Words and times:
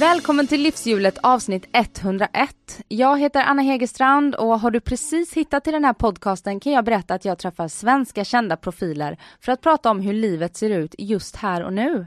Välkommen 0.00 0.46
till 0.46 0.62
Livshjulet 0.62 1.18
avsnitt 1.22 1.68
101. 1.72 2.82
Jag 2.88 3.18
heter 3.18 3.42
Anna 3.42 3.62
Hegerstrand 3.62 4.34
och 4.34 4.60
har 4.60 4.70
du 4.70 4.80
precis 4.80 5.32
hittat 5.32 5.64
till 5.64 5.72
den 5.72 5.84
här 5.84 5.92
podcasten 5.92 6.60
kan 6.60 6.72
jag 6.72 6.84
berätta 6.84 7.14
att 7.14 7.24
jag 7.24 7.38
träffar 7.38 7.68
svenska 7.68 8.24
kända 8.24 8.56
profiler 8.56 9.18
för 9.40 9.52
att 9.52 9.60
prata 9.60 9.90
om 9.90 10.00
hur 10.00 10.12
livet 10.12 10.56
ser 10.56 10.70
ut 10.70 10.94
just 10.98 11.36
här 11.36 11.64
och 11.64 11.72
nu. 11.72 12.06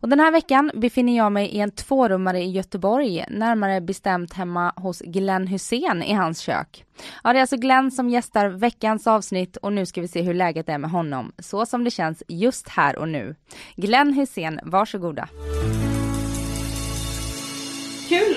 Och 0.00 0.08
den 0.08 0.20
här 0.20 0.30
veckan 0.32 0.70
befinner 0.74 1.16
jag 1.16 1.32
mig 1.32 1.48
i 1.48 1.60
en 1.60 1.70
tvårummare 1.70 2.42
i 2.42 2.50
Göteborg, 2.50 3.24
närmare 3.30 3.80
bestämt 3.80 4.32
hemma 4.32 4.72
hos 4.76 5.00
Glenn 5.00 5.46
Hussein 5.46 6.02
i 6.02 6.12
hans 6.12 6.38
kök. 6.38 6.84
Ja, 7.22 7.32
det 7.32 7.38
är 7.38 7.40
alltså 7.40 7.56
Glenn 7.56 7.90
som 7.90 8.10
gästar 8.10 8.48
veckans 8.48 9.06
avsnitt 9.06 9.56
och 9.56 9.72
nu 9.72 9.86
ska 9.86 10.00
vi 10.00 10.08
se 10.08 10.22
hur 10.22 10.34
läget 10.34 10.68
är 10.68 10.78
med 10.78 10.90
honom, 10.90 11.32
så 11.38 11.66
som 11.66 11.84
det 11.84 11.90
känns 11.90 12.22
just 12.28 12.68
här 12.68 12.96
och 12.96 13.08
nu. 13.08 13.34
Glenn 13.76 14.12
Hussein, 14.12 14.60
varsågoda. 14.62 15.28
Mm 15.64 15.93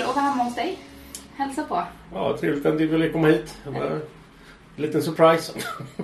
att 0.09 0.15
vara 0.15 0.25
hemma 0.25 0.43
hos 0.43 0.55
dig. 0.55 0.77
Hälsa 1.35 1.63
på. 1.63 1.83
Ja, 2.13 2.37
trevligt 2.39 2.65
att 2.65 2.77
du 2.77 2.87
ville 2.87 3.09
komma 3.09 3.27
hit. 3.27 3.57
Det 3.63 3.69
var 3.69 3.85
en 3.85 4.01
liten 4.75 5.01
surprise. 5.03 5.53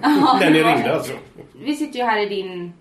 Ja, 0.02 0.38
När 0.41 0.50
ni 0.52 0.59
det 0.64 0.67
ringde 0.69 0.83
det. 0.83 0.95
alltså. 0.95 1.14
Vi 1.64 1.75
sitter 1.75 2.00
ju 2.00 2.05
här 2.05 2.19
i 2.22 2.25
din 2.30 2.73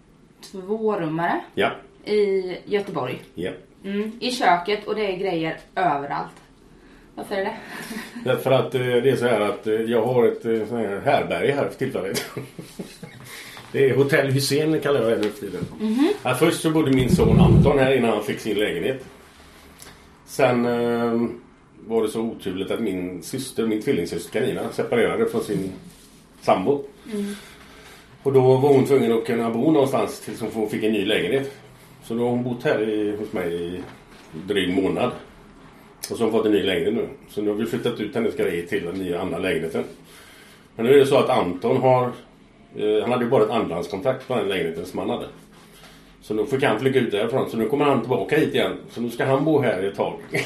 tvårummare 0.52 1.40
Ja, 1.54 1.70
i 2.04 2.56
Göteborg. 2.64 3.22
ja. 3.34 3.50
Mm, 3.84 4.12
I 4.20 4.30
köket 4.32 4.86
och 4.86 4.94
det 4.94 5.12
är 5.12 5.16
grejer 5.16 5.58
överallt. 5.76 6.30
Varför 7.14 7.34
är 7.34 7.44
det? 7.44 7.56
Därför 8.24 8.50
att 8.50 8.74
eh, 8.74 8.80
det 8.80 9.10
är 9.10 9.16
så 9.16 9.26
här 9.26 9.40
att 9.40 9.66
eh, 9.66 9.74
jag 9.74 10.02
har 10.06 10.26
ett 10.26 10.44
eh, 10.44 10.52
härberge 11.04 11.52
här 11.52 11.68
för 11.68 11.74
tillfället. 11.78 12.26
Det 13.72 13.90
är 13.90 13.96
Hotell 13.96 14.30
Hussein 14.30 14.80
kallar 14.80 15.00
jag 15.02 15.10
det 15.10 15.16
nu 15.24 15.30
för 15.30 15.40
tiden. 15.40 15.64
Ja, 16.22 16.34
först 16.34 16.60
så 16.60 16.70
bodde 16.70 16.90
min 16.92 17.10
son 17.16 17.40
Anton 17.40 17.78
här 17.78 17.96
innan 17.96 18.10
han 18.10 18.22
fick 18.22 18.38
sin 18.40 18.56
lägenhet. 18.58 19.04
Sen 20.32 20.66
eh, 20.66 21.28
var 21.86 22.02
det 22.02 22.08
så 22.08 22.20
oturligt 22.20 22.70
att 22.70 22.80
min 22.80 23.22
syster, 23.22 23.66
min 23.66 23.82
tvillingsyster 23.82 24.40
Carina 24.40 24.72
separerade 24.72 25.26
från 25.26 25.42
sin 25.42 25.72
sambo. 26.40 26.84
Och 28.22 28.32
då 28.32 28.40
var 28.40 28.74
hon 28.74 28.86
tvungen 28.86 29.12
att 29.12 29.26
kunna 29.26 29.50
bo 29.50 29.70
någonstans 29.70 30.20
tills 30.20 30.40
hon 30.40 30.70
fick 30.70 30.84
en 30.84 30.92
ny 30.92 31.04
lägenhet. 31.04 31.52
Så 32.04 32.14
då 32.14 32.22
har 32.22 32.30
hon 32.30 32.44
bott 32.44 32.62
här 32.62 32.88
i, 32.88 33.16
hos 33.16 33.32
mig 33.32 33.54
i 33.54 33.82
dryg 34.46 34.82
månad. 34.82 35.10
Och 36.10 36.16
så 36.16 36.24
har 36.24 36.30
hon 36.30 36.32
fått 36.32 36.46
en 36.46 36.52
ny 36.52 36.62
lägenhet 36.62 36.94
nu. 36.94 37.08
Så 37.28 37.42
nu 37.42 37.50
har 37.50 37.56
vi 37.56 37.66
flyttat 37.66 38.00
ut 38.00 38.14
hennes 38.14 38.36
grejer 38.36 38.66
till 38.66 38.84
den 38.84 38.94
nya 38.94 39.20
andra 39.20 39.38
lägenheten. 39.38 39.84
Men 40.76 40.86
nu 40.86 40.94
är 40.94 40.98
det 40.98 41.06
så 41.06 41.18
att 41.18 41.30
Anton 41.30 41.76
har... 41.76 42.12
Eh, 42.76 43.00
han 43.02 43.12
hade 43.12 43.24
ju 43.24 43.30
bara 43.30 43.44
ett 43.44 43.50
andrahandskontrakt 43.50 44.28
på 44.28 44.34
den 44.36 44.48
lägenheten 44.48 44.86
som 44.86 44.98
han 44.98 45.10
hade. 45.10 45.26
Så 46.22 46.34
nu 46.34 46.46
fick 46.46 46.62
han 46.62 46.80
flytta 46.80 46.98
ut 46.98 47.10
därifrån. 47.10 47.50
Så 47.50 47.56
nu 47.56 47.68
kommer 47.68 47.84
han 47.84 48.00
tillbaka 48.00 48.36
hit 48.36 48.54
igen. 48.54 48.76
Så 48.90 49.00
nu 49.00 49.10
ska 49.10 49.24
han 49.24 49.44
bo 49.44 49.60
här 49.60 49.82
ett 49.82 49.96
tag. 49.96 50.18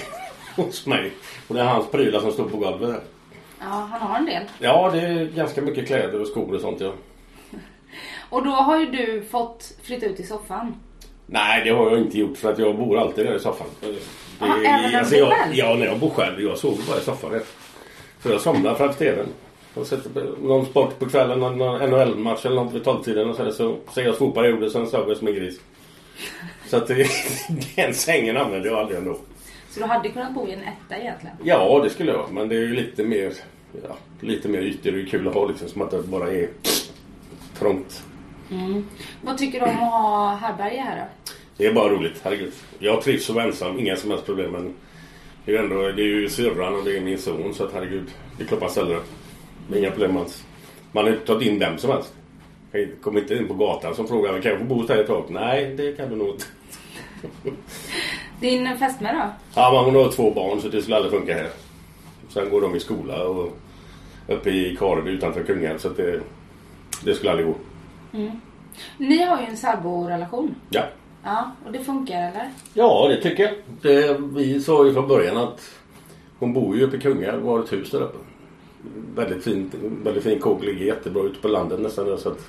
hos 0.56 0.86
mig. 0.86 1.12
Och 1.48 1.55
det 1.55 1.60
är 1.60 1.64
hans 1.64 1.91
prylar 1.91 2.20
som 2.20 2.32
står 2.32 2.48
på 2.48 2.56
golvet 2.56 2.91
här. 2.91 3.00
Ja, 3.60 3.66
han 3.66 4.00
har 4.00 4.19
en 4.19 4.24
del. 4.24 4.42
Ja, 4.58 4.91
det 4.92 5.00
är 5.00 5.24
ganska 5.24 5.62
mycket 5.62 5.86
kläder 5.86 6.20
och 6.20 6.27
skor 6.27 6.54
och 6.54 6.60
sånt 6.60 6.80
ja. 6.80 6.92
Och 8.31 8.44
då 8.44 8.50
har 8.50 8.81
ju 8.81 8.86
du 8.86 9.22
fått 9.31 9.72
flytta 9.82 10.06
ut 10.06 10.20
i 10.20 10.22
soffan. 10.22 10.75
Nej, 11.26 11.65
det 11.65 11.70
har 11.70 11.91
jag 11.91 12.00
inte 12.00 12.19
gjort 12.19 12.36
för 12.38 12.53
att 12.53 12.59
jag 12.59 12.76
bor 12.76 12.98
alltid 12.98 13.26
där 13.26 13.36
i 13.36 13.41
soffan. 13.41 13.66
Det, 13.81 13.86
Aha, 14.44 14.56
även 14.56 14.92
när 14.92 15.04
du 15.04 15.10
bor 15.10 15.19
jag, 15.19 15.38
själv? 15.38 15.54
Ja, 15.54 15.75
när 15.75 15.86
jag 15.86 15.98
bor 15.98 16.10
själv. 16.10 16.41
Jag 16.41 16.59
sover 16.59 16.82
bara 16.88 16.98
i 16.98 17.00
soffan. 17.00 17.41
Så 18.22 18.28
jag 18.28 18.41
somnar 18.41 18.75
framför 18.75 18.98
TVn. 18.98 19.26
Och 19.76 19.87
sätter 19.87 20.10
någon 20.42 20.66
sport 20.66 20.98
på 20.98 21.06
kvällen, 21.09 21.41
någon 21.41 21.59
NHL-match 21.91 22.47
eller 22.47 22.56
något 22.56 22.75
vid 22.75 22.84
tolvtiden 22.84 23.31
och 23.31 23.37
så, 23.37 23.53
så 23.53 23.76
ser 23.94 24.03
jag 24.04 24.19
två 24.19 24.44
gjorde 24.47 24.70
sen 24.70 24.87
sover 24.87 25.09
jag 25.09 25.16
som 25.16 25.28
en 25.28 25.34
gris. 25.34 25.60
Så 26.69 26.76
att 26.76 26.87
det- 26.87 27.09
den 27.76 27.94
sängen 27.94 28.36
använder 28.36 28.70
jag 28.70 28.78
aldrig 28.78 28.98
ändå. 28.98 29.19
Så 29.70 29.81
du 29.81 29.86
hade 29.86 30.09
kunnat 30.09 30.34
bo 30.34 30.48
i 30.48 30.53
en 30.53 30.60
etta 30.60 30.97
egentligen. 31.00 31.36
Ja, 31.42 31.81
det 31.84 31.91
skulle 31.91 32.12
jag. 32.12 32.32
Men 32.32 32.48
det 32.48 32.54
är 32.56 32.60
ju 32.60 32.75
lite 32.75 33.03
mer, 33.03 33.32
ja, 33.88 33.97
lite 34.20 34.48
mer 34.48 34.59
ytor. 34.59 34.91
Det 34.92 35.00
är 35.00 35.06
kul 35.06 35.28
att 35.28 35.34
ha 35.34 35.47
liksom. 35.48 35.69
Som 35.69 35.82
att 35.82 35.91
det 35.91 36.03
bara 36.03 36.32
är 36.32 36.48
trångt. 37.59 38.03
Vad 39.22 39.38
tycker 39.38 39.60
du 39.60 39.65
om 39.66 39.70
att 39.70 39.76
ha 39.92 40.34
härbärge 40.34 40.81
här 40.81 40.97
då? 40.97 41.32
Det 41.56 41.66
är 41.66 41.72
bara 41.75 41.88
roligt, 41.88 42.20
herregud. 42.22 42.53
Jag 42.78 43.03
trivs 43.03 43.25
så 43.25 43.38
ensam, 43.41 43.78
inga 43.78 43.97
som 43.97 44.10
helst 44.10 44.26
problem. 44.26 44.50
Men 44.53 44.75
det 45.44 45.53
är 45.53 45.56
ju 45.59 45.62
ändå, 45.65 45.82
det 45.82 46.03
är 46.03 46.06
ju 46.06 46.28
syrran 46.28 46.75
och 46.75 46.84
det 46.84 46.97
är 46.97 47.00
min 47.00 47.19
son 47.19 47.54
så 47.54 47.65
att 47.65 47.72
herregud, 47.72 48.06
det 48.38 48.44
är 48.44 48.48
klart 48.48 48.60
man 48.60 48.70
ställer 48.70 48.94
upp. 48.97 49.06
Är 49.72 49.78
inga 49.78 49.91
problem 49.91 50.16
alls. 50.16 50.44
Man 50.93 51.04
har 51.04 51.12
inte 51.12 51.27
tagit 51.27 51.49
in 51.49 51.59
vem 51.59 51.78
som 51.78 51.91
helst. 51.91 52.15
Kommer 53.03 53.21
inte 53.21 53.34
in 53.34 53.49
på 53.49 53.54
gatan 53.54 53.94
som 53.94 54.09
frågar 54.09 54.41
kan 54.41 54.50
jag 54.50 54.60
få 54.60 54.66
bo 54.66 54.75
hos 54.75 54.87
dig 54.87 55.00
ett 55.00 55.06
tag? 55.06 55.25
Nej, 55.28 55.75
det 55.77 55.97
kan 55.97 56.10
du 56.10 56.16
nog 56.16 56.28
inte. 56.28 56.44
Din 58.41 58.78
fästmö 58.78 59.12
då? 59.12 59.31
Ja, 59.54 59.72
men 59.72 59.84
hon 59.84 60.04
har 60.04 60.12
två 60.12 60.31
barn 60.31 60.60
så 60.60 60.69
det 60.69 60.82
skulle 60.82 60.97
aldrig 60.97 61.12
funka 61.12 61.34
här. 61.34 61.49
Sen 62.28 62.50
går 62.50 62.60
de 62.60 62.77
i 62.77 62.81
skola 62.81 63.25
och 63.25 63.56
uppe 64.28 64.50
i 64.50 64.77
Kareby 64.77 65.10
utanför 65.10 65.43
Kungälv 65.43 65.78
så 65.78 65.88
att 65.88 65.97
det, 65.97 66.21
det 67.04 67.15
skulle 67.15 67.31
aldrig 67.31 67.47
gå. 67.47 67.54
Ni 68.98 69.22
har 69.22 69.41
ju 69.41 69.47
en 69.47 69.56
särborelation. 69.56 70.54
Ja. 70.71 70.83
Ja, 71.25 71.50
och 71.66 71.72
det 71.72 71.78
funkar 71.78 72.16
eller? 72.16 72.50
Ja, 72.75 73.09
det 73.09 73.22
tycker 73.22 73.43
jag. 73.43 73.54
Det, 73.83 74.21
vi 74.21 74.60
sa 74.60 74.87
ju 74.87 74.93
från 74.93 75.09
början 75.09 75.37
att 75.37 75.71
hon 76.38 76.53
bor 76.53 76.77
ju 76.77 76.83
uppe 76.83 76.97
i 76.97 77.00
Kungälv 77.00 77.48
och 77.48 77.56
har 77.56 77.65
ett 77.65 77.72
hus 77.72 77.91
där 77.91 78.03
uppe. 78.03 78.19
Väldigt 79.14 79.44
fint, 79.44 79.74
väldigt 80.02 80.24
fin 80.24 80.38
kåk, 80.38 80.64
ligger 80.64 80.86
jättebra 80.86 81.22
ute 81.22 81.41
på 81.41 81.48
landet 81.48 81.80
nästan. 81.80 82.19
Så 82.19 82.28
att, 82.28 82.48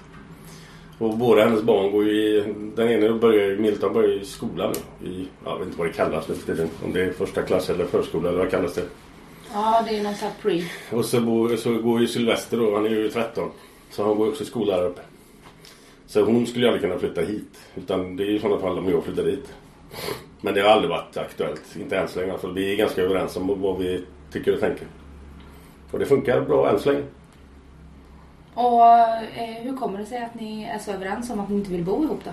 och 0.97 1.17
båda 1.17 1.43
hennes 1.43 1.63
barn 1.63 1.91
går 1.91 2.05
ju 2.05 2.11
i, 2.11 2.53
den 2.75 2.89
ena 2.89 3.17
börjar 3.17 3.49
ju, 3.49 3.57
Milton 3.57 3.93
börjar 3.93 4.21
i 4.21 4.25
skolan. 4.25 4.73
I, 5.05 5.27
jag 5.45 5.57
vet 5.57 5.67
inte 5.67 5.77
vad 5.77 5.87
det 5.87 5.93
kallas 5.93 6.27
nu 6.27 6.35
för 6.35 6.53
tiden. 6.53 6.69
Om 6.85 6.93
det 6.93 7.01
är 7.01 7.11
första 7.11 7.41
klass 7.41 7.69
eller 7.69 7.85
förskola 7.85 8.29
eller 8.29 8.39
vad 8.39 8.51
kallas 8.51 8.73
det. 8.73 8.85
Ja, 9.53 9.85
det 9.89 9.97
är 9.97 10.03
någon 10.03 10.13
här 10.13 10.31
pre. 10.41 10.63
Och 10.91 11.05
så, 11.05 11.21
bor, 11.21 11.55
så 11.55 11.73
går 11.73 12.01
ju 12.01 12.07
Sylvester 12.07 12.57
då, 12.57 12.75
han 12.75 12.85
är 12.85 12.89
ju 12.89 13.09
13. 13.09 13.49
Så 13.89 14.03
han 14.03 14.15
går 14.15 14.27
också 14.27 14.43
i 14.43 14.45
skola 14.45 14.75
här 14.75 14.85
uppe. 14.85 15.01
Så 16.07 16.21
hon 16.21 16.47
skulle 16.47 16.65
ju 16.65 16.73
aldrig 16.73 16.81
kunna 16.89 16.99
flytta 16.99 17.21
hit. 17.21 17.59
Utan 17.75 18.15
det 18.15 18.23
är 18.23 18.29
i 18.29 18.39
sådana 18.39 18.61
fall 18.61 18.77
om 18.77 18.89
jag 18.89 19.03
flyttar 19.03 19.23
dit. 19.23 19.53
Men 20.41 20.53
det 20.53 20.61
har 20.61 20.69
aldrig 20.69 20.89
varit 20.89 21.17
aktuellt. 21.17 21.75
Inte 21.79 21.97
än 21.97 22.07
så 22.07 22.19
länge. 22.19 22.31
Alltså, 22.31 22.51
vi 22.51 22.71
är 22.73 22.75
ganska 22.75 23.01
överens 23.01 23.37
om 23.37 23.61
vad 23.61 23.77
vi 23.77 24.03
tycker 24.31 24.53
och 24.53 24.59
tänker. 24.59 24.87
Och 25.91 25.99
det 25.99 26.05
funkar 26.05 26.41
bra 26.41 26.69
än 26.69 26.79
så 26.79 26.91
länge. 26.91 27.03
Och 28.53 28.85
eh, 28.85 29.63
hur 29.63 29.75
kommer 29.75 29.99
det 29.99 30.05
sig 30.05 30.17
att 30.17 30.35
ni 30.35 30.63
är 30.63 30.79
så 30.79 30.91
överens 30.91 31.29
om 31.29 31.39
att 31.39 31.49
ni 31.49 31.55
inte 31.55 31.71
vill 31.71 31.83
bo 31.83 32.03
ihop 32.03 32.19
då? 32.23 32.31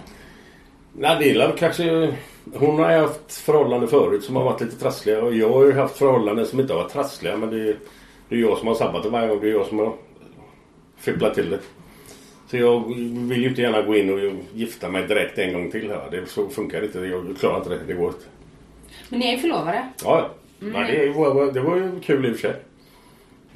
Nej, 0.92 1.16
det 1.20 1.30
är 1.30 1.56
kanske... 1.56 2.14
Hon 2.54 2.78
har 2.78 2.92
ju 2.92 2.98
haft 2.98 3.32
förhållanden 3.32 3.88
förut 3.88 4.24
som 4.24 4.36
har 4.36 4.44
varit 4.44 4.60
lite 4.60 4.76
trassliga. 4.76 5.22
Och 5.22 5.34
jag 5.34 5.52
har 5.52 5.64
ju 5.64 5.72
haft 5.72 5.98
förhållanden 5.98 6.46
som 6.46 6.60
inte 6.60 6.72
har 6.72 6.82
varit 6.82 6.92
trassliga. 6.92 7.36
Men 7.36 7.50
det 7.50 7.68
är, 7.68 7.76
det 8.28 8.34
är 8.34 8.40
jag 8.40 8.58
som 8.58 8.68
har 8.68 8.74
sabbat 8.74 9.02
det 9.02 9.08
varje 9.08 9.28
gång. 9.28 9.40
Det 9.40 9.48
är 9.48 9.52
jag 9.52 9.66
som 9.66 9.78
har 9.78 9.92
fipplat 10.96 11.34
till 11.34 11.50
det. 11.50 11.58
Så 12.50 12.56
jag 12.56 12.88
vill 13.28 13.42
ju 13.42 13.48
inte 13.48 13.62
gärna 13.62 13.82
gå 13.82 13.96
in 13.96 14.10
och 14.12 14.34
gifta 14.54 14.88
mig 14.88 15.06
direkt 15.06 15.38
en 15.38 15.52
gång 15.52 15.70
till 15.70 15.90
här. 15.90 16.08
Det 16.10 16.26
så 16.26 16.48
funkar 16.48 16.80
det 16.80 16.86
inte. 16.86 16.98
Jag 16.98 17.36
klarar 17.38 17.56
inte 17.56 17.70
det. 17.70 17.80
Det 17.86 17.94
går 17.94 18.08
inte. 18.08 18.24
Men 19.08 19.20
ni 19.20 19.26
är 19.26 19.32
ju 19.32 19.38
förlovade. 19.38 19.88
Ja, 20.04 20.18
ja. 20.18 20.30
Nej, 20.58 20.96
det, 20.98 21.18
var, 21.18 21.52
det 21.52 21.60
var 21.60 21.76
ju 21.76 22.00
kul 22.00 22.26
i 22.26 22.32
och 22.32 22.36
för 22.36 22.48
sig. 22.48 22.56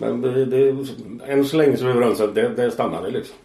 Men 0.00 0.20
det, 0.20 0.44
det, 0.44 0.86
än 1.26 1.44
så 1.44 1.56
länge 1.56 1.76
så 1.76 1.84
är 1.84 1.88
vi 1.88 1.94
överens 1.94 2.20
att 2.20 2.34
det, 2.34 2.48
det 2.48 2.70
stannar 2.70 3.02
det 3.02 3.10
liksom. 3.10 3.36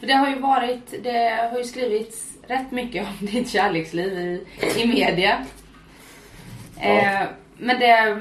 För 0.00 0.06
det 0.06 0.12
har 0.12 0.28
ju 0.28 0.38
varit, 0.38 0.94
det 1.02 1.48
har 1.50 1.58
ju 1.58 1.64
skrivits 1.64 2.38
rätt 2.46 2.70
mycket 2.70 3.06
om 3.06 3.26
ditt 3.26 3.50
kärleksliv 3.50 4.18
i, 4.18 4.46
i 4.82 4.86
media. 4.86 5.46
Eh, 6.80 7.22
men 7.58 7.80
det, 7.80 8.18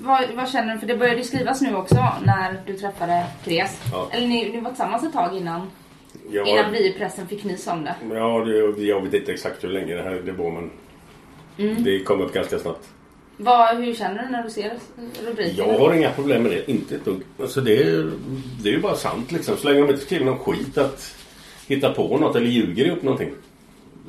vad, 0.00 0.30
vad 0.34 0.48
känner 0.48 0.74
du? 0.74 0.80
För 0.80 0.86
det 0.86 0.96
började 0.96 1.24
skrivas 1.24 1.60
nu 1.60 1.76
också 1.76 2.06
när 2.24 2.62
du 2.66 2.74
träffade 2.74 3.26
Therese. 3.44 3.80
Ja. 3.92 4.08
Eller 4.12 4.28
ni, 4.28 4.50
ni 4.50 4.60
var 4.60 4.70
tillsammans 4.70 5.04
ett 5.04 5.12
tag 5.12 5.36
innan, 5.36 5.70
Jag, 6.30 6.48
innan 6.48 6.72
vi 6.72 6.88
i 6.88 6.92
pressen 6.92 7.28
fick 7.28 7.44
nys 7.44 7.66
om 7.66 7.84
det. 7.84 7.94
Ja, 8.14 8.44
det, 8.44 8.82
jag 8.82 9.02
vet 9.02 9.14
inte 9.14 9.32
exakt 9.32 9.64
hur 9.64 9.68
länge 9.68 9.94
det 9.94 10.02
här 10.02 10.22
det 10.24 10.32
var 10.32 10.50
men 10.50 10.70
det 11.84 12.04
kom 12.04 12.20
upp 12.20 12.34
ganska 12.34 12.58
snabbt. 12.58 12.88
Vad, 13.40 13.76
hur 13.76 13.94
känner 13.94 14.22
du 14.22 14.30
när 14.30 14.42
du 14.42 14.50
ser 14.50 14.72
rubriken? 15.26 15.56
Jag 15.56 15.78
har 15.78 15.94
inga 15.94 16.10
problem 16.10 16.42
med 16.42 16.52
det. 16.52 16.70
Inte 16.70 16.94
ett 16.94 17.04
dugg. 17.04 17.20
Alltså 17.40 17.60
det, 17.60 17.82
är, 17.82 18.10
det 18.62 18.68
är 18.68 18.72
ju 18.72 18.80
bara 18.80 18.94
sant 18.94 19.32
liksom. 19.32 19.56
Så 19.56 19.68
länge 19.68 19.80
de 19.80 19.90
inte 19.90 20.04
skriver 20.04 20.24
någon 20.24 20.38
skit 20.38 20.78
att 20.78 21.14
hitta 21.66 21.92
på 21.92 22.18
något 22.18 22.36
eller 22.36 22.46
ljuger 22.46 22.84
ihop 22.84 23.02
någonting 23.02 23.30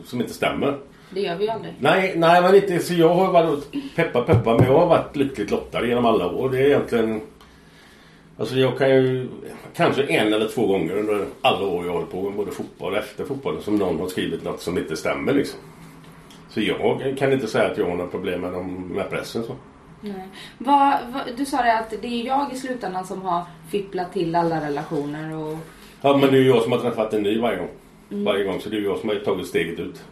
som 0.05 0.21
inte 0.21 0.33
stämmer. 0.33 0.77
Det 1.09 1.21
gör 1.21 1.35
vi 1.35 1.43
ju 1.43 1.49
aldrig. 1.49 1.73
Nej, 1.79 2.13
nej 2.15 2.41
men 2.41 2.55
inte 2.55 2.79
så 2.79 2.93
jag 2.93 3.13
har 3.13 3.31
varit 3.31 3.95
peppa 3.95 4.21
peppa 4.21 4.57
men 4.57 4.65
jag 4.65 4.79
har 4.79 4.87
varit 4.87 5.15
lyckligt 5.15 5.51
lottad 5.51 5.85
genom 5.85 6.05
alla 6.05 6.27
år. 6.31 6.49
Det 6.49 6.59
är 6.59 6.65
egentligen 6.65 7.21
Alltså 8.39 8.55
jag 8.55 8.77
kan 8.77 8.89
ju 8.89 9.27
kanske 9.75 10.03
en 10.03 10.33
eller 10.33 10.47
två 10.47 10.67
gånger 10.67 10.97
under 10.97 11.25
alla 11.41 11.65
år 11.65 11.85
jag 11.85 11.93
håller 11.93 12.05
på 12.05 12.23
med 12.23 12.33
både 12.33 12.51
fotboll 12.51 12.93
och 12.93 12.99
efter 12.99 13.25
fotbollen 13.25 13.61
som 13.61 13.75
någon 13.75 13.99
har 13.99 14.07
skrivit 14.07 14.43
något 14.43 14.61
som 14.61 14.77
inte 14.77 14.97
stämmer 14.97 15.33
liksom. 15.33 15.59
Så 16.49 16.61
jag 16.61 17.15
kan 17.17 17.33
inte 17.33 17.47
säga 17.47 17.71
att 17.71 17.77
jag 17.77 17.85
har 17.85 17.95
några 17.95 18.09
problem 18.09 18.41
med, 18.41 18.53
dem, 18.53 18.91
med 18.95 19.09
pressen 19.09 19.43
så. 19.43 19.55
Nej. 20.01 20.27
Vad, 20.57 20.97
vad, 21.07 21.21
du 21.37 21.45
sa 21.45 21.61
det 21.61 21.77
att 21.77 21.89
det 22.01 22.07
är 22.07 22.25
jag 22.25 22.53
i 22.53 22.55
slutändan 22.55 23.07
som 23.07 23.21
har 23.21 23.43
fipplat 23.69 24.13
till 24.13 24.35
alla 24.35 24.69
relationer 24.69 25.35
och... 25.37 25.57
Ja 26.01 26.17
men 26.17 26.31
det 26.31 26.37
är 26.37 26.41
ju 26.41 26.47
jag 26.47 26.63
som 26.63 26.71
har 26.71 26.79
träffat 26.79 27.13
en 27.13 27.23
ny 27.23 27.39
varje 27.39 27.57
gång. 27.57 27.69
Varje 28.09 28.43
gång 28.43 28.59
så 28.59 28.69
det 28.69 28.75
är 28.75 28.79
ju 28.79 28.85
jag 28.85 28.99
som 28.99 29.09
har 29.09 29.15
tagit 29.15 29.47
steget 29.47 29.79
ut. 29.79 30.03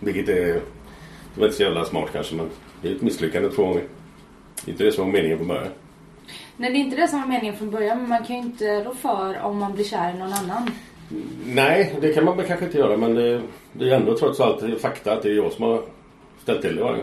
Vilket 0.00 0.28
är... 0.28 0.60
Det 1.34 1.40
var 1.40 1.46
inte 1.46 1.56
så 1.56 1.62
jävla 1.62 1.84
smart 1.84 2.08
kanske 2.12 2.34
men 2.34 2.48
det 2.82 2.88
är 2.88 2.94
ett 2.94 3.02
misslyckande 3.02 3.48
två 3.48 3.66
gånger. 3.66 3.82
Det 4.64 4.70
är 4.70 4.72
inte 4.72 4.84
det 4.84 4.92
som 4.92 5.04
var 5.04 5.12
meningen 5.12 5.38
från 5.38 5.48
början. 5.48 5.72
Nej, 6.56 6.70
det 6.70 6.76
är 6.76 6.80
inte 6.80 6.96
det 6.96 7.08
som 7.08 7.20
var 7.20 7.28
meningen 7.28 7.56
från 7.56 7.70
början 7.70 7.98
men 7.98 8.08
man 8.08 8.24
kan 8.24 8.36
ju 8.36 8.42
inte 8.42 8.84
rå 8.84 8.94
för 8.94 9.40
om 9.40 9.58
man 9.58 9.74
blir 9.74 9.84
kär 9.84 10.14
i 10.14 10.18
någon 10.18 10.32
annan. 10.32 10.70
Nej, 11.46 11.94
det 12.00 12.12
kan 12.14 12.24
man 12.24 12.36
väl 12.36 12.46
kanske 12.46 12.64
inte 12.66 12.78
göra 12.78 12.96
men 12.96 13.14
det, 13.14 13.42
det 13.72 13.90
är 13.90 13.94
ändå 13.96 14.16
trots 14.18 14.40
allt 14.40 14.80
fakta 14.80 15.12
att 15.12 15.22
det 15.22 15.28
är 15.30 15.34
jag 15.34 15.52
som 15.52 15.64
har 15.64 15.82
ställt 16.42 16.62
till 16.62 16.76
det 16.76 16.82
varje. 16.82 17.02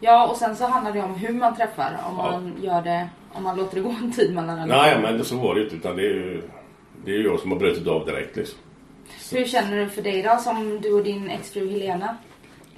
Ja, 0.00 0.28
och 0.28 0.36
sen 0.36 0.56
så 0.56 0.64
handlar 0.64 0.92
det 0.92 1.00
om 1.02 1.14
hur 1.14 1.32
man 1.34 1.56
träffar. 1.56 1.98
Om 2.10 2.14
Ja. 2.18 2.30
man 2.30 2.52
gör 2.62 2.82
det, 2.82 3.08
om 3.32 3.42
man 3.42 3.56
låter 3.56 3.76
det 3.76 3.82
gå 3.82 3.88
en 4.02 4.12
tid 4.12 4.34
mellan 4.34 4.56
Nej, 4.56 4.66
relationer. 4.68 5.12
men 5.12 5.24
så 5.24 5.36
var 5.36 5.54
det 5.54 5.62
inte 5.62 5.76
utan 5.76 5.96
det 5.96 6.02
är 6.02 6.14
ju 6.14 6.42
det 7.04 7.10
är 7.12 7.18
jag 7.24 7.40
som 7.40 7.52
har 7.52 7.58
brutit 7.58 7.86
av 7.86 8.06
direkt 8.06 8.36
liksom. 8.36 8.58
Hur 9.32 9.44
känner 9.44 9.76
du 9.78 9.88
för 9.88 10.02
dig 10.02 10.22
då, 10.22 10.36
som 10.40 10.80
du 10.80 10.92
och 10.92 11.04
din 11.04 11.30
exfru 11.30 11.70
Helena? 11.70 12.16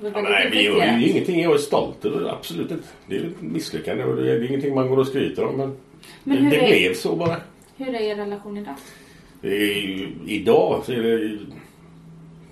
Det 0.01 0.09
Ja, 0.15 0.21
nej, 0.23 0.49
vi 0.53 0.63
gör 0.63 0.73
infekterat. 0.75 1.01
ju 1.03 1.09
ingenting 1.09 1.43
jag 1.43 1.55
är 1.55 1.59
stolt 1.59 2.05
över. 2.05 2.29
Absolut 2.33 2.71
inte. 2.71 2.89
Det 3.07 3.17
är 3.17 3.21
ett 3.25 3.41
misslyckande 3.43 4.05
och 4.05 4.17
det 4.17 4.31
är 4.33 4.49
ingenting 4.49 4.75
man 4.75 4.89
går 4.89 4.97
och 4.97 5.07
skryter 5.07 5.45
om. 5.45 5.57
Men, 5.57 5.77
Men 6.25 6.45
det, 6.45 6.51
det 6.51 6.57
är- 6.65 6.69
blev 6.69 6.95
så 6.95 7.17
bara. 7.17 7.37
Hur 7.77 7.89
är 7.95 8.01
er 8.01 8.17
relation 8.17 8.57
idag? 8.57 8.75
Idag 9.43 10.85
så 10.85 10.93
är 10.93 11.03
det 11.03 11.09
ju 11.09 11.39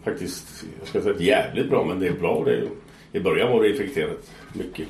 faktiskt, 0.04 0.64
jag 0.78 0.88
ska 0.88 1.00
säga 1.00 1.16
jävligt 1.18 1.70
bra 1.70 1.84
men 1.84 2.00
det 2.00 2.06
är 2.06 2.12
bra. 2.12 2.44
Det 2.44 2.56
är, 2.56 2.68
I 3.12 3.20
början 3.20 3.52
var 3.52 3.62
det 3.62 3.70
infekterat 3.70 4.30
mycket. 4.52 4.88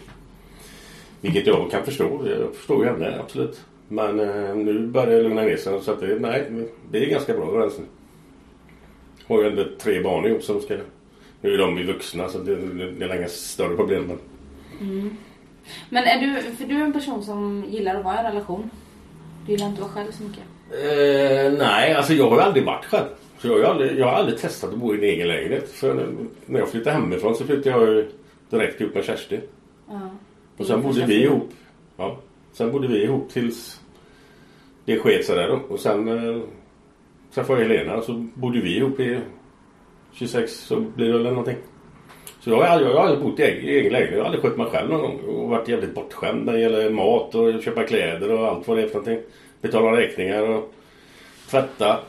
Vilket 1.20 1.46
jag 1.46 1.70
kan 1.70 1.84
förstå. 1.84 2.28
Jag 2.28 2.54
förstår 2.54 2.84
ju 2.84 2.90
henne 2.90 3.20
absolut. 3.20 3.60
Men 3.88 4.20
eh, 4.20 4.54
nu 4.56 4.86
börjar 4.86 5.06
det 5.06 5.22
lugna 5.22 5.42
ner 5.42 5.56
sig 5.56 5.80
så 5.82 5.92
att 5.92 6.00
det, 6.00 6.18
nej, 6.20 6.50
det 6.90 7.04
är 7.04 7.10
ganska 7.10 7.34
bra 7.34 7.48
överens 7.48 7.78
nu. 7.78 7.84
Har 9.26 9.42
ju 9.42 9.48
ändå 9.48 9.64
tre 9.78 10.02
barn 10.02 10.24
ihop 10.26 10.42
som 10.42 10.60
ska... 10.60 10.76
Nu 11.40 11.54
är 11.54 11.58
de 11.58 11.78
ju 11.78 11.84
vuxna 11.84 12.28
så 12.28 12.38
det, 12.38 12.56
det, 12.56 12.90
det 12.90 13.04
är 13.04 13.16
inga 13.16 13.28
större 13.28 13.76
problem. 13.76 14.04
Men, 14.06 14.18
mm. 14.88 15.16
Men 15.90 16.04
är 16.04 16.20
du, 16.20 16.42
för 16.42 16.64
du 16.64 16.74
är 16.74 16.84
en 16.84 16.92
person 16.92 17.24
som 17.24 17.64
gillar 17.68 17.94
att 17.94 18.04
vara 18.04 18.14
i 18.14 18.18
en 18.18 18.24
relation. 18.24 18.70
Du 19.46 19.52
gillar 19.52 19.66
inte 19.66 19.82
att 19.82 19.94
vara 19.94 20.04
själv 20.04 20.12
så 20.12 20.22
mycket. 20.22 20.42
Eh, 20.70 21.52
nej, 21.52 21.94
alltså 21.94 22.12
jag 22.12 22.30
har 22.30 22.36
ju 22.36 22.42
aldrig 22.42 22.64
varit 22.64 22.84
själv. 22.84 23.06
Så 23.38 23.48
jag 23.48 23.54
har 23.54 23.64
aldrig, 23.64 23.98
jag 23.98 24.06
har 24.06 24.12
aldrig 24.12 24.38
testat 24.38 24.72
att 24.72 24.78
bo 24.78 24.94
i 24.94 24.98
en 24.98 25.04
egen 25.04 25.28
lägenhet. 25.28 25.70
För 25.70 26.06
när 26.46 26.58
jag 26.58 26.68
flyttade 26.68 26.96
hemifrån 26.96 27.34
så 27.34 27.44
flyttade 27.44 27.78
jag 27.78 27.88
ju 27.88 28.10
direkt 28.50 28.80
ihop 28.80 28.94
med 28.94 29.04
Kerstin. 29.04 29.40
Ja. 29.88 30.10
Och 30.56 30.66
sen 30.66 30.82
bodde 30.82 31.06
vi 31.06 31.22
ihop. 31.22 31.50
Ja. 31.96 32.18
Sen 32.52 32.72
bodde 32.72 32.88
vi 32.88 33.02
ihop 33.02 33.30
tills 33.32 33.80
det 34.84 34.98
sket 34.98 35.24
sig 35.24 35.36
där 35.36 35.48
då. 35.48 35.60
Och 35.68 35.80
sen 35.80 36.08
eh, 36.08 36.42
träffade 37.34 37.62
jag 37.62 37.68
Helena 37.68 37.96
och 37.96 38.04
så 38.04 38.26
bodde 38.34 38.60
vi 38.60 38.76
ihop 38.76 39.00
i 39.00 39.20
26 40.12 40.52
så 40.52 40.80
blir 40.80 41.06
det 41.06 41.12
väl 41.12 41.22
någonting. 41.22 41.56
Så 42.40 42.50
jag 42.50 42.56
har 42.56 42.64
aldrig, 42.64 42.90
jag 42.90 42.96
har 42.96 43.06
aldrig 43.06 43.22
bott 43.22 43.40
i 43.40 43.42
egen, 43.42 43.68
egen 43.68 43.92
lägenhet. 43.92 44.16
Jag 44.16 44.20
har 44.20 44.26
aldrig 44.26 44.42
skött 44.42 44.56
mig 44.56 44.66
själv 44.66 44.90
någon 44.90 45.00
gång. 45.00 45.20
Och 45.20 45.48
varit 45.48 45.68
jävligt 45.68 45.94
bortskämd 45.94 46.46
när 46.46 46.52
det 46.52 46.60
gäller 46.60 46.90
mat 46.90 47.34
och 47.34 47.62
köpa 47.62 47.82
kläder 47.84 48.32
och 48.32 48.46
allt 48.46 48.68
vad 48.68 48.76
det 48.76 48.82
är 48.82 48.86
för 48.86 48.94
någonting. 48.94 49.20
Betala 49.66 49.96
räkningar 49.96 50.42
och 50.42 50.74
tvätta. 51.50 52.00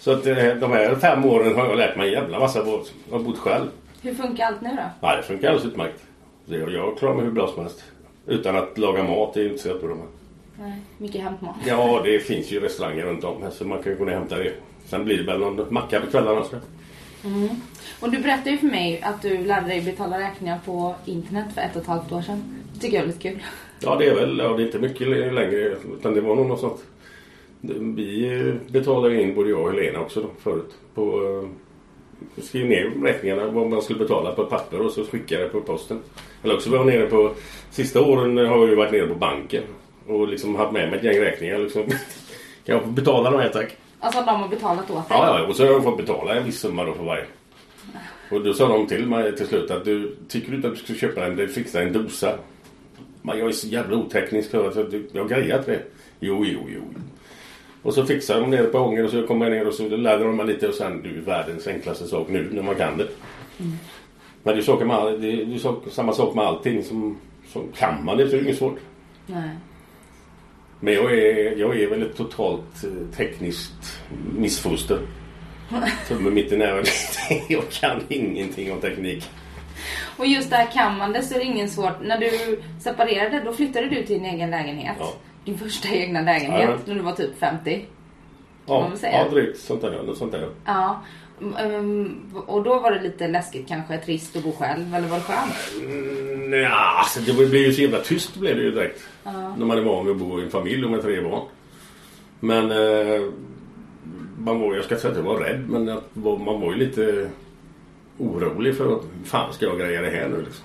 så 0.00 0.12
att 0.12 0.26
eh, 0.26 0.34
de 0.36 0.72
här 0.72 0.96
fem 0.96 1.24
åren 1.24 1.54
har 1.54 1.66
jag 1.66 1.78
lärt 1.78 1.96
mig 1.96 2.06
en 2.06 2.12
jävla 2.12 2.38
massa. 2.38 2.58
Jag 2.58 3.18
har 3.18 3.24
bott 3.24 3.38
själv. 3.38 3.66
Hur 4.02 4.14
funkar 4.14 4.46
allt 4.46 4.60
nu 4.60 4.68
då? 4.68 4.82
Ja, 5.00 5.16
det 5.16 5.22
funkar 5.22 5.48
alldeles 5.48 5.72
utmärkt. 5.72 6.02
Jag, 6.46 6.72
jag 6.72 6.98
klarar 6.98 7.14
mig 7.14 7.24
hur 7.24 7.32
bra 7.32 7.46
som 7.46 7.62
helst. 7.62 7.84
Utan 8.26 8.56
att 8.56 8.78
laga 8.78 9.02
mat, 9.02 9.36
är 9.36 9.40
ju 9.40 9.48
inte 9.48 9.62
så 9.62 9.68
jättebra. 9.68 9.96
Nej, 10.58 10.72
mycket 10.98 11.22
hämtmat. 11.22 11.56
Ja, 11.66 12.00
det 12.04 12.18
finns 12.18 12.52
ju 12.52 12.60
restauranger 12.60 13.04
runt 13.04 13.24
om 13.24 13.42
här 13.42 13.50
så 13.50 13.64
man 13.64 13.82
kan 13.82 13.92
ju 13.92 13.98
gå 13.98 14.04
ner 14.04 14.12
och 14.12 14.18
hämta 14.18 14.36
det. 14.36 14.52
Sen 14.86 15.04
blir 15.04 15.18
det 15.18 15.24
väl 15.24 15.40
någon 15.40 15.74
macka 15.74 16.00
på 16.00 16.06
kvällarna. 16.06 16.44
Så. 16.44 16.56
Och 18.00 18.10
du 18.10 18.18
berättade 18.18 18.50
ju 18.50 18.58
för 18.58 18.66
mig 18.66 19.02
att 19.02 19.22
du 19.22 19.44
lärde 19.44 19.68
dig 19.68 19.80
betala 19.80 20.18
räkningar 20.18 20.58
på 20.64 20.94
internet 21.04 21.46
för 21.54 21.60
ett 21.60 21.76
och 21.76 21.82
ett 21.82 21.88
halvt 21.88 22.12
år 22.12 22.22
sedan. 22.22 22.42
Det 22.74 22.80
tycker 22.80 22.96
jag 22.96 23.02
är 23.02 23.06
lite 23.06 23.28
kul. 23.28 23.42
Ja, 23.84 23.96
det 23.96 24.06
är 24.06 24.14
väl, 24.14 24.38
ja, 24.38 24.48
det 24.48 24.62
är 24.62 24.66
inte 24.66 24.78
mycket 24.78 25.08
längre 25.08 25.76
utan 25.98 26.14
det 26.14 26.20
var 26.20 26.34
nog 26.36 26.46
något 26.46 26.60
sånt. 26.60 26.84
Vi 27.96 28.54
betalade 28.68 29.22
in, 29.22 29.34
både 29.34 29.50
jag 29.50 29.60
och 29.60 29.72
Helena 29.72 30.00
också 30.00 30.20
då, 30.20 30.28
förut. 30.38 30.74
På, 30.94 31.02
eh, 31.02 32.42
skrev 32.42 32.66
ner 32.66 32.92
räkningarna, 33.02 33.46
vad 33.46 33.70
man 33.70 33.82
skulle 33.82 33.98
betala 33.98 34.32
på 34.32 34.42
ett 34.42 34.50
papper 34.50 34.80
och 34.80 34.92
så 34.92 35.04
skickade 35.04 35.42
det 35.42 35.48
på 35.48 35.60
posten. 35.60 36.00
Eller 36.42 36.54
också 36.54 36.70
var 36.70 36.76
jag 36.76 36.86
nere 36.86 37.06
på, 37.06 37.32
sista 37.70 38.00
åren 38.00 38.36
har 38.36 38.44
jag 38.44 38.68
ju 38.68 38.74
varit 38.74 38.92
nere 38.92 39.06
på 39.06 39.14
banken 39.14 39.62
och 40.06 40.28
liksom 40.28 40.54
haft 40.54 40.72
med 40.72 40.90
mig 40.90 40.98
ett 40.98 41.04
gäng 41.04 41.20
räkningar. 41.20 41.58
Liksom. 41.58 41.82
Kan 42.64 42.74
jag 42.74 42.82
få 42.82 42.90
betala 42.90 43.30
de 43.30 43.40
här 43.40 43.48
tack? 43.48 43.76
Alltså 44.00 44.20
de 44.20 44.40
har 44.40 44.48
betalat 44.48 44.90
åt 44.90 45.08
dig. 45.08 45.18
Ja, 45.18 45.38
ja, 45.38 45.46
och 45.46 45.56
så 45.56 45.64
har 45.64 45.72
jag 45.72 45.84
fått 45.84 45.96
betala 45.96 46.34
en 46.34 46.44
viss 46.44 46.60
summa 46.60 46.84
då 46.84 46.94
för 46.94 47.04
varje. 47.04 47.24
Och 48.30 48.40
då 48.40 48.54
sa 48.54 48.68
de 48.68 48.86
till 48.86 49.06
mig 49.06 49.36
till 49.36 49.46
slut 49.46 49.70
att 49.70 49.84
du 49.84 50.16
tycker 50.28 50.50
du 50.50 50.56
inte 50.56 50.68
att 50.68 50.74
du 50.74 50.80
ska 50.80 50.94
köpa 50.94 51.26
en, 51.26 51.48
fixa 51.48 51.82
en 51.82 51.92
dosa? 51.92 52.38
Men 53.22 53.38
jag 53.38 53.48
är 53.48 53.52
så 53.52 53.68
jävla 53.68 53.96
oteknisk 53.96 54.50
för 54.50 54.68
att 54.68 54.92
jag, 55.12 55.22
har 55.22 55.28
grejat 55.28 55.66
det. 55.66 55.82
Jo, 56.20 56.44
jo, 56.44 56.60
jo. 56.68 56.82
Och 57.82 57.94
så 57.94 58.06
fixade 58.06 58.40
de 58.40 58.50
det 58.50 58.64
på 58.64 58.78
ånger 58.78 59.04
och 59.04 59.10
så 59.10 59.26
kom 59.26 59.40
jag 59.40 59.50
ner 59.50 59.66
och 59.66 59.74
så 59.74 59.88
lärde 59.88 60.24
de 60.24 60.36
mig 60.36 60.46
lite 60.46 60.68
och 60.68 60.74
sen 60.74 61.02
du 61.02 61.16
är 61.16 61.20
världens 61.20 61.66
enklaste 61.66 62.06
sak 62.06 62.28
nu 62.30 62.48
när 62.52 62.62
man 62.62 62.74
kan 62.74 62.96
det. 62.98 63.08
Men 64.42 64.54
det 64.54 64.60
är, 64.60 64.62
saker 64.62 64.84
med, 64.84 65.20
det 65.20 65.32
är, 65.32 65.44
det 65.44 65.54
är 65.54 65.90
samma 65.90 66.12
sak 66.12 66.34
med 66.34 66.44
allting 66.44 66.82
som, 66.82 67.18
som 67.48 67.68
kan 67.76 68.04
man 68.04 68.16
det 68.16 68.28
så 68.28 68.36
är 68.36 68.38
det 68.38 68.44
inget 68.44 68.58
svårt. 68.58 68.78
Nej. 69.26 69.50
Men 70.80 70.94
jag 70.94 71.12
är, 71.12 71.56
jag 71.56 71.80
är 71.80 71.90
väl 71.90 72.02
ett 72.02 72.16
totalt 72.16 72.84
eh, 72.84 73.16
tekniskt 73.16 74.00
missfoster. 74.36 74.98
Tummen 76.08 76.34
mitt 76.34 76.52
i 76.52 76.56
näven. 76.56 76.84
jag 77.48 77.70
kan 77.70 78.00
ingenting 78.08 78.72
om 78.72 78.80
teknik. 78.80 79.30
Och 80.16 80.26
just 80.26 80.50
där 80.50 80.66
kan 80.72 80.98
man 80.98 81.12
det 81.12 81.22
så 81.22 81.34
är 81.34 81.38
det 81.38 81.44
ingen 81.44 81.68
svårt. 81.68 82.02
När 82.02 82.18
du 82.18 82.60
separerade 82.80 83.40
då 83.44 83.52
flyttade 83.52 83.88
du 83.88 83.96
till 83.96 84.06
din 84.18 84.24
egen 84.24 84.50
lägenhet. 84.50 84.96
Ja. 84.98 85.12
Din 85.44 85.58
första 85.58 85.88
egna 85.88 86.20
lägenhet 86.20 86.70
Ja. 86.70 86.78
när 86.84 86.94
du 86.94 87.00
var 87.00 87.12
typ 87.12 87.38
50. 87.38 87.84
Ja, 88.66 88.90
ja 89.02 89.28
drygt 89.30 89.58
sånt 89.60 89.80
där. 89.80 90.02
Något 90.02 90.18
sånt 90.18 90.32
där. 90.32 90.48
Ja. 90.64 91.02
Mm, 91.58 92.20
Och 92.46 92.62
då 92.62 92.78
var 92.78 92.90
det 92.90 93.00
lite 93.02 93.28
läskigt 93.28 93.68
kanske, 93.68 93.98
trist 93.98 94.36
att 94.36 94.42
bo 94.42 94.52
själv. 94.52 94.94
Eller 94.94 95.08
var 95.08 95.16
det 95.16 95.22
skönt? 95.22 95.54
Mm, 95.84 96.52
ja, 96.60 96.98
alltså 96.98 97.20
det 97.20 97.32
blir 97.32 97.66
ju 97.66 97.72
så 97.72 97.80
jävla 97.82 97.98
tyst 98.00 98.36
blev 98.36 98.56
det 98.56 98.62
ju 98.62 98.70
direkt. 98.70 99.00
När 99.56 99.66
man 99.66 99.78
är 99.78 99.82
van 99.82 100.06
vid 100.06 100.14
att 100.14 100.20
bo 100.20 100.40
i 100.40 100.44
en 100.44 100.50
familj 100.50 100.84
och 100.84 100.90
med 100.90 101.02
tre 101.02 101.20
barn. 101.20 101.42
Men 102.40 102.70
eh, 102.70 103.22
man 104.38 104.60
var, 104.60 104.74
jag 104.74 104.84
ska 104.84 104.94
inte 104.94 105.02
säga 105.02 105.10
att 105.12 105.16
jag 105.18 105.24
var 105.24 105.36
rädd 105.36 105.68
men 105.68 105.88
att 105.88 106.14
man 106.14 106.60
var 106.60 106.72
ju 106.72 106.78
lite 106.78 107.28
orolig 108.18 108.76
för 108.76 108.96
att 108.96 109.02
fan 109.24 109.52
ska 109.52 109.66
jag 109.66 109.78
greja 109.78 110.00
det 110.02 110.10
här 110.10 110.28
nu 110.28 110.36
liksom. 110.42 110.64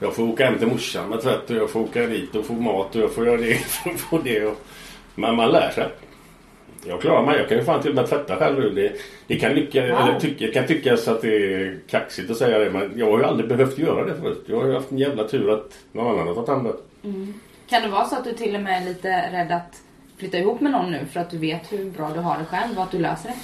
Jag 0.00 0.14
får 0.14 0.22
åka 0.28 0.44
hem 0.44 0.58
till 0.58 0.68
morsan 0.68 1.08
med 1.10 1.20
tvätt 1.20 1.50
och 1.50 1.56
jag 1.56 1.70
får 1.70 1.80
åka 1.80 2.06
dit 2.06 2.34
och 2.34 2.46
få 2.46 2.52
mat 2.52 2.96
och 2.96 3.02
jag 3.02 3.12
får 3.14 3.26
göra 3.26 3.36
det 3.36 3.54
och 3.84 3.98
få 4.00 4.18
det. 4.18 4.46
Och, 4.46 4.56
men 5.14 5.36
man 5.36 5.50
lär 5.50 5.70
sig. 5.70 5.88
Jag 6.86 7.00
klarar 7.00 7.26
mig. 7.26 7.38
Jag 7.38 7.48
kan 7.48 7.58
ju 7.58 7.64
fan 7.64 7.82
till 7.82 7.90
och 7.90 7.96
med 7.96 8.06
tvätta 8.06 8.36
själv 8.36 8.58
nu. 8.58 8.70
Det, 8.70 8.92
det 9.26 9.36
kan, 9.38 9.52
lycka, 9.54 9.80
Wow. 9.80 9.90
eller 10.08 10.20
tycka, 10.20 10.52
kan 10.52 10.66
tyckas 10.66 11.08
att 11.08 11.22
det 11.22 11.36
är 11.54 11.78
kaxigt 11.90 12.30
att 12.30 12.36
säga 12.36 12.58
det 12.58 12.70
men 12.70 12.92
jag 12.96 13.10
har 13.10 13.18
ju 13.18 13.24
aldrig 13.24 13.48
behövt 13.48 13.78
göra 13.78 14.04
det 14.04 14.14
förut. 14.14 14.44
Jag 14.46 14.56
har 14.60 14.66
ju 14.66 14.74
haft 14.74 14.92
en 14.92 14.98
jävla 14.98 15.28
tur 15.28 15.50
att 15.54 15.78
någon 15.92 16.06
annan 16.14 16.26
har 16.28 16.34
tagit 16.34 16.48
hand 16.48 16.66
om 16.66 16.72
det. 17.02 17.32
Kan 17.70 17.82
det 17.82 17.88
vara 17.88 18.04
så 18.04 18.16
att 18.16 18.24
du 18.24 18.32
till 18.32 18.54
och 18.54 18.60
med 18.62 18.82
är 18.82 18.86
lite 18.88 19.08
rädd 19.32 19.52
att 19.52 19.82
flytta 20.18 20.38
ihop 20.38 20.60
med 20.60 20.72
någon 20.72 20.90
nu 20.90 20.98
för 21.12 21.20
att 21.20 21.30
du 21.30 21.38
vet 21.38 21.72
hur 21.72 21.90
bra 21.90 22.10
du 22.14 22.20
har 22.20 22.38
det 22.38 22.44
själv 22.44 22.76
och 22.76 22.82
att 22.82 22.90
du 22.90 22.98
löser 22.98 23.28
det? 23.28 23.34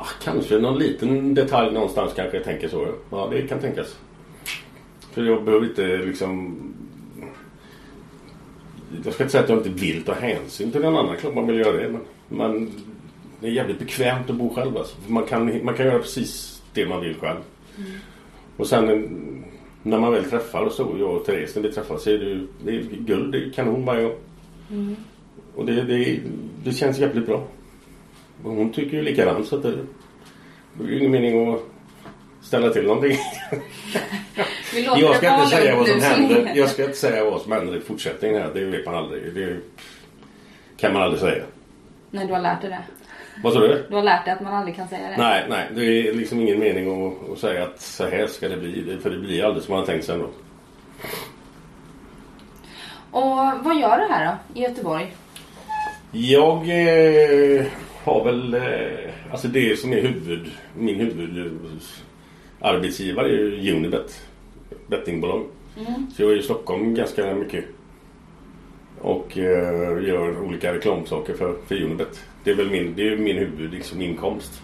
Ja, 0.00 0.06
kanske 0.22 0.58
någon 0.58 0.78
liten 0.78 1.34
detalj 1.34 1.74
någonstans 1.74 2.12
kanske 2.16 2.36
jag 2.36 2.44
tänker 2.44 2.68
så. 2.68 2.88
ja. 3.10 3.28
Det 3.30 3.42
kan 3.42 3.58
tänkas. 3.58 3.96
För 5.12 5.24
jag 5.24 5.44
behöver 5.44 5.66
inte 5.66 5.96
liksom... 5.96 6.58
Jag 9.04 9.14
ska 9.14 9.22
inte 9.22 9.32
säga 9.32 9.44
att 9.44 9.50
jag 9.50 9.58
inte 9.58 9.68
vill 9.68 10.04
ta 10.04 10.12
hänsyn 10.12 10.72
till 10.72 10.80
någon 10.80 10.96
annan. 10.96 11.16
Klart 11.16 11.34
man 11.34 11.46
vill 11.46 11.56
göra 11.56 11.76
det. 11.76 11.88
Men, 11.88 12.00
men 12.28 12.70
det 13.40 13.46
är 13.46 13.50
jävligt 13.50 13.78
bekvämt 13.78 14.30
att 14.30 14.36
bo 14.36 14.54
själv 14.54 14.76
alltså. 14.76 14.96
Man, 15.06 15.24
kan, 15.24 15.64
man 15.64 15.74
kan 15.74 15.86
göra 15.86 15.98
precis 15.98 16.62
det 16.72 16.86
man 16.86 17.00
vill 17.00 17.14
själv. 17.14 17.38
Och 18.56 18.66
sen 18.66 18.88
eh, 18.88 19.10
när 19.82 19.98
man 19.98 20.12
väl 20.12 20.24
träffar 20.24 20.62
och 20.62 20.72
så, 20.72 20.96
jag 20.98 21.10
och 21.10 21.24
Therese 21.24 21.56
när 21.56 21.62
vi 21.62 21.72
träffas 21.72 22.02
så 22.02 22.10
är 22.10 22.18
det 22.18 22.24
ju 22.24 22.46
det 22.64 22.76
är 22.76 22.82
guld, 22.82 23.32
det 23.32 23.38
är 23.38 23.50
kanon 23.50 23.84
varje 23.84 24.02
gång. 24.02 24.16
Och 25.54 25.66
det, 25.66 25.82
det, 25.82 26.20
det 26.64 26.72
känns 26.72 26.98
jävligt 26.98 27.26
bra. 27.26 27.46
Hon 28.42 28.72
tycker 28.72 28.96
ju 28.96 29.02
likadant 29.02 29.46
så 29.46 29.56
att 29.56 29.62
det, 29.62 29.72
det 30.74 30.84
är 30.84 30.88
ju 30.88 30.98
ingen 30.98 31.10
mening 31.10 31.54
att 31.54 31.60
ställa 32.42 32.70
till 32.70 32.86
någonting. 32.86 33.18
Jag 34.96 35.16
ska 35.16 35.34
inte 35.34 35.48
säga 35.48 35.76
vad 35.76 35.88
som 35.88 36.00
händer. 36.00 36.52
Jag 36.54 36.68
ska 36.68 36.84
inte 36.84 36.96
säga 36.96 37.30
vad 37.30 37.42
som 37.42 37.52
händer 37.52 37.76
i 37.76 37.80
fortsättningen 37.80 38.42
här. 38.42 38.50
Det 38.54 38.64
vet 38.64 38.86
man 38.86 38.94
aldrig. 38.94 39.34
Det 39.34 39.56
kan 40.76 40.92
man 40.92 41.02
aldrig 41.02 41.20
säga. 41.20 41.44
Nej, 42.10 42.26
du 42.26 42.32
har 42.32 42.40
lärt 42.40 42.60
dig 42.60 42.70
det. 42.70 42.82
Vad 43.42 43.52
sa 43.52 43.60
du? 43.60 43.86
Du 43.88 43.94
har 43.94 44.02
lärt 44.02 44.24
dig 44.24 44.34
att 44.34 44.40
man 44.40 44.54
aldrig 44.54 44.76
kan 44.76 44.88
säga 44.88 45.08
det. 45.08 45.16
Nej, 45.16 45.44
nej. 45.48 45.68
Det 45.74 46.08
är 46.08 46.14
liksom 46.14 46.40
ingen 46.40 46.58
mening 46.58 47.06
att, 47.06 47.30
att 47.30 47.38
säga 47.38 47.62
att 47.62 47.80
så 47.80 48.04
här 48.04 48.26
ska 48.26 48.48
det 48.48 48.56
bli. 48.56 48.98
För 49.02 49.10
det 49.10 49.18
blir 49.18 49.44
aldrig 49.44 49.64
som 49.64 49.72
man 49.72 49.80
har 49.80 49.86
tänkt 49.86 50.04
sig 50.04 50.14
ändå. 50.14 50.28
Och 53.10 53.36
vad 53.64 53.80
gör 53.80 53.98
du 53.98 54.14
här 54.14 54.26
då, 54.26 54.60
i 54.60 54.62
Göteborg? 54.62 55.14
Jag 56.12 56.56
eh, 56.56 57.66
har 58.06 58.24
väl... 58.24 58.54
Eh, 58.54 59.10
alltså 59.30 59.48
det 59.48 59.78
som 59.78 59.92
är 59.92 60.00
huvud... 60.00 60.50
Min 60.78 61.00
huvudarbetsgivare 61.00 63.28
är 63.28 63.32
ju 63.32 63.76
Unibet. 63.76 64.26
Bettingbolag. 64.86 65.44
Så 66.16 66.22
jag 66.22 66.32
är 66.32 66.36
i 66.36 66.42
Stockholm 66.42 66.94
ganska 66.94 67.34
mycket. 67.34 67.64
Och 69.00 69.38
eh, 69.38 70.04
gör 70.04 70.40
olika 70.40 70.74
reklamsaker 70.74 71.34
för, 71.34 71.56
för 71.66 71.82
Unibet. 71.82 72.24
Det 72.44 72.50
är 72.50 72.54
väl 72.54 72.70
min, 72.70 72.94
det 72.96 73.08
är 73.08 73.16
min 73.16 73.36
huvud, 73.36 73.72
liksom 73.72 74.02
inkomst. 74.02 74.62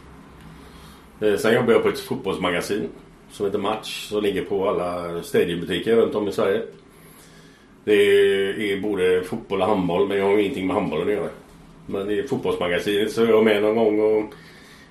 Eh, 1.20 1.36
sen 1.36 1.54
jobbar 1.54 1.72
jag 1.72 1.82
på 1.82 1.88
ett 1.88 2.00
fotbollsmagasin 2.00 2.88
som 3.30 3.46
heter 3.46 3.58
Match 3.58 4.08
som 4.08 4.22
ligger 4.22 4.44
på 4.44 4.68
alla 4.68 5.22
stadiumbutiker 5.22 5.96
runt 5.96 6.14
om 6.14 6.28
i 6.28 6.32
Sverige. 6.32 6.62
Det 7.84 8.72
är 8.72 8.80
både 8.80 9.24
fotboll 9.24 9.62
och 9.62 9.68
handboll 9.68 10.08
men 10.08 10.18
jag 10.18 10.24
har 10.24 10.38
ingenting 10.38 10.66
med 10.66 10.76
handbollen 10.76 11.08
att 11.08 11.14
göra. 11.14 11.28
Men 11.86 12.10
i 12.10 12.22
fotbollsmagasinet 12.22 13.12
så 13.12 13.22
är 13.22 13.28
jag 13.28 13.44
med 13.44 13.62
någon 13.62 13.74
gång 13.74 14.00
och 14.00 14.34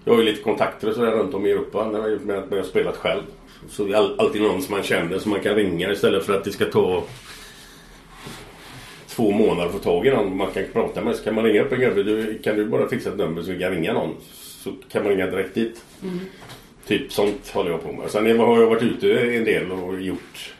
jag 0.05 0.13
har 0.13 0.19
ju 0.19 0.25
lite 0.25 0.43
kontakter 0.43 0.89
och 0.89 0.95
sådär 0.95 1.11
runt 1.11 1.33
om 1.33 1.45
i 1.45 1.51
Europa 1.51 1.89
när 1.91 2.09
jag, 2.09 2.25
när 2.25 2.43
jag 2.49 2.57
har 2.57 2.63
spelat 2.63 2.97
själv. 2.97 3.21
Så 3.69 3.83
det 3.83 3.93
är 3.93 3.97
all, 3.97 4.19
alltid 4.19 4.41
någon 4.41 4.61
som 4.61 4.75
man 4.75 4.83
känner 4.83 5.19
som 5.19 5.31
man 5.31 5.39
kan 5.39 5.55
ringa 5.55 5.91
istället 5.91 6.25
för 6.25 6.37
att 6.37 6.43
det 6.43 6.51
ska 6.51 6.65
ta 6.65 7.03
två 9.07 9.31
månader 9.31 9.65
att 9.65 9.71
få 9.71 9.79
tag 9.79 10.07
i 10.07 10.09
någon 10.09 10.37
man 10.37 10.51
kan 10.51 10.63
prata 10.73 11.01
med. 11.01 11.15
Så 11.15 11.23
kan 11.23 11.35
man 11.35 11.43
ringa 11.43 11.61
upp 11.61 11.71
en 11.71 11.79
gubbe. 11.79 12.03
Du, 12.03 12.39
kan 12.43 12.55
du 12.55 12.65
bara 12.65 12.89
fixa 12.89 13.09
ett 13.09 13.17
nummer 13.17 13.41
så 13.41 13.51
vi 13.51 13.59
kan 13.59 13.71
ringa 13.71 13.93
någon? 13.93 14.15
Så 14.33 14.71
kan 14.91 15.03
man 15.03 15.11
ringa 15.11 15.25
direkt 15.25 15.55
dit. 15.55 15.83
Typ 16.87 17.11
sånt 17.11 17.51
håller 17.53 17.71
jag 17.71 17.83
på 17.83 17.91
med. 17.91 18.11
Sen 18.11 18.39
har 18.39 18.59
jag 18.61 18.67
varit 18.67 18.83
ute 18.83 19.19
en 19.19 19.43
del 19.43 19.71
och 19.71 20.01
gjort 20.01 20.53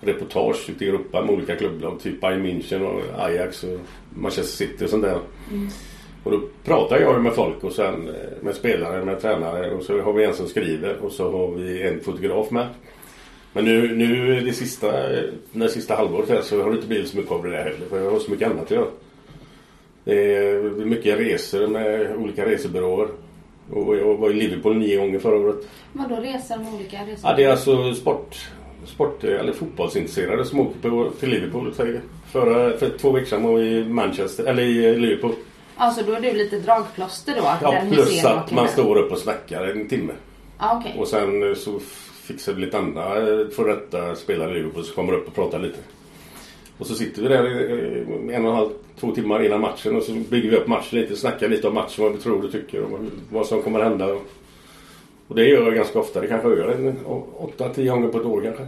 reportage 0.00 0.70
ute 0.70 0.84
i 0.84 0.88
Europa 0.88 1.22
med 1.22 1.34
olika 1.34 1.56
klubblag. 1.56 2.00
Typ 2.00 2.20
Bayern 2.20 2.46
München 2.46 2.82
och 2.82 3.24
Ajax 3.24 3.64
och 3.64 3.80
Manchester 4.16 4.66
City 4.66 4.84
och 4.84 4.90
sånt 4.90 5.02
där. 5.02 5.20
Och 6.24 6.32
då 6.32 6.40
pratar 6.64 7.00
jag 7.00 7.22
med 7.22 7.32
folk 7.32 7.64
och 7.64 7.72
sen 7.72 8.08
eh, 8.08 8.14
med 8.42 8.54
spelare, 8.54 9.04
med 9.04 9.20
tränare 9.20 9.70
och 9.70 9.82
så 9.82 10.00
har 10.00 10.12
vi 10.12 10.24
en 10.24 10.34
som 10.34 10.46
skriver 10.46 10.96
och 10.96 11.12
så 11.12 11.30
har 11.30 11.54
vi 11.54 11.82
en 11.82 12.00
fotograf 12.00 12.50
med. 12.50 12.68
Men 13.52 13.64
nu, 13.64 13.96
nu 13.96 14.40
det 14.40 14.52
sista, 14.52 14.92
det 15.52 15.68
sista 15.68 15.94
halvåret 15.94 16.28
här 16.28 16.40
så 16.40 16.62
har 16.62 16.70
det 16.70 16.76
inte 16.76 16.88
blivit 16.88 17.08
så 17.08 17.16
mycket 17.16 17.32
av 17.32 17.42
det 17.42 17.50
där 17.50 17.64
heller 17.64 17.86
för 17.90 18.04
jag 18.04 18.10
har 18.10 18.18
så 18.18 18.30
mycket 18.30 18.50
annat 18.50 18.64
att 18.64 18.70
göra. 18.70 18.86
Det 20.04 20.36
är 20.36 20.62
mycket 20.62 21.18
resor 21.18 21.66
med 21.66 22.16
olika 22.16 22.46
resebyråer. 22.46 23.08
Och 23.70 23.96
jag 23.96 24.16
var 24.16 24.30
i 24.30 24.34
Liverpool 24.34 24.76
nio 24.76 24.96
gånger 24.96 25.18
förra 25.18 25.36
året. 25.36 25.68
Vadå 25.92 26.16
resor 26.16 26.56
med 26.56 26.74
olika 26.74 26.96
resor? 26.96 27.30
Ja, 27.30 27.36
det 27.36 27.44
är 27.44 27.50
alltså 27.50 27.94
sport, 27.94 28.50
sport 28.84 29.24
eller 29.24 29.52
fotbollsintresserade 29.52 30.44
som 30.44 30.60
åker 30.60 30.90
på, 30.90 31.10
till 31.20 31.28
Liverpool. 31.28 31.74
säger. 31.74 32.00
Förra, 32.32 32.78
för 32.78 32.90
två 32.98 33.10
veckor 33.10 33.26
sedan 33.26 33.42
var 33.42 33.54
vi 33.58 33.68
i 33.68 33.84
Manchester, 33.84 34.44
eller 34.44 34.62
i 34.62 34.98
Liverpool. 34.98 35.32
Alltså 35.76 36.02
då 36.06 36.12
är 36.12 36.20
du 36.20 36.32
lite 36.32 36.58
dragplåster 36.58 37.34
då? 37.36 37.42
Ja, 37.62 37.82
plus 37.92 38.24
att 38.24 38.50
man 38.52 38.68
står 38.68 38.96
upp 38.98 39.12
och 39.12 39.18
snackar 39.18 39.64
en 39.64 39.88
timme. 39.88 40.12
Ja, 40.58 40.78
okej. 40.80 40.96
Och 40.98 41.08
sen 41.08 41.48
eh, 41.48 41.54
så 41.54 41.78
fixar 42.22 42.52
vi 42.52 42.60
lite 42.60 42.78
andra 42.78 43.16
eh, 43.18 43.48
för 43.48 43.68
detta 43.68 44.14
spelare 44.14 44.50
i 44.50 44.54
Liverpool 44.54 44.84
som 44.84 44.94
kommer 44.94 45.12
upp 45.12 45.28
och 45.28 45.34
pratar 45.34 45.58
lite. 45.58 45.78
Och 46.78 46.86
så 46.86 46.94
sitter 46.94 47.22
vi 47.22 47.28
där 47.28 47.44
eh, 47.44 48.36
en 48.36 48.44
och 48.46 48.50
en 48.50 48.56
halv, 48.56 48.68
två 49.00 49.10
timmar 49.14 49.42
innan 49.46 49.60
matchen 49.60 49.96
och 49.96 50.02
så 50.02 50.12
bygger 50.12 50.50
vi 50.50 50.56
upp 50.56 50.66
matchen 50.68 51.00
lite, 51.00 51.16
snackar 51.16 51.48
lite 51.48 51.68
om 51.68 51.74
matchen, 51.74 52.04
vad 52.04 52.12
vi 52.12 52.18
tror 52.18 52.44
och 52.44 52.52
tycker 52.52 52.82
och 52.82 52.98
vad 53.30 53.46
som 53.46 53.62
kommer 53.62 53.80
hända. 53.82 54.06
Och 55.28 55.34
det 55.36 55.44
gör 55.48 55.64
jag 55.64 55.74
ganska 55.74 55.98
ofta. 55.98 56.20
Det 56.20 56.26
kanske 56.26 56.48
jag 56.48 56.58
gör 56.58 56.68
en 56.68 56.96
å- 57.06 57.26
åtta, 57.38 57.68
tio 57.68 57.90
gånger 57.90 58.08
på 58.08 58.18
ett 58.18 58.26
år 58.26 58.40
kanske. 58.42 58.66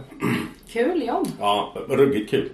Kul 0.71 1.07
jobb. 1.07 1.27
Ja, 1.39 1.73
ruggigt 1.89 2.29
kul. 2.31 2.49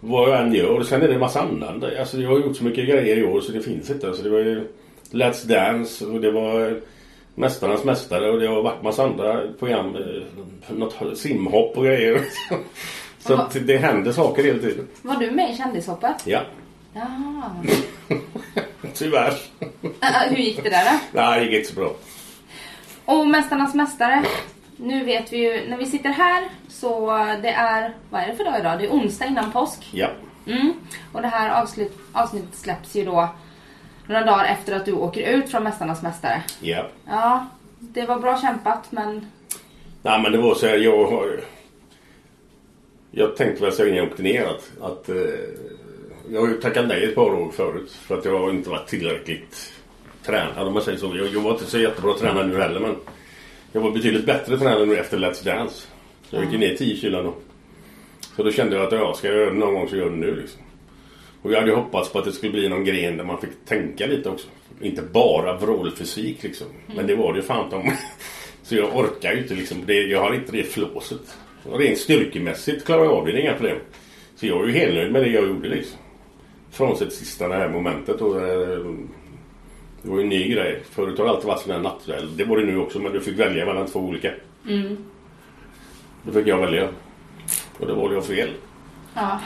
Vad 0.00 0.30
jag 0.30 0.40
än 0.40 0.54
gör. 0.54 0.82
Sen 0.82 1.02
är 1.02 1.08
det 1.08 1.14
en 1.14 1.20
massa 1.20 1.40
annat. 1.40 1.84
Alltså 1.98 2.20
jag 2.20 2.28
har 2.30 2.38
gjort 2.38 2.56
så 2.56 2.64
mycket 2.64 2.88
grejer 2.88 3.16
i 3.16 3.24
år 3.24 3.40
så 3.40 3.52
det 3.52 3.60
finns 3.60 3.90
inte. 3.90 4.08
Alltså 4.08 4.22
det 4.22 4.30
var 4.30 4.38
ju 4.38 4.68
Let's 5.10 5.46
Dance 5.46 6.06
och 6.06 6.20
det 6.20 6.30
var 6.30 6.80
Mästarnas 7.34 7.84
Mästare 7.84 8.30
och 8.30 8.40
det 8.40 8.46
har 8.46 8.62
varit 8.62 8.82
massa 8.82 9.02
andra 9.04 9.40
program. 9.58 9.96
eh, 9.96 10.74
Något 10.76 11.18
simhopp 11.18 11.76
och 11.76 11.84
grejer. 11.84 12.20
Så 13.18 13.34
att 13.34 13.56
det 13.66 13.76
händer 13.76 14.12
saker 14.12 14.42
hela 14.44 14.58
tiden. 14.58 14.88
Var 15.02 15.16
du 15.16 15.30
med 15.30 15.50
i 15.54 15.56
Kändishoppet? 15.56 16.16
Ja, 16.24 16.40
Jaha. 16.94 17.50
tyvärr. 18.94 19.34
Hur 20.30 20.36
gick 20.36 20.62
det 20.62 20.70
där 20.70 20.84
då? 20.84 20.98
Nej, 21.12 21.40
det 21.40 21.46
gick 21.46 21.54
inte 21.54 21.68
så 21.74 21.80
bra. 21.80 21.92
Och 23.04 23.26
Mästarnas 23.26 23.74
Mästare. 23.74 24.24
Nu 24.80 25.04
vet 25.04 25.32
vi 25.32 25.36
ju, 25.36 25.68
när 25.68 25.76
vi 25.76 25.86
sitter 25.86 26.10
här 26.10 26.48
så 26.68 27.06
det 27.42 27.50
är, 27.50 27.94
vad 28.10 28.22
är 28.22 28.26
det 28.26 28.36
för 28.36 28.44
dag 28.44 28.60
idag? 28.60 28.78
Det 28.78 28.84
är 28.84 28.90
onsdag 28.90 29.26
innan 29.26 29.52
påsk. 29.52 29.88
Ja. 29.92 30.08
Mm. 30.46 30.72
Och 31.12 31.22
det 31.22 31.28
här 31.28 31.62
avslut, 31.62 31.92
avsnittet 32.12 32.54
släpps 32.54 32.96
ju 32.96 33.04
då 33.04 33.28
några 34.06 34.24
dagar 34.24 34.44
efter 34.44 34.76
att 34.76 34.84
du 34.84 34.92
åker 34.92 35.30
ut 35.36 35.50
från 35.50 35.64
Mästarnas 35.64 36.02
Mästare. 36.02 36.42
Ja. 36.60 36.86
Ja, 37.06 37.46
det 37.78 38.06
var 38.06 38.18
bra 38.18 38.40
kämpat 38.40 38.92
men 38.92 39.26
Nej 40.02 40.22
men 40.22 40.32
det 40.32 40.38
var 40.38 40.54
så 40.54 40.66
här, 40.66 40.76
jag 40.76 41.06
har... 41.06 41.40
Jag 43.10 43.36
tänkte 43.36 43.64
väl 43.64 43.72
så 43.72 43.84
innan 43.84 43.96
jag 43.96 44.08
åkte 44.08 44.22
ner 44.22 44.44
att... 44.44 44.70
att 44.80 45.08
eh, 45.08 45.16
jag 46.30 46.40
har 46.40 46.48
ju 46.48 46.60
tackat 46.60 46.88
nej 46.88 47.04
ett 47.04 47.14
par 47.14 47.34
år 47.34 47.50
förut 47.50 47.92
för 47.92 48.18
att 48.18 48.24
jag 48.24 48.50
inte 48.50 48.70
varit 48.70 48.88
tillräckligt 48.88 49.72
tränad 50.22 50.66
om 50.66 50.74
man 50.74 50.82
säger 50.82 50.98
så. 50.98 51.16
Jag, 51.16 51.26
jag 51.26 51.40
var 51.40 51.50
inte 51.50 51.64
så 51.64 51.78
jättebra 51.78 52.14
tränad 52.14 52.48
nu 52.48 52.60
heller 52.60 52.80
men 52.80 52.96
jag 53.72 53.80
var 53.80 53.90
betydligt 53.90 54.26
bättre 54.26 54.58
tränad 54.58 54.88
nu 54.88 54.96
efter 54.96 55.18
Let's 55.18 55.44
Dance. 55.44 55.86
Så 56.22 56.36
jag 56.36 56.44
gick 56.44 56.52
ju 56.52 56.58
ner 56.58 56.74
10 56.74 56.96
kilo 56.96 57.22
då. 57.22 57.34
Så 58.36 58.42
då 58.42 58.52
kände 58.52 58.76
jag 58.76 58.86
att 58.86 58.92
jag 58.92 59.16
ska 59.16 59.28
jag 59.28 59.36
göra 59.36 59.50
det 59.50 59.58
någon 59.58 59.74
gång 59.74 59.88
så 59.88 59.96
gör 59.96 60.02
jag 60.02 60.12
det 60.12 60.18
nu 60.18 60.36
liksom. 60.36 60.60
Och 61.42 61.52
jag 61.52 61.58
hade 61.58 61.70
ju 61.70 61.76
hoppats 61.76 62.12
på 62.12 62.18
att 62.18 62.24
det 62.24 62.32
skulle 62.32 62.52
bli 62.52 62.68
någon 62.68 62.84
gren 62.84 63.16
där 63.16 63.24
man 63.24 63.40
fick 63.40 63.50
tänka 63.64 64.06
lite 64.06 64.28
också. 64.28 64.48
Inte 64.80 65.02
bara 65.02 65.56
vrålfysik 65.56 66.42
liksom. 66.42 66.66
Men 66.96 67.06
det 67.06 67.14
var 67.14 67.32
det 67.32 67.38
ju 67.38 67.42
fan 67.42 67.72
om. 67.72 67.92
Så 68.62 68.76
jag 68.76 68.96
orkar 68.96 69.32
ju 69.32 69.38
inte 69.38 69.54
liksom. 69.54 69.82
Det, 69.86 69.94
jag 69.94 70.20
har 70.20 70.34
inte 70.34 70.52
det 70.52 70.62
flåset. 70.62 71.36
Rent 71.72 71.98
styrkemässigt 71.98 72.84
klarar 72.84 73.04
jag 73.04 73.12
av 73.12 73.26
det, 73.26 73.32
det 73.32 73.38
är 73.38 73.42
inga 73.42 73.54
problem. 73.54 73.78
Så 74.36 74.46
jag 74.46 74.62
är 74.62 74.66
ju 74.66 74.72
helnöjd 74.72 75.12
med 75.12 75.22
det 75.22 75.28
jag 75.28 75.48
gjorde 75.48 75.68
liksom. 75.68 75.98
Frånsett 76.70 77.12
sista 77.12 77.48
det 77.48 77.54
här 77.54 77.68
momentet 77.68 78.20
och 78.20 78.34
det 80.02 80.08
var 80.10 80.16
ju 80.16 80.22
en 80.22 80.28
ny 80.28 80.48
grej. 80.48 80.82
Förut 80.90 81.18
har 81.18 81.24
det 81.24 81.30
alltid 81.30 81.46
varit 81.46 81.60
sån 81.60 81.72
här 81.72 81.80
nattduell. 81.80 82.36
Det 82.36 82.44
var 82.44 82.56
det 82.56 82.64
nu 82.64 82.78
också 82.78 82.98
men 82.98 83.12
du 83.12 83.20
fick 83.20 83.38
välja 83.38 83.66
mellan 83.66 83.86
två 83.86 84.00
olika. 84.00 84.30
Då 86.22 86.32
fick 86.32 86.46
jag 86.46 86.58
välja. 86.58 86.88
Och 87.78 87.86
då 87.86 87.94
var 87.94 88.08
det 88.08 88.14
jag 88.14 88.24
fel. 88.26 88.50
ja, 89.14 89.40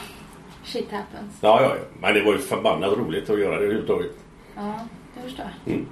shit 0.64 0.90
happens. 0.90 1.36
Ja, 1.40 1.62
ja, 1.62 1.68
ja. 1.76 1.82
Men 2.00 2.14
det 2.14 2.22
var 2.22 2.32
ju 2.32 2.38
förbannat 2.38 2.92
roligt 2.98 3.30
att 3.30 3.38
göra 3.40 3.50
det 3.58 3.64
överhuvudtaget. 3.64 4.10
Ja, 4.56 4.74
det 5.14 5.22
förstår 5.22 5.46
jag. 5.64 5.74
Mm. 5.74 5.86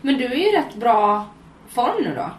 Men 0.00 0.18
du 0.18 0.24
är 0.24 0.34
ju 0.36 0.52
rätt 0.58 0.74
bra 0.74 1.26
form 1.68 2.02
nu 2.02 2.14
då? 2.16 2.30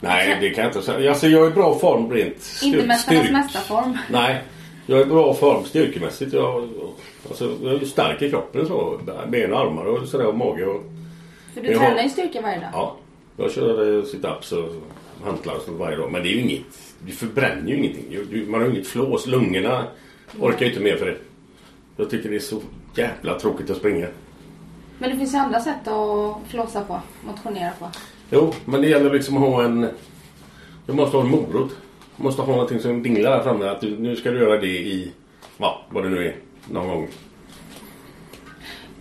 Nej, 0.00 0.36
det 0.40 0.50
kan 0.50 0.64
jag 0.64 0.70
inte 0.70 0.82
säga. 0.82 1.10
Alltså 1.10 1.26
jag 1.28 1.46
är 1.46 1.50
i 1.50 1.54
bra 1.54 1.78
form 1.78 2.10
rent 2.12 2.38
styr- 2.40 2.66
Inte 2.74 2.86
Mästarnas 2.86 3.30
Mästarform. 3.30 3.98
Nej, 4.10 4.42
jag 4.86 4.98
är 4.98 5.02
i 5.02 5.06
bra 5.06 5.34
form 5.34 5.64
styrkemässigt. 5.64 6.32
Jag, 6.32 6.68
alltså, 7.28 7.56
jag 7.62 7.74
är 7.74 7.84
stark 7.84 8.22
i 8.22 8.30
kroppen 8.30 8.66
så. 8.66 9.00
Ben 9.28 9.52
och 9.52 9.58
armar 9.60 9.84
och 9.84 10.08
sådär 10.08 10.26
och 10.26 10.36
mage 10.36 10.66
och... 10.66 10.82
För 11.54 11.60
du 11.60 11.74
tränar 11.74 12.02
ju 12.02 12.08
styrka 12.08 12.40
varje 12.40 12.60
dag. 12.60 12.70
Ja, 12.72 12.96
jag 13.36 13.52
kör 13.52 14.02
sit-ups 14.02 14.52
och 14.52 14.72
hantlar 15.24 15.54
och 15.54 15.62
sånt 15.62 15.78
varje 15.78 15.96
dag. 15.96 16.12
Men 16.12 16.22
det 16.22 16.28
är 16.28 16.32
ju 16.32 16.40
inget... 16.40 16.94
Du 17.06 17.12
förbränner 17.12 17.68
ju 17.68 17.76
ingenting. 17.76 18.50
Man 18.50 18.60
har 18.60 18.68
ju 18.68 18.74
inget 18.74 18.86
flås. 18.86 19.26
Lungorna 19.26 19.84
orkar 20.40 20.60
ju 20.60 20.66
inte 20.66 20.82
mer 20.82 20.96
för 20.96 21.06
det. 21.06 21.16
Jag 21.96 22.10
tycker 22.10 22.28
det 22.28 22.36
är 22.36 22.40
så 22.40 22.60
jävla 22.94 23.38
tråkigt 23.38 23.70
att 23.70 23.76
springa. 23.76 24.06
Men 24.98 25.10
det 25.10 25.16
finns 25.16 25.34
ju 25.34 25.38
andra 25.38 25.60
sätt 25.60 25.88
att 25.88 26.36
flåsa 26.48 26.84
på, 26.84 27.00
motionera 27.26 27.70
på. 27.78 27.88
Jo, 28.30 28.52
men 28.64 28.80
det 28.82 28.88
gäller 28.88 29.12
liksom 29.12 29.36
att 29.36 29.42
ha 29.42 29.62
en... 29.62 29.88
Du 30.86 30.92
måste 30.92 31.16
ha 31.16 31.24
en 31.24 31.30
morot. 31.30 31.76
Måste 32.16 32.42
ha 32.42 32.52
någonting 32.52 32.80
som 32.80 33.02
dinglar 33.02 33.30
där 33.30 33.42
framme. 33.42 33.68
Att 33.68 33.80
du, 33.80 33.98
nu 33.98 34.16
ska 34.16 34.30
du 34.30 34.38
göra 34.38 34.60
det 34.60 34.66
i... 34.66 35.12
Ja, 35.58 35.82
vad 35.90 36.04
det 36.04 36.08
nu 36.08 36.26
är. 36.26 36.36
Någon 36.70 36.88
gång. 36.88 37.08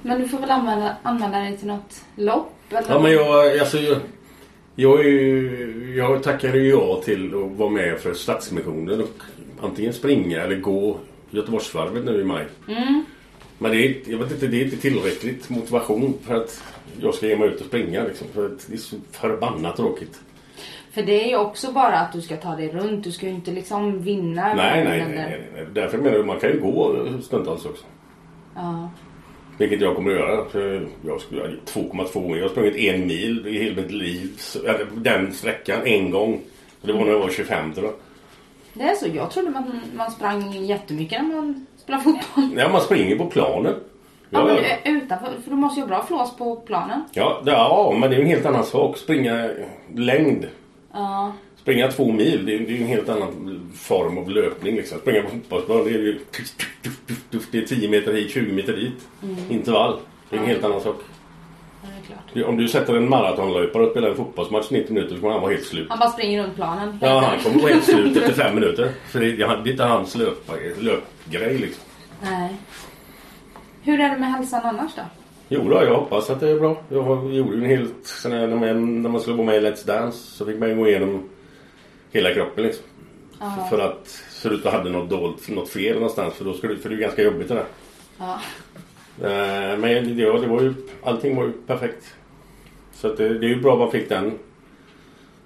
Men 0.01 0.21
du 0.21 0.27
får 0.27 0.39
väl 0.39 0.51
använda, 0.51 0.95
använda 1.03 1.39
dig 1.39 1.57
till 1.57 1.67
något 1.67 2.05
lopp? 2.15 2.53
Eller? 2.69 2.89
Ja, 2.89 2.99
men 2.99 3.11
jag... 3.11 3.59
Alltså, 3.59 3.77
jag, 3.77 3.97
jag, 4.75 4.99
är 4.99 5.09
ju, 5.09 5.95
jag 5.97 6.23
tackade 6.23 6.57
ju 6.57 6.69
ja 6.69 7.01
till 7.05 7.35
att 7.35 7.57
vara 7.57 7.69
med 7.69 7.99
för 7.99 8.13
Stadsmissionen 8.13 9.01
och 9.01 9.21
antingen 9.61 9.93
springa 9.93 10.41
eller 10.41 10.55
gå 10.55 10.97
Göteborgsvarvet 11.29 12.05
nu 12.05 12.21
i 12.21 12.23
maj. 12.23 12.45
Men 13.57 13.71
det 13.71 13.85
är, 13.85 13.95
jag 14.05 14.17
vet 14.17 14.31
inte, 14.31 14.47
det 14.47 14.61
är 14.61 14.65
inte 14.65 14.77
tillräckligt 14.77 15.49
motivation 15.49 16.13
för 16.27 16.35
att 16.35 16.63
jag 16.99 17.13
ska 17.13 17.27
ge 17.27 17.37
mig 17.37 17.47
ut 17.47 17.61
och 17.61 17.67
springa. 17.67 18.03
Liksom, 18.03 18.27
för 18.33 18.49
det 18.67 18.73
är 18.73 18.77
så 18.77 18.95
förbannat 19.11 19.77
tråkigt. 19.77 20.19
För 20.95 21.01
det 21.01 21.23
är 21.23 21.27
ju 21.27 21.37
också 21.37 21.71
bara 21.71 21.99
att 21.99 22.13
du 22.13 22.21
ska 22.21 22.35
ta 22.37 22.55
dig 22.55 22.69
runt. 22.69 23.03
Du 23.03 23.11
ska 23.11 23.25
ju 23.25 23.31
inte 23.31 23.51
liksom 23.51 24.01
vinna. 24.01 24.53
Nej, 24.53 24.83
nej, 24.83 25.03
nej, 25.07 25.15
nej, 25.15 25.41
nej. 25.53 25.65
Därför 25.73 25.97
menar 25.97 26.17
jag 26.17 26.25
man 26.27 26.39
kan 26.39 26.49
ju 26.49 26.59
gå 26.59 26.95
stundtals 27.21 27.65
också. 27.65 27.85
Ja. 28.55 28.89
Vilket 29.57 29.81
jag 29.81 29.95
kommer 29.95 30.11
att 30.11 30.17
göra. 30.19 30.45
För 30.45 30.87
jag 31.05 31.21
skulle 31.21 31.41
göra 31.41 31.51
2,2 31.65 32.27
mil. 32.27 32.37
Jag 32.37 32.43
har 32.43 32.49
sprungit 32.49 32.75
en 32.75 33.07
mil 33.07 33.47
i 33.47 33.63
hela 33.63 33.75
mitt 33.81 33.91
liv. 33.91 34.29
Den 34.95 35.33
sträckan 35.33 35.79
en 35.85 36.11
gång. 36.11 36.41
Det 36.81 36.93
var 36.93 36.99
när 37.05 37.11
jag 37.11 37.19
var 37.19 37.29
25 37.29 37.73
tror 37.73 37.85
jag. 37.85 37.95
Det 38.73 38.83
är 38.83 38.95
så. 38.95 39.07
Jag 39.13 39.31
trodde 39.31 39.49
man, 39.49 39.79
man 39.97 40.11
sprang 40.11 40.51
jättemycket 40.53 41.21
när 41.23 41.35
man 41.35 41.65
spelade 41.77 42.03
fotboll. 42.03 42.49
Ja, 42.57 42.69
man 42.69 42.81
springer 42.81 43.15
på 43.15 43.25
planen. 43.25 43.73
Ja, 44.29 44.39
Ja, 44.39 44.45
men 44.45 44.55
ö- 44.57 44.99
utanför. 45.03 45.27
För 45.43 45.49
du 45.49 45.55
måste 45.55 45.79
ju 45.79 45.83
ha 45.83 45.87
bra 45.87 46.03
flås 46.05 46.37
på 46.37 46.55
planen. 46.55 47.03
Ja, 47.13 47.41
ja, 47.45 47.97
men 47.99 48.09
det 48.09 48.15
är 48.15 48.19
en 48.19 48.27
helt 48.27 48.45
annan 48.45 48.63
sak. 48.63 48.97
Springa 48.97 49.49
längd. 49.95 50.45
Ja. 50.95 51.33
Springa 51.57 51.91
två 51.91 52.11
mil, 52.11 52.45
det 52.45 52.55
är, 52.55 52.59
det 52.59 52.77
är 52.77 52.81
en 52.81 52.87
helt 52.87 53.09
annan 53.09 53.71
form 53.75 54.17
av 54.17 54.29
löpning. 54.29 54.75
Liksom. 54.75 54.99
Springa 54.99 55.21
på 55.21 55.29
fotbollsplan, 55.29 55.83
det 55.83 55.89
är 55.89 55.93
ju... 55.93 56.19
Det 57.51 57.57
är 57.57 57.65
10 57.65 57.89
meter 57.89 58.13
hit, 58.13 58.31
20 58.31 58.53
meter 58.53 58.73
dit. 58.73 59.07
Intervall. 59.49 59.99
Det 60.29 60.35
är 60.35 60.39
en 60.39 60.45
helt 60.45 60.63
annan 60.63 60.81
sak. 60.81 60.95
Ja, 62.33 62.47
Om 62.47 62.57
du 62.57 62.67
sätter 62.67 62.95
en 62.95 63.09
maratonlöpare 63.09 63.83
och 63.83 63.91
spelar 63.91 64.09
en 64.09 64.15
fotbollsmatch 64.15 64.69
90 64.71 64.93
minuter 64.93 65.15
så 65.15 65.21
kommer 65.21 65.33
han 65.33 65.41
vara 65.41 65.51
helt 65.51 65.65
slut. 65.65 65.89
Han 65.89 65.99
bara 65.99 66.09
springer 66.09 66.43
runt 66.43 66.55
planen. 66.55 66.99
Ja, 67.01 67.19
han 67.19 67.39
kommer 67.39 67.61
vara 67.61 67.73
helt 67.73 67.85
slut 67.85 68.17
efter 68.17 68.33
fem 68.33 68.55
minuter. 68.55 68.91
För 69.07 69.19
det, 69.19 69.31
det 69.31 69.43
är 69.43 69.67
inte 69.67 69.83
hans 69.83 70.15
löp, 70.15 70.51
löpgrej 70.79 71.57
liksom. 71.57 71.83
Nej. 72.21 72.55
Hur 73.81 73.99
är 73.99 74.09
det 74.09 74.17
med 74.17 74.31
hälsan 74.31 74.61
annars 74.63 74.91
då? 74.95 75.01
Jo 75.49 75.69
då, 75.69 75.83
jag 75.83 75.99
hoppas 75.99 76.29
att 76.29 76.39
det 76.39 76.49
är 76.49 76.59
bra. 76.59 76.77
Jag 76.89 77.33
gjorde 77.33 77.55
ju 77.55 77.63
en 77.63 77.69
helt... 77.69 78.23
Här, 78.23 78.47
när, 78.47 78.55
man, 78.55 79.01
när 79.01 79.09
man 79.09 79.21
skulle 79.21 79.37
vara 79.37 79.45
med 79.45 79.55
i 79.55 79.65
Let's 79.65 79.87
Dance 79.87 80.17
så 80.17 80.45
fick 80.45 80.59
man 80.59 80.69
ju 80.69 80.75
gå 80.75 80.87
igenom 80.87 81.29
hela 82.11 82.33
kroppen 82.33 82.63
liksom. 82.63 82.85
Ja. 83.39 83.67
För 83.69 83.79
att 83.79 84.07
se 84.29 84.49
ut 84.49 84.65
att 84.65 84.73
hade 84.73 84.89
något 84.89 85.09
dolt, 85.09 85.49
något 85.49 85.69
fel 85.69 85.93
någonstans. 85.93 86.33
För, 86.33 86.45
då 86.45 86.53
skulle, 86.53 86.77
för 86.77 86.89
det 86.89 86.95
är 86.95 86.97
ju 86.97 87.03
ganska 87.03 87.23
jobbigt 87.23 87.47
det 87.47 87.53
där. 87.53 87.65
Ja. 88.17 88.39
Eh, 89.21 89.77
Men 89.77 90.17
ja, 90.17 90.33
det 90.39 90.47
var 90.47 90.61
ju, 90.61 90.73
allting 91.03 91.35
var 91.35 91.43
ju 91.43 91.51
perfekt. 91.51 92.15
Så 92.93 93.13
det, 93.13 93.39
det 93.39 93.45
är 93.45 93.49
ju 93.49 93.61
bra 93.61 93.73
att 93.73 93.79
man 93.79 93.91
fick 93.91 94.09
den, 94.09 94.39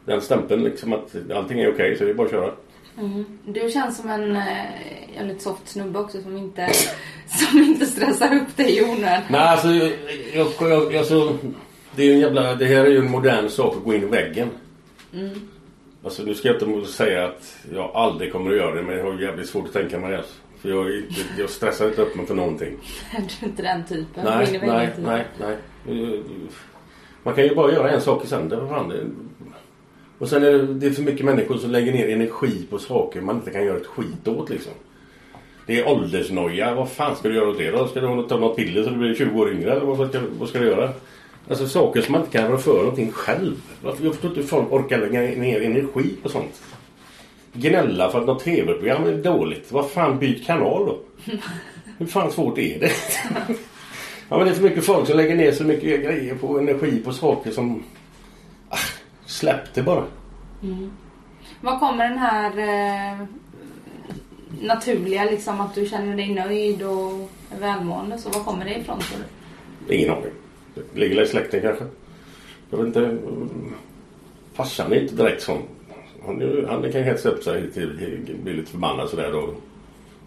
den 0.06 0.22
stämpeln 0.22 0.64
liksom 0.64 0.94
att 0.94 1.16
allting 1.36 1.60
är 1.60 1.74
okej 1.74 1.98
så 1.98 2.04
det 2.04 2.10
är 2.10 2.14
bara 2.14 2.26
att 2.28 2.32
köra. 2.32 2.52
Mm. 2.98 3.26
Du 3.46 3.70
känns 3.70 3.98
som 3.98 4.10
en 4.10 4.36
eh, 4.36 4.66
väldigt 5.18 5.42
soft 5.42 5.68
snubbe 5.68 6.00
också 6.00 6.22
som 6.22 6.38
inte, 6.38 6.70
som 7.40 7.60
inte 7.60 7.86
stressar 7.86 8.36
upp 8.36 8.58
dig 8.58 8.78
i 8.78 8.84
onödan. 8.84 9.22
Nej 9.30 9.42
alltså, 9.42 9.68
jag, 10.34 10.48
jag, 10.60 10.96
alltså 10.96 11.38
det, 11.96 12.04
är 12.04 12.14
en 12.14 12.20
jävla, 12.20 12.56
det 12.56 12.66
här 12.66 12.86
är 12.86 12.90
ju 12.90 12.98
en 12.98 13.12
modern 13.12 13.50
sak 13.50 13.76
att 13.78 13.84
gå 13.84 13.94
in 13.94 14.04
i 14.04 14.06
väggen. 14.06 14.50
Alltså 16.04 16.24
nu 16.24 16.36
ska 16.36 16.48
jag 16.48 16.62
inte 16.62 16.92
säga 16.92 17.26
att 17.26 17.58
jag 17.74 17.92
aldrig 17.94 18.32
kommer 18.32 18.52
att 18.52 18.58
göra 18.58 18.76
det 18.76 18.84
men 18.84 18.98
jag 18.98 19.04
har 19.04 19.22
jävligt 19.22 19.50
svårt 19.50 19.66
att 19.66 19.74
tänka 19.74 20.00
mig 20.00 20.12
det. 20.12 20.18
Alltså. 20.18 20.34
För 20.62 20.70
jag, 20.70 20.96
inte, 20.96 21.22
jag 21.38 21.50
stressar 21.50 21.88
inte 21.88 22.02
upp 22.02 22.16
mig 22.16 22.26
för 22.26 22.36
någonting. 22.36 22.78
Är 23.18 23.24
du 23.40 23.46
inte 23.46 23.62
den 23.62 23.84
typen? 23.86 24.24
Nej, 24.26 24.60
nej, 24.62 24.88
typ. 24.96 25.06
nej, 25.06 25.26
nej. 25.40 26.24
Man 27.24 27.36
kan 27.36 27.44
ju 27.44 27.56
bara 27.56 27.72
göra 27.72 27.92
en 27.92 28.02
sak 28.02 28.26
i 28.26 28.28
sänder. 28.28 28.84
Och 30.18 30.30
sen 30.30 30.44
är 30.44 30.52
det, 30.52 30.74
det 30.74 30.88
är 30.88 30.92
för 30.92 31.02
mycket 31.02 31.26
människor 31.26 31.58
som 31.58 31.72
lägger 31.72 31.94
ner 31.94 32.10
energi 32.10 32.68
på 32.70 32.80
saker 32.80 33.22
man 33.22 33.36
inte 33.36 33.52
kan 33.52 33.66
göra 33.66 33.78
ett 33.78 33.88
skit 33.88 34.28
åt 34.28 34.50
liksom. 34.50 34.74
Det 35.70 35.80
är 35.80 35.88
åldersnoja. 35.88 36.76
Vad 36.76 36.90
fan 36.90 37.16
ska 37.16 37.30
du 37.30 37.36
göra 37.36 37.50
åt 37.50 37.58
det 37.58 37.72
då? 37.72 37.88
Ska 37.88 38.00
du 38.00 38.28
ta 38.28 38.38
något 38.38 38.56
piller 38.56 38.84
så 38.84 38.90
du 38.90 38.96
blir 38.96 39.16
20 39.16 39.40
år 39.40 39.52
yngre? 39.52 39.72
Eller 39.72 39.86
vad 39.86 40.10
ska, 40.10 40.20
vad 40.40 40.50
ska 40.50 40.60
du 40.60 40.66
göra? 40.66 40.94
Alltså 41.50 41.68
saker 41.68 42.02
som 42.02 42.12
man 42.12 42.22
inte 42.22 42.38
kan 42.38 42.52
rå 42.52 42.58
för 42.58 42.78
någonting 42.78 43.12
själv. 43.12 43.56
Jag 43.84 43.98
förstår 43.98 44.30
inte 44.30 44.42
hur 44.42 44.48
folk 44.48 44.72
orkar 44.72 44.98
lägga 44.98 45.20
ner 45.20 45.62
energi 45.62 46.16
på 46.24 46.30
sånt. 46.30 46.62
Gnälla 47.54 48.12
för 48.12 48.20
att 48.20 48.26
något 48.26 48.44
tv-program 48.44 49.04
är 49.04 49.14
dåligt. 49.14 49.72
Vad 49.72 49.92
fan, 49.92 50.20
byt 50.20 50.46
kanal 50.46 50.86
då. 50.86 51.00
Hur 51.98 52.06
fan 52.06 52.32
svårt 52.32 52.58
är 52.58 52.80
det? 52.80 52.92
Ja 54.30 54.38
men 54.38 54.46
det 54.46 54.52
är 54.52 54.56
för 54.56 54.64
mycket 54.64 54.86
folk 54.86 55.08
som 55.08 55.18
lägger 55.18 55.36
ner 55.36 55.52
så 55.52 55.64
mycket 55.64 56.04
grejer 56.04 56.36
på 56.36 56.60
energi 56.60 57.02
på 57.06 57.14
saker 57.14 57.52
som... 57.52 57.84
Ah, 58.70 58.78
släpp 59.26 59.74
det 59.74 59.84
bara. 59.84 60.04
Mm. 60.64 60.92
Var 61.62 61.80
kommer 61.80 62.10
den 62.10 62.18
här 62.18 62.58
eh, 62.58 63.28
naturliga 64.62 65.24
liksom 65.24 65.62
att 65.62 65.76
du 65.76 65.86
känner 65.86 66.16
dig 66.16 66.34
nöjd 66.34 66.84
och 66.84 67.30
välmående? 67.60 68.18
Så 68.18 68.30
var 68.30 68.44
kommer 68.44 68.66
det 68.66 68.76
ifrån 68.76 69.00
tror 69.00 69.20
du? 69.88 69.96
Ingen 69.96 70.12
aning. 70.12 70.32
Det 70.76 71.00
ligger 71.00 71.22
i 71.22 71.28
släkten 71.28 71.62
kanske. 71.62 71.86
Jag 72.70 72.78
vet 72.78 72.88
inte. 72.88 73.18
Farsan 74.54 74.94
är 74.94 75.02
inte 75.02 75.16
direkt 75.16 75.42
sån. 75.42 75.62
Han, 76.26 76.66
han 76.70 76.92
kan 76.92 77.04
hetsa 77.04 77.30
upp 77.30 77.44
sig 77.44 77.72
till 77.72 77.90
bli 78.44 78.54
lite 78.54 78.72
förbannad 78.72 79.10
sådär 79.10 79.32
då. 79.32 79.50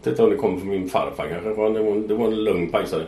Titta 0.02 0.24
om 0.24 0.30
det 0.30 0.36
kommer 0.36 0.58
från 0.58 0.68
min 0.68 0.88
farfar 0.88 1.28
kanske. 1.28 1.48
Det 1.48 1.54
var 1.54 1.66
en, 1.66 2.06
det 2.06 2.14
var 2.14 2.26
en 2.26 2.44
lugn 2.44 2.70
pajsare. 2.70 3.06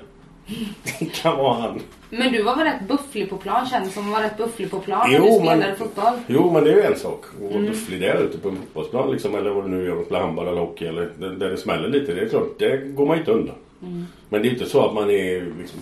Det 0.99 1.05
kan 1.23 1.37
vara 1.37 1.55
han. 1.61 1.81
Men 2.11 2.33
du 2.33 2.43
var 2.43 2.57
väl 2.57 2.65
rätt 2.67 2.89
bufflig 2.89 3.31
på 3.31 3.37
plan? 3.37 3.67
Kändes 3.67 3.95
som 3.95 4.11
vara 4.11 4.23
rätt 4.25 4.37
bufflig 4.37 4.71
på 4.71 4.79
plan 4.81 5.11
när 5.11 5.19
Jo, 5.19 5.25
du 5.25 5.33
spelade 5.33 5.57
men- 5.59 5.77
fotboll. 5.77 6.13
Jo 6.27 6.51
men 6.53 6.65
det 6.65 6.71
är 6.73 6.77
ju 6.77 6.83
en 6.83 6.99
sak. 6.99 7.25
Att 7.45 7.53
vara 7.53 7.63
bufflig 7.63 8.01
där 8.01 8.17
ute 8.23 8.39
på 8.39 8.49
en 8.49 8.57
fotbollsplan 8.57 9.11
liksom. 9.13 9.35
Eller 9.35 9.51
vad 9.51 9.65
du 9.65 9.69
nu 9.69 9.85
gör. 9.87 10.05
Spela 10.05 10.21
handboll 10.21 10.49
eller 10.49 10.61
hockey. 10.61 10.87
Eller 10.87 11.11
där 11.39 11.51
det 11.51 11.57
smäller 11.57 11.89
lite. 11.89 12.15
Det 12.15 12.21
är 12.21 12.29
klart. 12.29 12.59
Det 12.59 12.77
går 12.95 13.07
man 13.07 13.19
inte 13.19 13.31
undan. 13.31 13.55
Men 14.29 14.43
det 14.43 14.49
är 14.49 14.51
inte 14.51 14.67
så 14.67 14.87
att 14.89 14.95
man 14.95 15.11
är 15.11 15.41
liksom 15.61 15.81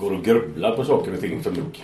går 0.00 0.12
och 0.12 0.24
grubblar 0.24 0.76
på 0.76 0.84
saker 0.84 1.12
och 1.14 1.20
ting 1.20 1.42
för 1.42 1.50
mycket. 1.50 1.82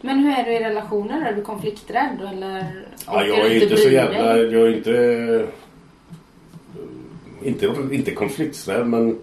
Men 0.00 0.18
hur 0.18 0.32
är 0.38 0.44
du 0.44 0.52
i 0.52 0.58
relationer? 0.60 1.26
Är 1.30 1.36
du 1.36 1.42
konflikträdd 1.42 2.18
eller 2.32 2.66
Ja, 3.06 3.24
jag 3.24 3.38
är 3.46 3.62
inte 3.62 3.76
så 3.76 3.84
bry 3.88 3.94
jävla... 3.94 4.36
Jag 4.36 4.62
är 4.62 4.76
inte... 4.76 5.46
Inte, 7.42 7.74
inte 7.92 8.10
konflikträdd 8.10 8.86
men 8.86 9.18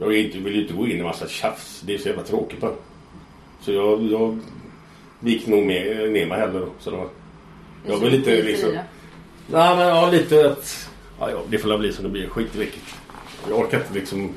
jag 0.00 0.16
inte, 0.16 0.38
vill 0.38 0.54
ju 0.54 0.62
inte 0.62 0.74
gå 0.74 0.86
in 0.88 0.98
i 0.98 1.02
massa 1.02 1.28
tjafs. 1.28 1.80
Det 1.86 1.94
är 1.94 1.98
så 1.98 2.08
jävla 2.08 2.22
tråkigt 2.22 2.60
bara. 2.60 2.72
Så 3.60 3.72
jag, 3.72 4.02
jag 4.02 4.38
gick 5.20 5.46
nog 5.46 5.66
med, 5.66 6.12
ner 6.12 6.26
mig 6.26 6.38
heller 6.40 6.60
då. 6.60 6.68
Så 6.78 6.90
det 6.90 6.96
var, 6.96 7.08
jag 7.86 7.98
vill 7.98 8.12
lite 8.12 8.30
Fy 8.30 8.42
liksom... 8.42 8.70
Nej 9.46 9.76
men 9.76 9.86
ja, 9.88 10.10
lite 10.10 10.50
att... 10.50 10.88
Ja, 11.20 11.30
ja, 11.30 11.38
det 11.48 11.58
får 11.58 11.68
väl 11.68 11.78
bli 11.78 11.92
som 11.92 12.04
det 12.04 12.10
blir. 12.10 12.28
Skit 12.28 12.54
i 12.54 12.58
vilket. 12.58 12.82
Jag 13.48 13.58
orkar 13.58 13.78
inte 13.78 13.94
liksom 13.94 14.30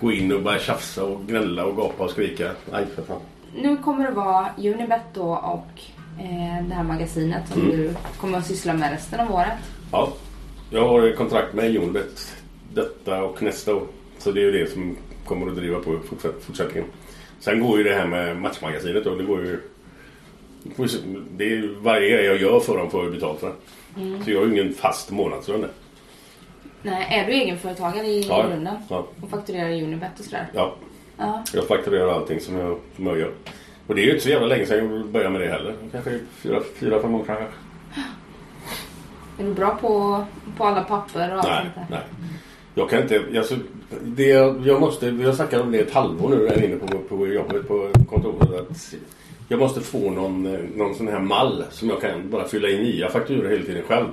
gå 0.00 0.12
in 0.12 0.32
och 0.32 0.42
börja 0.42 0.58
tjafsa 0.58 1.04
och 1.04 1.26
gnälla 1.26 1.64
och 1.64 1.76
gapa 1.76 2.04
och 2.04 2.10
skrika. 2.10 2.50
Nej 2.72 2.86
för 2.94 3.02
fan. 3.02 3.20
Nu 3.56 3.76
kommer 3.76 4.04
det 4.06 4.10
vara 4.14 4.48
Unibet 4.58 5.02
då 5.14 5.22
och 5.34 5.80
eh, 6.22 6.64
det 6.68 6.74
här 6.74 6.82
magasinet 6.84 7.48
som 7.52 7.60
Mm. 7.60 7.76
du 7.76 7.94
kommer 8.20 8.38
att 8.38 8.46
syssla 8.46 8.74
med 8.74 8.90
resten 8.92 9.20
av 9.20 9.34
året. 9.34 9.52
Ja. 9.92 10.12
Jag 10.70 10.88
har 10.88 11.12
kontrakt 11.16 11.54
med 11.54 11.76
Unibet 11.76 12.36
detta 12.74 13.22
och 13.22 13.42
nästa 13.42 13.74
år. 13.74 13.86
Så 14.20 14.32
det 14.32 14.40
är 14.40 14.44
ju 14.44 14.52
det 14.52 14.70
som 14.70 14.96
kommer 15.24 15.46
att 15.50 15.56
driva 15.56 15.78
på 15.78 15.98
fortsätt- 16.08 16.44
fortsättningen. 16.44 16.90
Sen 17.40 17.60
går 17.60 17.78
ju 17.78 17.84
det 17.84 17.94
här 17.94 18.06
med 18.06 18.36
matchmagasinet 18.36 19.04
då. 19.04 19.14
Det 19.14 19.24
går 19.24 19.40
ju... 19.44 19.60
Det 21.36 21.44
är 21.56 21.74
varje 21.82 22.10
grej 22.10 22.24
jag 22.24 22.40
gör 22.40 22.60
för 22.60 22.76
dem 22.78 22.90
får 22.90 23.04
jag 23.04 23.12
betalt 23.12 23.40
för. 23.40 23.52
Så 24.24 24.30
jag 24.30 24.38
har 24.40 24.46
ju 24.46 24.52
ingen 24.52 24.74
fast 24.74 25.10
månadslön 25.10 25.60
där. 25.60 25.70
Nej, 26.82 27.06
är 27.10 27.26
du 27.26 27.32
egenföretagare 27.32 28.06
i 28.06 28.20
Ja. 28.28 28.46
grunden? 28.48 28.74
Ja. 28.88 29.06
Och 29.22 29.30
fakturerar 29.30 29.70
Unibet 29.82 30.18
och 30.18 30.24
sådär? 30.24 30.46
Ja. 30.54 30.74
Ja. 31.18 31.44
Jag 31.54 31.66
fakturerar 31.68 32.08
allting 32.08 32.40
som 32.40 32.56
jag, 32.58 32.78
som 32.96 33.06
jag 33.06 33.18
gör. 33.18 33.32
Och 33.86 33.94
det 33.94 34.00
är 34.02 34.04
ju 34.04 34.10
inte 34.10 34.22
så 34.24 34.28
jävla 34.30 34.46
länge 34.46 34.66
sedan 34.66 34.90
jag 34.96 35.06
började 35.06 35.30
med 35.32 35.40
det 35.40 35.48
heller. 35.48 35.74
Kanske 35.92 36.18
fyra, 36.42 36.60
fyra 36.74 37.02
fem 37.02 37.14
år 37.14 37.24
kanske. 37.26 37.44
Är 39.38 39.44
du 39.44 39.54
bra 39.54 39.78
på, 39.80 40.24
på 40.56 40.64
alla 40.64 40.82
papper 40.84 41.32
och 41.34 41.38
allt 41.38 41.48
Nej, 41.48 41.70
sånt 41.74 41.88
där? 41.90 41.96
nej. 42.20 42.30
Jag 42.74 42.90
kan 42.90 43.02
inte... 43.02 43.24
Alltså, 43.36 43.56
det, 44.02 44.28
jag 44.64 44.80
måste... 44.80 45.10
Vi 45.10 45.24
har 45.24 45.32
snackat 45.32 45.60
om 45.60 45.72
det 45.72 45.78
ett 45.78 45.92
halvår 45.92 46.28
nu 46.28 46.46
där 46.46 46.64
inne 46.64 46.76
på, 46.76 46.98
på 46.98 47.26
jobbet 47.26 47.68
på 47.68 47.88
kontoret. 48.10 48.60
Att 48.60 48.94
jag 49.48 49.58
måste 49.58 49.80
få 49.80 50.10
någon, 50.10 50.46
eh, 50.46 50.60
någon 50.76 50.94
sån 50.94 51.08
här 51.08 51.20
mall 51.20 51.64
som 51.70 51.88
jag 51.88 52.00
kan 52.00 52.30
bara 52.30 52.48
fylla 52.48 52.68
i 52.68 52.82
nya 52.82 53.08
fakturor 53.08 53.48
hela 53.48 53.64
tiden 53.64 53.82
själv. 53.82 54.08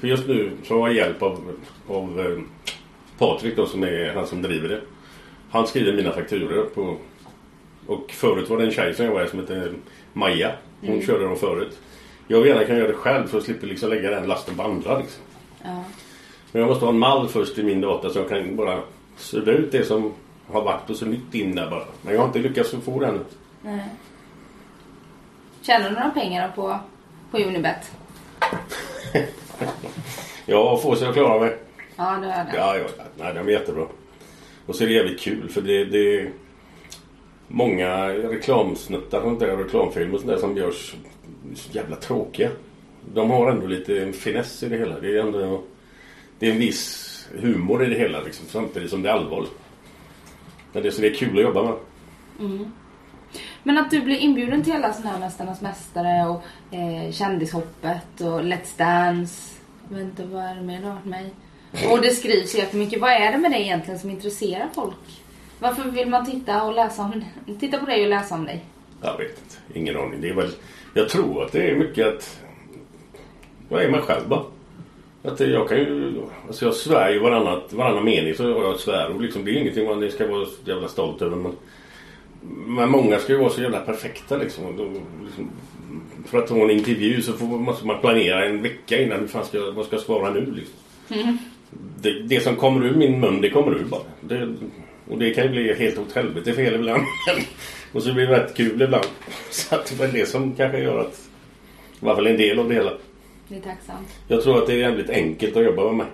För 0.00 0.08
just 0.08 0.28
nu 0.28 0.50
så 0.64 0.80
har 0.80 0.88
jag 0.88 0.96
hjälp 0.96 1.22
av, 1.22 1.38
av 1.88 2.20
eh, 2.20 2.38
Patrik 3.18 3.56
då 3.56 3.66
som 3.66 3.82
är 3.82 4.14
han 4.14 4.26
som 4.26 4.42
driver 4.42 4.68
det. 4.68 4.80
Han 5.50 5.66
skriver 5.66 5.92
mina 5.92 6.12
fakturor 6.12 6.64
på... 6.74 6.96
Och 7.86 8.10
förut 8.10 8.50
var 8.50 8.58
det 8.58 8.64
en 8.64 8.70
tjej 8.70 8.94
som 8.94 9.04
jag 9.04 9.12
var 9.12 9.26
som 9.26 9.38
hette 9.38 9.72
Maja. 10.12 10.52
Hon 10.80 11.02
körde 11.02 11.24
dem 11.24 11.36
förut. 11.36 11.78
Jag 12.28 12.40
vill 12.40 12.48
gärna 12.48 12.64
kan 12.64 12.76
göra 12.76 12.88
det 12.88 12.94
själv 12.94 13.26
för 13.26 13.38
att 13.38 13.44
slippa 13.44 13.66
liksom 13.66 13.90
lägga 13.90 14.10
den 14.10 14.28
lasten 14.28 14.54
på 14.54 14.62
andra. 14.62 14.98
Liksom. 14.98 15.22
Ja. 15.62 15.84
Men 16.52 16.60
jag 16.62 16.68
måste 16.68 16.84
ha 16.84 16.92
en 16.92 16.98
mall 16.98 17.28
först 17.28 17.58
i 17.58 17.62
min 17.62 17.80
data 17.80 18.10
så 18.10 18.18
jag 18.18 18.28
kan 18.28 18.56
bara 18.56 18.80
sudda 19.16 19.52
ut 19.52 19.72
det 19.72 19.84
som 19.84 20.12
har 20.46 20.62
varit 20.62 20.90
och 20.90 20.96
så 20.96 21.06
nytt 21.06 21.34
in 21.34 21.54
där 21.54 21.70
bara. 21.70 21.84
Men 22.02 22.14
jag 22.14 22.20
har 22.20 22.26
inte 22.26 22.38
lyckats 22.38 22.70
få 22.84 23.00
den. 23.00 23.24
Nej. 23.62 23.84
Tjänar 25.62 25.88
du 25.88 25.94
några 25.94 26.10
pengar 26.10 26.52
på, 26.54 26.78
på 27.30 27.38
Unibet? 27.38 27.92
Jag 30.46 30.82
får 30.82 30.94
så 30.94 31.04
jag 31.04 31.14
klarar 31.14 31.40
mig. 31.40 31.56
Ja, 31.96 32.18
det 32.22 32.26
är 32.26 32.44
det. 32.44 32.52
Ja, 32.54 32.76
ja, 32.76 32.84
nej, 33.18 33.34
de 33.34 33.48
är 33.48 33.52
jättebra. 33.52 33.86
Och 34.66 34.74
så 34.74 34.84
är 34.84 34.88
det 34.88 34.94
jävligt 34.94 35.20
kul 35.20 35.48
för 35.48 35.60
det, 35.60 35.84
det 35.84 36.30
många 37.48 38.08
reklamsnuttar 38.08 39.18
och 39.18 39.24
sånt 39.24 39.40
där, 39.40 39.56
reklamfilmer 39.56 40.14
och 40.14 40.20
sånt 40.20 40.32
där 40.32 40.38
som 40.38 40.56
görs 40.56 40.94
så 41.54 41.72
jävla 41.72 41.96
tråkiga. 41.96 42.50
De 43.14 43.30
har 43.30 43.50
ändå 43.50 43.66
lite 43.66 44.12
finess 44.12 44.62
i 44.62 44.68
det 44.68 44.76
hela. 44.76 45.00
Det 45.00 45.16
är 45.16 45.20
ändå 45.20 45.62
det 46.40 46.46
är 46.46 46.52
en 46.52 46.58
viss 46.58 47.28
humor 47.34 47.84
i 47.84 47.88
det 47.88 47.96
hela 47.96 48.20
liksom, 48.20 48.46
samtidigt 48.48 48.90
som 48.90 49.02
det 49.02 49.08
är 49.08 49.12
allvar. 49.12 49.46
Men 50.72 50.82
det, 50.82 50.88
är 50.88 50.90
så 50.90 51.00
det 51.00 51.08
är 51.08 51.14
kul 51.14 51.38
att 51.38 51.44
jobba 51.44 51.62
med. 51.62 51.74
Men 53.62 53.78
att 53.78 53.90
du 53.90 54.00
blir 54.00 54.16
inbjuden 54.16 54.62
till 54.62 54.72
alla 54.72 54.92
sådana 54.92 55.10
här 55.10 55.20
Mästarnas 55.20 55.60
Mästare 55.60 56.28
och 56.28 56.42
eh, 56.74 57.12
Kändishoppet 57.12 58.20
och 58.20 58.40
Let's 58.40 58.78
Dance. 58.78 59.54
Jag 59.88 59.96
vet 59.96 60.04
inte 60.04 60.24
vad 60.24 60.44
är 60.44 60.54
det 60.54 60.62
mer 60.62 60.80
du 60.80 60.86
har 60.86 61.00
med 61.04 61.24
i? 61.24 61.30
Och 61.90 62.00
det 62.02 62.10
skrivs 62.10 62.54
jättemycket. 62.54 63.00
Vad 63.00 63.10
är 63.10 63.32
det 63.32 63.38
med 63.38 63.50
dig 63.50 63.62
egentligen 63.62 64.00
som 64.00 64.10
intresserar 64.10 64.68
folk? 64.74 65.22
Varför 65.58 65.90
vill 65.90 66.08
man 66.08 66.26
titta 66.26 66.62
och 66.62 66.74
läsa 66.74 67.02
om 67.02 67.24
Titta 67.60 67.78
på 67.78 67.86
dig 67.86 68.02
och 68.02 68.10
läsa 68.10 68.34
om 68.34 68.44
dig? 68.44 68.64
Jag 69.02 69.18
vet 69.18 69.30
inte. 69.30 69.78
Ingen 69.78 69.96
aning. 69.96 70.20
Det 70.20 70.28
är 70.28 70.34
väl, 70.34 70.50
jag 70.94 71.08
tror 71.08 71.44
att 71.44 71.52
det 71.52 71.70
är 71.70 71.76
mycket 71.76 72.06
att... 72.06 72.40
Vad 73.68 73.82
är 73.82 73.90
man 73.90 74.02
själv 74.02 74.28
bara? 74.28 74.44
Att 75.22 75.40
jag 75.40 75.68
kan 75.68 75.78
ju... 75.78 76.14
Alltså 76.46 76.64
jag 76.64 76.74
svär 76.74 77.10
ju 77.10 77.18
varannat, 77.18 77.72
varannan 77.72 78.04
mening 78.04 78.34
så 78.34 78.42
har 78.42 78.64
jag 78.64 78.74
ett 78.74 78.80
svärord. 78.80 79.22
Liksom, 79.22 79.44
det 79.44 79.50
är 79.50 79.54
ingenting 79.54 79.86
man 79.86 80.10
ska 80.10 80.26
vara 80.26 80.46
så 80.46 80.52
jävla 80.64 80.88
stolt 80.88 81.22
över. 81.22 81.36
Men, 81.36 81.52
men 82.66 82.90
många 82.90 83.18
ska 83.18 83.32
ju 83.32 83.38
vara 83.38 83.50
så 83.50 83.62
jävla 83.62 83.80
perfekta 83.80 84.36
liksom. 84.36 84.76
Då, 84.76 84.84
liksom 85.24 85.50
för 86.26 86.38
att 86.38 86.50
ha 86.50 86.64
en 86.64 86.70
intervju 86.70 87.22
så 87.22 87.32
får, 87.32 87.46
måste 87.46 87.86
man 87.86 88.00
planera 88.00 88.44
en 88.44 88.62
vecka 88.62 89.02
innan. 89.02 89.20
Hur 89.20 89.26
fan 89.26 89.44
ska 89.44 89.58
jag, 89.58 89.72
vad 89.72 89.86
ska 89.86 89.96
jag 89.96 90.02
svara 90.04 90.30
nu 90.30 90.54
liksom? 90.54 91.38
Det, 92.02 92.22
det 92.22 92.40
som 92.40 92.56
kommer 92.56 92.86
ur 92.86 92.94
min 92.94 93.20
mun, 93.20 93.40
det 93.40 93.50
kommer 93.50 93.72
ur 93.72 93.84
bara. 93.84 94.02
Det, 94.20 94.54
och 95.08 95.18
det 95.18 95.30
kan 95.30 95.44
ju 95.44 95.50
bli 95.50 95.74
helt 95.74 95.98
åt 95.98 96.12
helvete 96.12 96.52
fel 96.52 96.74
ibland. 96.74 97.02
och 97.92 98.02
så 98.02 98.14
blir 98.14 98.26
det 98.26 98.36
rätt 98.36 98.56
kul 98.56 98.82
ibland. 98.82 99.06
Så 99.50 99.74
att 99.74 99.94
det 99.98 100.04
är 100.04 100.12
det 100.12 100.26
som 100.26 100.54
kanske 100.54 100.78
gör 100.78 100.98
att... 100.98 101.20
I 102.00 102.06
alla 102.06 102.14
fall 102.14 102.26
en 102.26 102.36
del 102.36 102.58
av 102.58 102.68
det 102.68 102.74
hela. 102.74 102.92
Det 103.50 103.56
är 103.56 103.60
tacksamt. 103.60 104.08
Jag 104.28 104.42
tror 104.42 104.58
att 104.58 104.66
det 104.66 104.72
är 104.72 104.76
jävligt 104.76 105.10
enkelt 105.10 105.56
att 105.56 105.64
jobba 105.64 105.84
med 105.84 105.94
mig. 105.94 106.06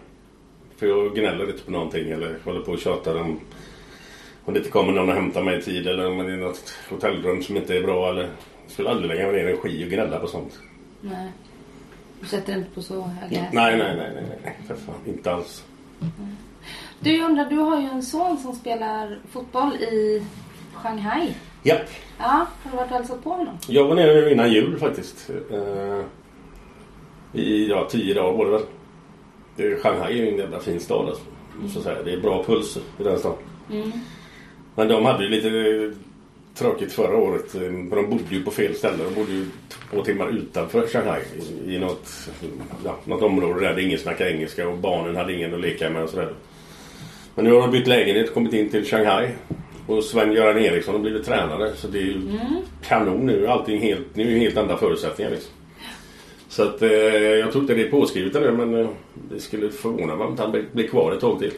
För 0.76 0.86
jag 0.86 1.14
gnäller 1.14 1.50
inte 1.50 1.62
på 1.62 1.70
någonting 1.70 2.10
eller 2.10 2.38
håller 2.44 2.60
på 2.60 2.72
och 2.72 2.78
tjatar 2.78 3.20
om... 3.20 3.40
Om 4.44 4.54
det 4.54 4.58
inte 4.58 4.70
kommer 4.70 4.92
någon 4.92 5.08
och 5.08 5.14
hämtar 5.14 5.42
mig 5.42 5.58
i 5.58 5.62
tid 5.62 5.86
eller 5.86 6.06
om 6.10 6.18
det 6.18 6.32
är 6.32 6.36
något 6.36 6.74
hotellrum 6.90 7.42
som 7.42 7.56
inte 7.56 7.76
är 7.76 7.82
bra 7.82 8.10
eller... 8.10 8.22
Jag 8.22 8.70
skulle 8.72 8.90
aldrig 8.90 9.08
lägga 9.08 9.26
ner 9.26 9.38
energi 9.38 9.84
och 9.84 9.88
gnälla 9.88 10.18
på 10.18 10.26
sånt. 10.26 10.58
Nej. 11.00 11.28
Du 12.20 12.26
sätter 12.26 12.56
inte 12.56 12.70
på 12.70 12.82
så 12.82 13.00
höga 13.02 13.40
hästar. 13.40 13.60
Nej, 13.60 13.78
nej, 13.78 13.96
nej, 13.96 14.10
nej, 14.14 14.38
nej. 14.44 14.56
För 14.66 14.74
fan, 14.74 14.94
inte 15.06 15.32
alls. 15.32 15.64
Du, 17.00 17.16
jag 17.16 17.30
undrar, 17.30 17.50
du 17.50 17.56
har 17.56 17.80
ju 17.80 17.86
en 17.86 18.02
son 18.02 18.38
som 18.38 18.54
spelar 18.54 19.18
fotboll 19.30 19.74
i 19.74 20.26
Shanghai. 20.74 21.34
Japp. 21.62 21.88
Ja, 22.18 22.46
har 22.62 22.70
du 22.70 22.76
varit 22.76 22.90
och 22.90 22.96
hälsat 22.96 23.24
på 23.24 23.30
honom? 23.30 23.58
Jag 23.68 23.84
var 23.84 23.94
nere 23.94 24.14
nu 24.14 24.32
innan 24.32 24.52
jul 24.52 24.78
faktiskt. 24.78 25.30
I 27.36 27.66
ja, 27.68 27.88
tio 27.90 28.14
dagar 28.14 28.38
var 28.38 28.44
det 28.44 28.50
väl. 28.50 28.62
Shanghai 29.76 30.12
är 30.12 30.16
ju 30.24 30.28
en 30.28 30.38
jävla 30.38 30.60
fin 30.60 30.80
stad 30.80 31.08
alltså. 31.08 31.22
måste 31.60 31.78
jag 31.78 31.84
säga. 31.84 32.02
Det 32.04 32.12
är 32.12 32.20
bra 32.20 32.44
puls 32.44 32.78
i 33.00 33.02
den 33.02 33.18
stan. 33.18 33.34
Men 34.74 34.88
de 34.88 35.04
hade 35.04 35.24
ju 35.24 35.30
lite 35.30 35.50
tråkigt 36.54 36.92
förra 36.92 37.16
året. 37.16 37.50
För 37.50 37.96
de 37.96 38.10
bodde 38.10 38.24
ju 38.30 38.42
på 38.42 38.50
fel 38.50 38.74
ställe. 38.74 39.04
De 39.04 39.14
bodde 39.14 39.32
ju 39.32 39.46
två 39.90 40.02
timmar 40.02 40.28
utanför 40.28 40.86
Shanghai. 40.86 41.22
I, 41.66 41.74
i 41.74 41.78
något, 41.78 42.08
ja, 42.84 42.96
något 43.04 43.22
område 43.22 43.60
där 43.60 43.78
ingen 43.78 43.98
snackar 43.98 44.26
engelska 44.26 44.68
och 44.68 44.78
barnen 44.78 45.16
hade 45.16 45.34
ingen 45.34 45.54
att 45.54 45.60
leka 45.60 45.90
med 45.90 46.02
och 46.02 46.10
sådär. 46.10 46.32
Men 47.34 47.44
nu 47.44 47.52
har 47.52 47.60
de 47.60 47.70
bytt 47.70 47.86
lägenhet 47.86 48.28
och 48.28 48.34
kommit 48.34 48.52
in 48.52 48.70
till 48.70 48.84
Shanghai. 48.84 49.28
Och 49.86 50.04
Sven-Göran 50.04 50.58
Eriksson 50.58 50.94
har 50.94 51.00
blivit 51.00 51.26
tränare. 51.26 51.72
Så 51.74 51.88
det 51.88 51.98
är 51.98 52.02
ju 52.02 52.20
kanon 52.82 53.26
nu. 53.26 53.46
Allting 53.46 53.80
helt, 53.80 54.16
nu 54.16 54.34
är 54.34 54.38
helt 54.38 54.56
andra 54.56 54.76
förutsättningar 54.76 55.30
liksom. 55.30 55.52
Så 56.56 56.62
att 56.62 56.82
eh, 56.82 56.90
jag 56.90 57.52
tror 57.52 57.62
inte 57.62 57.74
det 57.74 57.82
är 57.86 57.90
påskrivet 57.90 58.32
där 58.32 58.52
men 58.52 58.74
eh, 58.80 58.88
det 59.30 59.40
skulle 59.40 59.70
förvåna 59.70 60.16
mig 60.16 60.26
om 60.26 60.38
han 60.38 60.50
blir- 60.50 60.64
blir 60.72 60.88
kvar 60.88 61.12
ett 61.12 61.20
tag 61.20 61.38
till. 61.38 61.52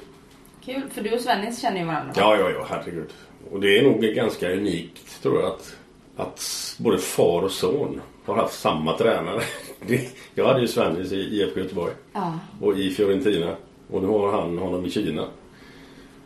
Kul, 0.64 0.82
för 0.94 1.02
du 1.02 1.11
och 1.14 1.20
Svennis 1.20 1.62
känner 1.62 1.80
ju 1.80 1.87
varandra. 1.87 2.12
Ja, 2.16 2.37
ja, 2.37 2.50
ja, 2.50 2.66
herregud. 2.70 3.08
Och 3.50 3.61
det 3.61 3.78
är 3.78 3.82
nog 3.82 4.00
ganska 4.00 4.52
unikt 4.52 5.22
tror 5.22 5.40
jag 5.40 5.46
att, 5.46 5.76
att 6.16 6.42
både 6.78 6.98
far 6.98 7.42
och 7.42 7.50
son 7.50 8.00
har 8.24 8.34
haft 8.34 8.61
samma 8.61 8.98
tränare. 8.98 9.40
Jag 10.34 10.46
hade 10.46 10.61
ju 10.61 10.68
Svennis 10.68 11.12
i 11.12 11.16
IFK 11.16 11.61
Göteborg 11.61 11.92
Ja. 12.12 12.38
och 12.61 12.78
i 12.78 12.90
Fiorentina. 12.90 13.56
Och 13.90 14.02
nu 14.02 14.08
har 14.08 14.32
han 14.32 14.58
honom 14.58 14.87
i 14.87 14.90
Kina. 14.90 15.26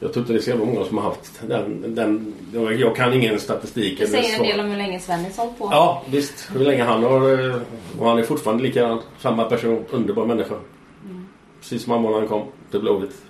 Jag 0.02 0.12
tror 0.12 0.22
inte 0.22 0.32
det 0.32 0.38
är 0.38 0.52
så 0.58 0.64
många 0.64 0.84
som 0.84 0.98
har 0.98 1.04
haft 1.04 1.40
den... 1.48 1.94
den 1.94 2.34
jag 2.80 2.96
kan 2.96 3.12
ingen 3.12 3.40
statistik. 3.40 3.98
Det 3.98 4.06
säger 4.06 4.36
en 4.36 4.42
del 4.42 4.60
om 4.60 4.66
hur 4.66 4.76
länge 4.76 5.00
Svennis 5.00 5.36
hållit 5.36 5.58
på. 5.58 5.68
Ja, 5.70 6.02
visst. 6.10 6.50
Hur 6.54 6.60
länge 6.64 6.82
han 6.84 7.02
har... 7.04 7.50
eh, 7.50 7.56
Och 7.98 8.08
han 8.08 8.18
är 8.18 8.22
fortfarande 8.22 8.62
lika 8.62 8.98
samma 9.18 9.44
person. 9.44 9.84
Underbar 9.90 10.26
människa. 10.26 10.54
Precis 11.60 11.82
som 11.82 11.92
han 11.92 12.02
var 12.02 12.10
när 12.10 12.18
han 12.18 12.28
kom 12.28 12.42
till 12.70 12.80
Blåvitt. 12.80 13.22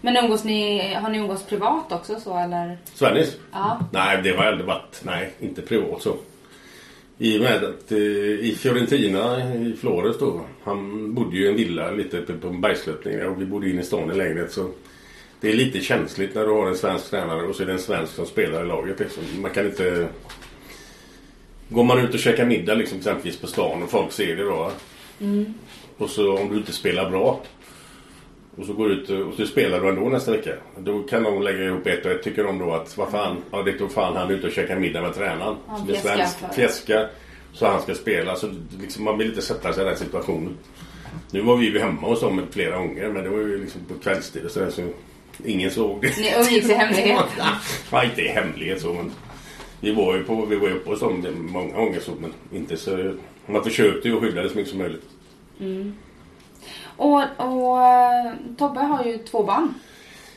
Men 0.00 0.16
umgås 0.16 0.44
ni, 0.44 0.94
har 0.94 1.10
ni 1.10 1.18
umgås 1.18 1.42
privat 1.42 1.92
också 1.92 2.20
så 2.20 2.38
eller? 2.38 2.78
Svennis? 2.94 3.36
Ja. 3.52 3.80
Nej, 3.92 4.20
det 4.22 4.36
har 4.36 4.44
aldrig 4.44 4.66
varit... 4.66 5.00
Nej, 5.02 5.32
inte 5.40 5.62
privat 5.62 6.02
så. 6.02 6.14
I 7.20 7.38
och 7.38 7.42
med 7.42 7.64
att 7.64 7.92
eh, 7.92 7.98
i 7.98 8.56
Fiorentina 8.58 9.54
i 9.54 9.76
Flores 9.80 10.18
då. 10.18 10.40
Han 10.64 11.14
bodde 11.14 11.36
ju 11.36 11.44
i 11.44 11.48
en 11.48 11.56
villa 11.56 11.90
lite 11.90 12.20
på 12.20 12.32
på 12.38 12.48
en 12.48 12.60
bergssluttning 12.60 13.26
och 13.26 13.40
vi 13.40 13.46
bodde 13.46 13.70
in 13.70 13.78
i 13.78 13.82
stan 13.82 14.10
i 14.10 14.14
lägenhet 14.14 14.52
så. 14.52 14.70
Det 15.40 15.48
är 15.48 15.54
lite 15.54 15.80
känsligt 15.80 16.34
när 16.34 16.46
du 16.46 16.52
har 16.52 16.66
en 16.66 16.76
svensk 16.76 17.10
tränare 17.10 17.42
och 17.42 17.54
så 17.54 17.62
är 17.62 17.66
det 17.66 17.72
en 17.72 17.78
svensk 17.78 18.12
som 18.12 18.26
spelar 18.26 18.64
i 18.64 18.68
laget. 18.68 19.00
Liksom. 19.00 19.22
Man 19.40 19.50
kan 19.50 19.66
inte... 19.66 20.08
Går 21.68 21.84
man 21.84 21.98
ut 21.98 22.14
och 22.14 22.20
käkar 22.20 22.46
middag 22.46 22.74
liksom 22.74 22.98
exempelvis 22.98 23.36
på 23.36 23.46
stan 23.46 23.82
och 23.82 23.90
folk 23.90 24.12
ser 24.12 24.36
det 24.36 24.42
då. 24.42 24.72
Och 25.96 26.10
så 26.10 26.38
om 26.38 26.48
du 26.50 26.56
inte 26.56 26.72
spelar 26.72 27.10
bra. 27.10 27.40
Och 28.58 28.66
så 28.66 28.72
går 28.72 28.88
du 28.88 28.94
ut 28.94 29.10
och 29.10 29.34
så 29.34 29.46
spelar 29.46 29.80
du 29.80 29.88
ändå 29.88 30.08
nästa 30.08 30.32
vecka. 30.32 30.50
Då 30.78 31.02
kan 31.02 31.22
de 31.22 31.42
lägga 31.42 31.64
ihop 31.64 31.86
ett 31.86 32.04
och 32.04 32.10
ett. 32.10 32.22
Tycker 32.22 32.44
de 32.44 32.58
då 32.58 32.72
att 32.72 32.98
vad 32.98 33.10
fan, 33.10 33.36
ja 33.50 33.62
det 33.62 33.72
tog 33.72 33.92
fan 33.92 34.16
han 34.16 34.30
ute 34.30 34.46
och 34.46 34.52
käkar 34.52 34.78
middag 34.78 35.02
med 35.02 35.14
tränaren. 35.14 35.56
Ja, 35.68 35.76
som 35.76 35.88
är 35.88 35.94
svensk. 35.94 36.36
Fjäskar. 36.54 37.08
Så 37.52 37.66
han 37.66 37.82
ska 37.82 37.94
spela. 37.94 38.36
Så 38.36 38.48
liksom, 38.80 39.04
man 39.04 39.18
vill 39.18 39.28
inte 39.28 39.42
sätta 39.42 39.72
sig 39.72 39.82
i 39.82 39.86
den 39.86 39.96
situationen. 39.96 40.56
Nu 41.30 41.40
var 41.40 41.56
vi 41.56 41.66
ju 41.66 41.78
hemma 41.78 42.08
hos 42.08 42.20
dem 42.20 42.42
flera 42.50 42.76
gånger. 42.76 43.08
Men 43.08 43.24
det 43.24 43.30
var 43.30 43.38
ju 43.38 43.60
liksom 43.60 43.80
på 43.88 43.94
kvällstid 43.94 44.44
och 44.44 44.50
sådär. 44.50 44.70
Så 44.70 44.82
ingen 45.44 45.70
såg 45.70 46.02
det. 46.02 46.16
Ni 46.18 46.34
umgicks 46.38 46.68
i 46.70 46.74
hemlighet? 46.74 47.24
Ja, 47.90 48.04
inte 48.04 48.22
i 48.22 48.28
hemlighet 48.28 48.80
så 48.80 48.92
men 48.92 49.10
vi 49.80 49.94
var 49.94 50.16
ju 50.16 50.24
på, 50.24 50.46
vi 50.46 50.56
var 50.56 50.68
uppe 50.68 50.90
hos 50.90 51.00
dem 51.00 51.26
många 51.52 51.74
gånger 51.74 52.00
så 52.00 52.12
men 52.20 52.32
inte 52.52 52.76
så... 52.76 53.14
Man 53.46 53.64
försökte 53.64 54.08
ju 54.08 54.20
skydda 54.20 54.42
det 54.42 54.48
så 54.48 54.56
mycket 54.56 54.70
som 54.70 54.78
möjligt. 54.78 55.04
Och, 56.98 57.22
och 57.36 57.82
eh, 57.82 58.32
Tobbe 58.58 58.80
har 58.80 59.04
ju 59.04 59.18
två 59.18 59.42
barn. 59.42 59.74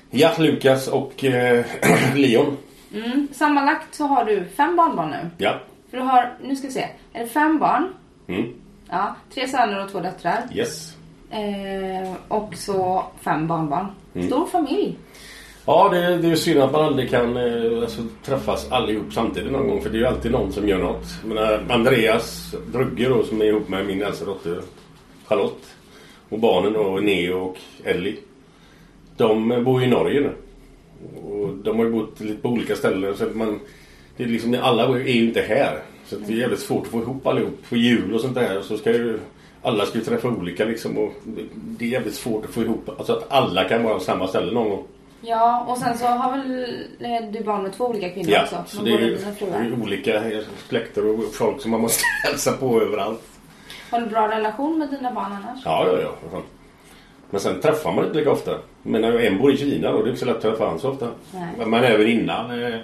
Ja, 0.10 0.32
Lukas 0.38 0.88
och 0.88 1.24
eh, 1.24 1.66
Leon. 2.16 2.58
Mm. 2.94 3.28
Sammanlagt 3.34 3.96
så 3.96 4.06
har 4.06 4.26
du 4.26 4.46
fem 4.46 4.76
barnbarn 4.76 5.10
nu. 5.10 5.30
Ja. 5.38 5.60
För 5.90 5.98
du 5.98 6.04
har, 6.04 6.34
nu 6.44 6.56
ska 6.56 6.68
vi 6.68 6.74
se, 6.74 6.88
är 7.14 7.20
det 7.24 7.28
fem 7.28 7.60
barn? 7.60 7.94
Mm. 8.28 8.54
Ja, 8.90 9.16
tre 9.34 9.48
söner 9.48 9.84
och 9.84 9.92
två 9.92 10.00
döttrar. 10.00 10.44
Yes. 10.54 10.96
Eh, 11.32 12.14
och 12.28 12.56
så 12.56 13.04
fem 13.22 13.48
barnbarn. 13.48 13.88
Mm. 14.16 14.28
Stor 14.28 14.46
familj. 14.46 14.98
Ja, 15.66 15.90
det, 15.90 15.98
är 15.98 16.24
ju 16.24 16.36
synd 16.36 16.62
att 16.62 16.72
man 16.72 16.86
aldrig 16.86 17.10
kan 17.10 17.38
eh, 17.38 17.82
alltså, 17.82 18.02
träffas 18.24 18.72
allihop 18.72 19.14
samtidigt 19.14 19.52
någon 19.52 19.68
gång. 19.68 19.82
För 19.82 19.90
det 19.90 19.98
är 19.98 20.00
ju 20.00 20.08
alltid 20.08 20.32
någon 20.32 20.52
som 20.52 20.68
gör 20.68 20.78
något. 20.78 21.06
Jag 21.22 21.34
menar, 21.34 21.66
Andreas 21.70 22.56
Drugge 22.74 23.10
då, 23.10 23.24
som 23.24 23.42
är 23.42 23.46
ihop 23.46 23.70
med 23.70 23.86
min 23.86 24.02
äldsta 24.02 24.26
dotter 24.26 24.62
Charlotte. 25.26 25.66
Och 26.32 26.40
barnen 26.40 26.74
då, 26.74 26.82
Neo 27.02 27.38
och 27.40 27.58
Ellie. 27.84 28.16
De 29.18 29.52
eh, 29.52 29.60
bor 29.60 29.82
ju 29.82 29.88
i 29.88 29.90
Norge 29.90 30.20
nu. 30.22 30.32
Och 31.32 31.48
de 31.56 31.78
har 31.80 31.86
ju 31.86 31.92
bott 31.92 32.20
lite 32.20 32.42
på 32.42 32.50
olika 32.50 32.76
ställen. 32.76 33.18
Så 33.18 33.24
att 33.24 33.36
man, 33.36 33.60
det 34.18 34.24
är 34.24 34.28
liksom, 34.28 34.58
alla 34.62 34.84
är 34.84 35.00
ju 35.00 35.28
inte 35.28 35.42
här. 35.42 35.80
Så 36.06 36.16
det 36.16 36.34
är 36.34 36.38
jävligt 36.38 36.60
svårt 36.60 36.86
att 36.86 36.92
få 36.92 37.02
ihop 37.02 37.28
allihop 37.28 37.58
på 37.70 37.76
jul 37.76 38.14
och 38.14 38.22
sånt 38.22 38.36
där. 38.36 38.62
Så 38.62 38.78
ska 38.78 38.92
ju, 38.92 39.20
alla 39.62 39.86
ska 39.86 39.98
ju 39.98 40.04
träffa 40.04 40.28
olika 40.28 40.66
liksom. 40.66 40.98
Och 40.98 41.14
det- 41.24 41.86
är 41.86 41.90
jävligt 41.90 42.14
svårt 42.16 42.46
att 42.46 42.52
få 42.52 42.62
ihop. 42.62 42.90
Alltså 42.98 43.14
att 43.14 43.32
alla 43.32 43.64
kan 43.64 43.84
vara 43.84 43.94
på 43.94 44.00
samma 44.00 44.28
ställe 44.28 44.52
någon 44.52 44.70
gång. 44.70 44.84
Ja, 45.22 45.66
och 45.70 45.78
sen 45.78 45.98
så 45.98 46.06
har 46.06 46.32
väl 46.38 46.64
eh, 47.00 47.32
du 47.32 47.44
barn 47.44 47.64
med 47.64 47.74
två 47.74 47.86
olika 47.86 48.10
kvinnor 48.10 48.32
Ja, 48.32 48.42
också. 48.44 48.78
så 48.78 48.84
med 48.84 48.92
det 48.94 48.98
är, 48.98 49.08
ju, 49.08 49.18
det 49.40 49.46
är 49.76 49.82
olika 49.84 50.24
släkter 50.70 51.06
och 51.06 51.34
folk 51.34 51.62
som 51.62 51.72
man 51.72 51.82
måste 51.82 52.04
hälsa 52.28 52.52
på 52.52 52.82
överallt. 52.82 53.22
Har 53.92 54.00
du 54.02 54.06
bra 54.08 54.28
relation 54.32 54.80
med 54.80 54.90
dina 54.90 55.12
barn 55.12 55.32
annars? 55.32 55.60
Ja, 55.66 55.88
ja, 55.88 56.14
ja. 56.32 56.42
Men 57.30 57.40
sen 57.42 57.62
träffar 57.62 57.92
man 57.94 58.06
inte 58.06 58.18
lika 58.18 58.32
ofta. 58.32 58.52
Men 58.84 59.04
en 59.04 59.38
bor 59.38 59.52
i 59.54 59.58
Kina 59.58 59.92
då, 59.92 59.98
det 60.02 60.04
är 60.04 60.08
inte 60.08 60.20
så 60.20 60.26
lätt 60.26 60.36
att 60.36 60.42
träffa 60.42 60.66
han 60.66 60.80
så 60.80 60.90
ofta. 60.90 61.08
Nej. 61.34 61.68
Men 61.68 61.84
även 61.84 62.08
innan. 62.08 62.64
eh, 62.64 62.80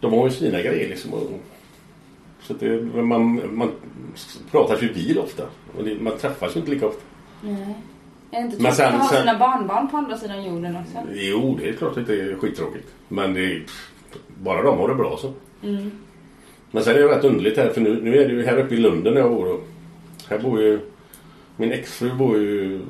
De 0.00 0.12
har 0.12 0.24
ju 0.24 0.30
sina 0.30 0.60
grejer 0.62 0.88
liksom. 0.88 1.12
och- 1.14 1.30
Så 2.40 2.52
det, 2.54 2.82
man, 3.02 3.40
man 3.56 3.70
pratar 4.50 4.78
ju 4.82 4.92
bil 4.94 5.18
ofta. 5.18 5.42
Och 5.78 5.84
det, 5.84 5.94
man 6.00 6.16
träffas 6.18 6.56
ju 6.56 6.60
inte 6.60 6.72
lika 6.72 6.86
ofta. 6.86 7.02
Nej. 7.40 7.74
Är 8.30 8.38
det 8.40 8.44
inte 8.46 8.62
Men 8.62 8.72
tråkigt 8.72 8.76
sen- 8.76 8.94
att 8.94 9.00
ha 9.00 9.08
sen- 9.08 9.20
sina 9.20 9.38
barnbarn 9.38 9.88
på 9.88 9.96
andra 9.96 10.16
sidan 10.18 10.44
jorden 10.44 10.76
också? 10.76 10.98
Jo, 11.14 11.58
det 11.62 11.68
är 11.68 11.72
klart 11.72 11.96
att 11.96 12.06
det 12.06 12.20
är 12.20 12.34
skittråkigt. 12.36 12.88
Men 13.08 13.34
det 13.34 13.40
är, 13.52 13.62
bara 14.42 14.62
de 14.62 14.78
har 14.78 14.88
det 14.88 14.94
bra 14.94 15.16
så. 15.20 15.32
Men 16.70 16.82
sen 16.84 16.96
är 16.96 17.00
det 17.00 17.08
rätt 17.16 17.24
underligt 17.24 17.56
här 17.58 17.68
för 17.68 17.80
nu, 17.80 18.00
nu 18.02 18.18
är 18.18 18.28
det 18.28 18.34
ju 18.34 18.46
här 18.46 18.58
uppe 18.58 18.74
i 18.74 18.78
Lunden 18.78 19.14
där 19.14 19.20
jag 19.20 19.30
bor. 19.30 19.60
Här 20.28 20.38
bor 20.38 20.60
ju 20.62 20.78
min 21.56 21.72
exfru 21.72 22.14
bor 22.14 22.36
ju 22.38 22.80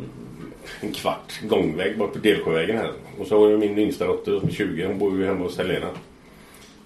en 0.81 0.93
kvart 0.93 1.41
gångväg 1.49 1.99
bort 1.99 2.13
på 2.13 2.19
Delsjövägen 2.19 2.77
här. 2.77 2.91
Och 3.19 3.27
så 3.27 3.39
har 3.41 3.51
jag 3.51 3.61
min 3.61 3.79
yngsta 3.79 4.07
dotter 4.07 4.39
som 4.41 4.49
är 4.49 4.53
20. 4.53 4.87
Hon 4.87 4.99
bor 4.99 5.19
ju 5.19 5.27
hemma 5.27 5.45
hos 5.45 5.59
Helena. 5.59 5.89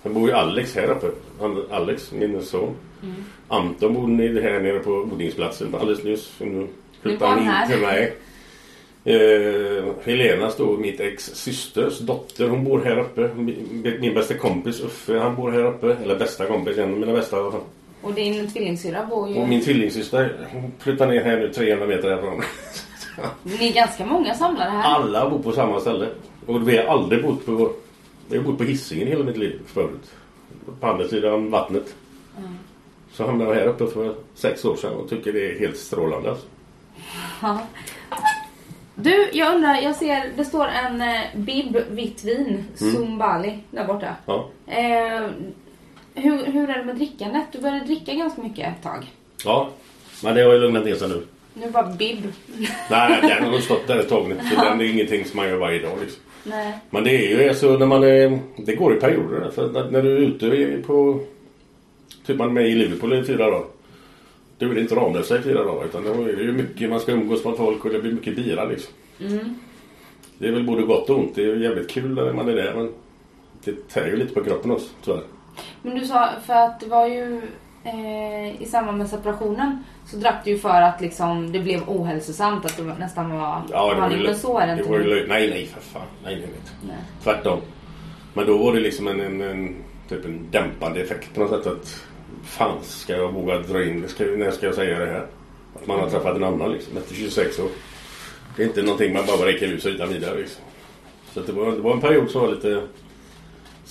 Sen 0.02 0.14
bor 0.14 0.28
ju 0.28 0.34
Alex 0.34 0.74
här 0.76 0.90
uppe. 0.90 1.06
Han, 1.40 1.64
Alex, 1.70 2.12
min 2.12 2.42
son. 2.42 2.74
Anton 3.48 3.94
bor 3.94 4.06
nere- 4.08 4.40
här 4.42 4.60
nere 4.60 4.78
på 4.78 4.90
odlingsplatsen 4.90 5.74
alldeles 5.74 6.04
nyss. 6.04 6.32
Nu 6.38 6.66
flyttar 7.02 7.26
han 7.26 7.38
in 7.64 7.70
till 7.70 7.80
mig. 7.80 8.14
Eh, 9.04 9.84
Helena 10.04 10.50
står 10.50 10.78
mitt 10.78 11.00
ex 11.00 11.24
systers 11.24 11.98
dotter. 11.98 12.48
Hon 12.48 12.64
bor 12.64 12.80
här 12.84 12.98
uppe. 12.98 13.30
Min 13.36 13.96
min 14.00 14.14
bästa 14.14 14.34
kompis 14.34 14.80
Uffe 14.80 15.18
han 15.18 15.36
bor 15.36 15.50
här 15.50 15.64
uppe. 15.66 15.96
Eller 16.02 16.18
bästa 16.18 16.46
kompis, 16.46 16.78
en 16.78 16.92
av 16.92 16.98
mina 16.98 17.12
bästa 17.12 17.36
i 17.36 17.40
alla 17.40 17.50
fall. 17.52 17.60
Och 18.02 18.14
din 18.14 18.50
tvillingsyrra 18.50 19.06
bor 19.06 19.28
ju... 19.28 19.40
Och 19.40 19.48
min 19.48 19.64
tvillingsyster 19.64 20.48
hon 20.52 20.72
flyttar 20.78 21.06
ner 21.06 21.24
här 21.24 21.36
nu 21.36 21.52
300 21.52 21.86
meter 21.86 22.10
härifrån. 22.10 22.42
Ni 23.42 23.68
är 23.68 23.74
ganska 23.74 24.06
många 24.06 24.34
samlare 24.34 24.70
här. 24.70 24.82
Alla 24.82 25.30
bor 25.30 25.38
på 25.38 25.52
samma 25.52 25.80
ställe. 25.80 26.08
Och 26.46 26.68
vi 26.68 26.76
har 26.76 26.84
aldrig 26.84 27.22
bott 27.22 27.46
på... 27.46 27.72
Vi 28.28 28.36
har 28.36 28.44
bott 28.44 28.58
på 28.58 28.64
Hisingen 28.64 29.08
hela 29.08 29.24
mitt 29.24 29.36
liv 29.36 29.60
förut. 29.66 30.10
På 30.80 30.86
andra 30.86 31.08
sidan 31.08 31.50
vattnet. 31.50 31.94
Så 33.12 33.26
hamnade 33.26 33.50
jag 33.50 33.60
här 33.60 33.66
uppe 33.66 33.86
för 33.86 34.14
sex 34.34 34.64
år 34.64 34.76
sedan 34.76 34.94
och 34.94 35.08
tycker 35.08 35.32
det 35.32 35.52
är 35.52 35.58
helt 35.58 35.76
strålande. 35.76 36.30
Alltså. 36.30 36.46
Ja. 37.42 37.60
Du, 38.94 39.30
jag 39.32 39.54
undrar, 39.54 39.74
jag 39.74 39.96
ser 39.96 40.32
det 40.36 40.44
står 40.44 40.66
en 40.66 41.00
eh, 41.00 41.20
Bib 41.34 41.76
vitt 41.90 42.24
vin, 42.24 42.64
Zumbali, 42.74 43.58
där 43.70 43.86
borta. 43.86 44.16
Ja. 44.26 44.48
Eh, 44.66 45.30
hur, 46.20 46.52
hur 46.52 46.70
är 46.70 46.78
det 46.78 46.85
med 46.85 46.96
drickandet? 46.96 47.44
Du 47.52 47.61
började 47.61 47.85
dricka 47.85 48.14
ganska 48.14 48.42
mycket 48.42 48.68
ett 48.68 48.83
tag. 48.83 49.06
ja, 49.44 49.70
men 50.24 50.35
det 50.35 50.42
har 50.42 50.52
ju 50.52 50.59
lugnat 50.59 50.85
ner 50.85 50.94
sig 50.94 51.09
nu. 51.09 51.22
Nu 51.54 51.70
bara 51.70 51.87
Bib. 51.87 52.18
Nej, 52.90 53.18
den 53.22 53.44
har 53.44 53.59
stått 53.59 53.87
där 53.87 53.98
ett 53.98 54.09
tag 54.09 54.28
nu. 54.28 54.37
Så 54.50 54.61
den 54.61 54.80
är 54.80 54.85
ingenting 54.85 55.24
som 55.24 55.37
man 55.37 55.48
gör 55.48 55.56
varje 55.56 55.83
dag 55.83 55.98
liksom. 56.00 56.22
Nej. 56.44 56.78
Men 56.90 57.04
det 57.04 57.11
är 57.11 57.38
ju 57.42 57.48
alltså 57.48 57.76
när 57.76 57.87
man 57.87 58.02
är, 58.02 58.38
Det 58.56 58.74
går 58.74 58.96
i 58.96 59.00
perioder. 59.00 59.50
För 59.50 59.68
när, 59.72 59.90
när 59.90 60.02
du 60.02 60.12
är 60.12 60.18
ute 60.18 60.83
på... 60.87 61.20
Typ 62.26 62.37
man 62.37 62.48
är 62.48 62.52
med 62.52 62.68
i 62.68 62.74
Liverpool 62.74 63.12
i 63.14 63.24
fyra 63.24 63.50
dagar. 63.50 63.64
Då 64.59 64.66
är 64.66 64.74
det 64.74 64.80
inte 64.80 64.94
Ramlösa 64.94 65.38
i 65.38 65.42
fyra 65.42 65.64
dagar. 65.64 65.85
Utan 65.85 66.04
då 66.04 66.12
är 66.12 66.37
det 66.37 66.42
ju 66.42 66.52
mycket, 66.52 66.90
man 66.90 67.00
ska 67.00 67.12
umgås 67.12 67.44
med 67.44 67.56
folk 67.56 67.85
och 67.85 67.90
det 67.90 67.98
blir 67.98 68.12
mycket 68.12 68.37
bira 68.37 68.64
liksom. 68.64 68.92
Det 70.38 70.48
är 70.48 70.52
väl 70.52 70.64
både 70.64 70.83
gott 70.83 71.11
och 71.11 71.18
ont. 71.18 71.35
Det 71.35 71.42
är 71.42 71.46
ju 71.46 71.62
jävligt 71.62 71.90
kul 71.90 72.14
när 72.14 72.33
man 72.33 72.48
är 72.48 72.56
där. 72.56 72.74
Men 72.76 72.92
det 73.64 73.88
tär 73.88 74.06
ju 74.06 74.16
lite 74.16 74.35
på 74.35 74.44
kroppen 74.44 74.70
också 74.70 74.88
tyvärr. 75.04 75.22
Men 75.82 75.98
du 75.98 76.06
sa, 76.06 76.28
för 76.46 76.54
att 76.54 76.80
det 76.80 76.86
var 76.86 77.06
ju 77.06 77.42
eh, 77.84 78.62
i 78.62 78.66
samband 78.66 78.98
med 78.98 79.08
separationen 79.08 79.84
så 80.06 80.16
drack 80.16 80.44
du 80.44 80.50
ju 80.50 80.58
för 80.58 80.82
att 80.82 81.00
liksom 81.00 81.52
det 81.52 81.58
blev 81.58 81.82
ohälsosamt, 81.88 82.64
att 82.64 82.78
var- 82.78 82.96
nästan 82.98 83.30
var 83.30 83.62
Ja, 83.70 83.94
det 83.94 84.00
var 84.00 84.10
ju. 84.10 84.22
Men 84.22 84.38
så 84.38 84.58
är 84.58 84.66
det 84.66 84.72
det 84.72 84.78
inte 84.78 84.90
var 84.90 84.98
ju 84.98 85.26
Nej, 85.26 85.50
nej 85.50 85.66
för 85.66 85.80
fan. 85.80 86.06
Nej, 86.24 86.34
nej, 86.36 86.48
nej. 86.50 86.60
Nej. 86.86 86.96
Tvärtom. 87.22 87.60
Men 88.34 88.46
då 88.46 88.58
var 88.58 88.72
det 88.74 88.80
liksom 88.80 89.08
en, 89.08 89.20
en, 89.20 89.40
en, 89.40 89.76
typ 90.08 90.24
en 90.24 90.46
dämpande 90.50 91.00
effekt 91.00 91.34
på 91.34 91.40
något 91.40 91.50
sätt. 91.50 91.72
Att 91.72 92.04
fan 92.44 92.78
ska 92.82 93.16
jag 93.16 93.32
våga 93.32 93.58
dra 93.58 93.84
in, 93.84 94.08
ska, 94.08 94.24
när 94.24 94.50
ska 94.50 94.66
jag 94.66 94.74
säga 94.74 94.98
det 94.98 95.06
här? 95.06 95.26
Att 95.74 95.86
man 95.86 96.00
har 96.00 96.10
träffat 96.10 96.36
en 96.36 96.44
annan 96.44 96.72
liksom 96.72 96.96
efter 96.96 97.14
26 97.14 97.58
år. 97.58 97.68
Det 98.56 98.62
är 98.62 98.66
inte 98.66 98.82
någonting 98.82 99.12
man 99.12 99.26
bara 99.26 99.46
räcker 99.48 99.66
ut 99.66 99.82
sig 99.82 99.92
utan 99.92 100.08
vidare 100.08 100.38
liksom. 100.38 100.64
Så 101.32 101.40
det, 101.40 101.52
var, 101.52 101.72
det 101.72 101.80
var 101.80 101.92
en 101.92 102.00
period 102.00 102.30
som 102.30 102.40
var 102.40 102.48
lite 102.48 102.82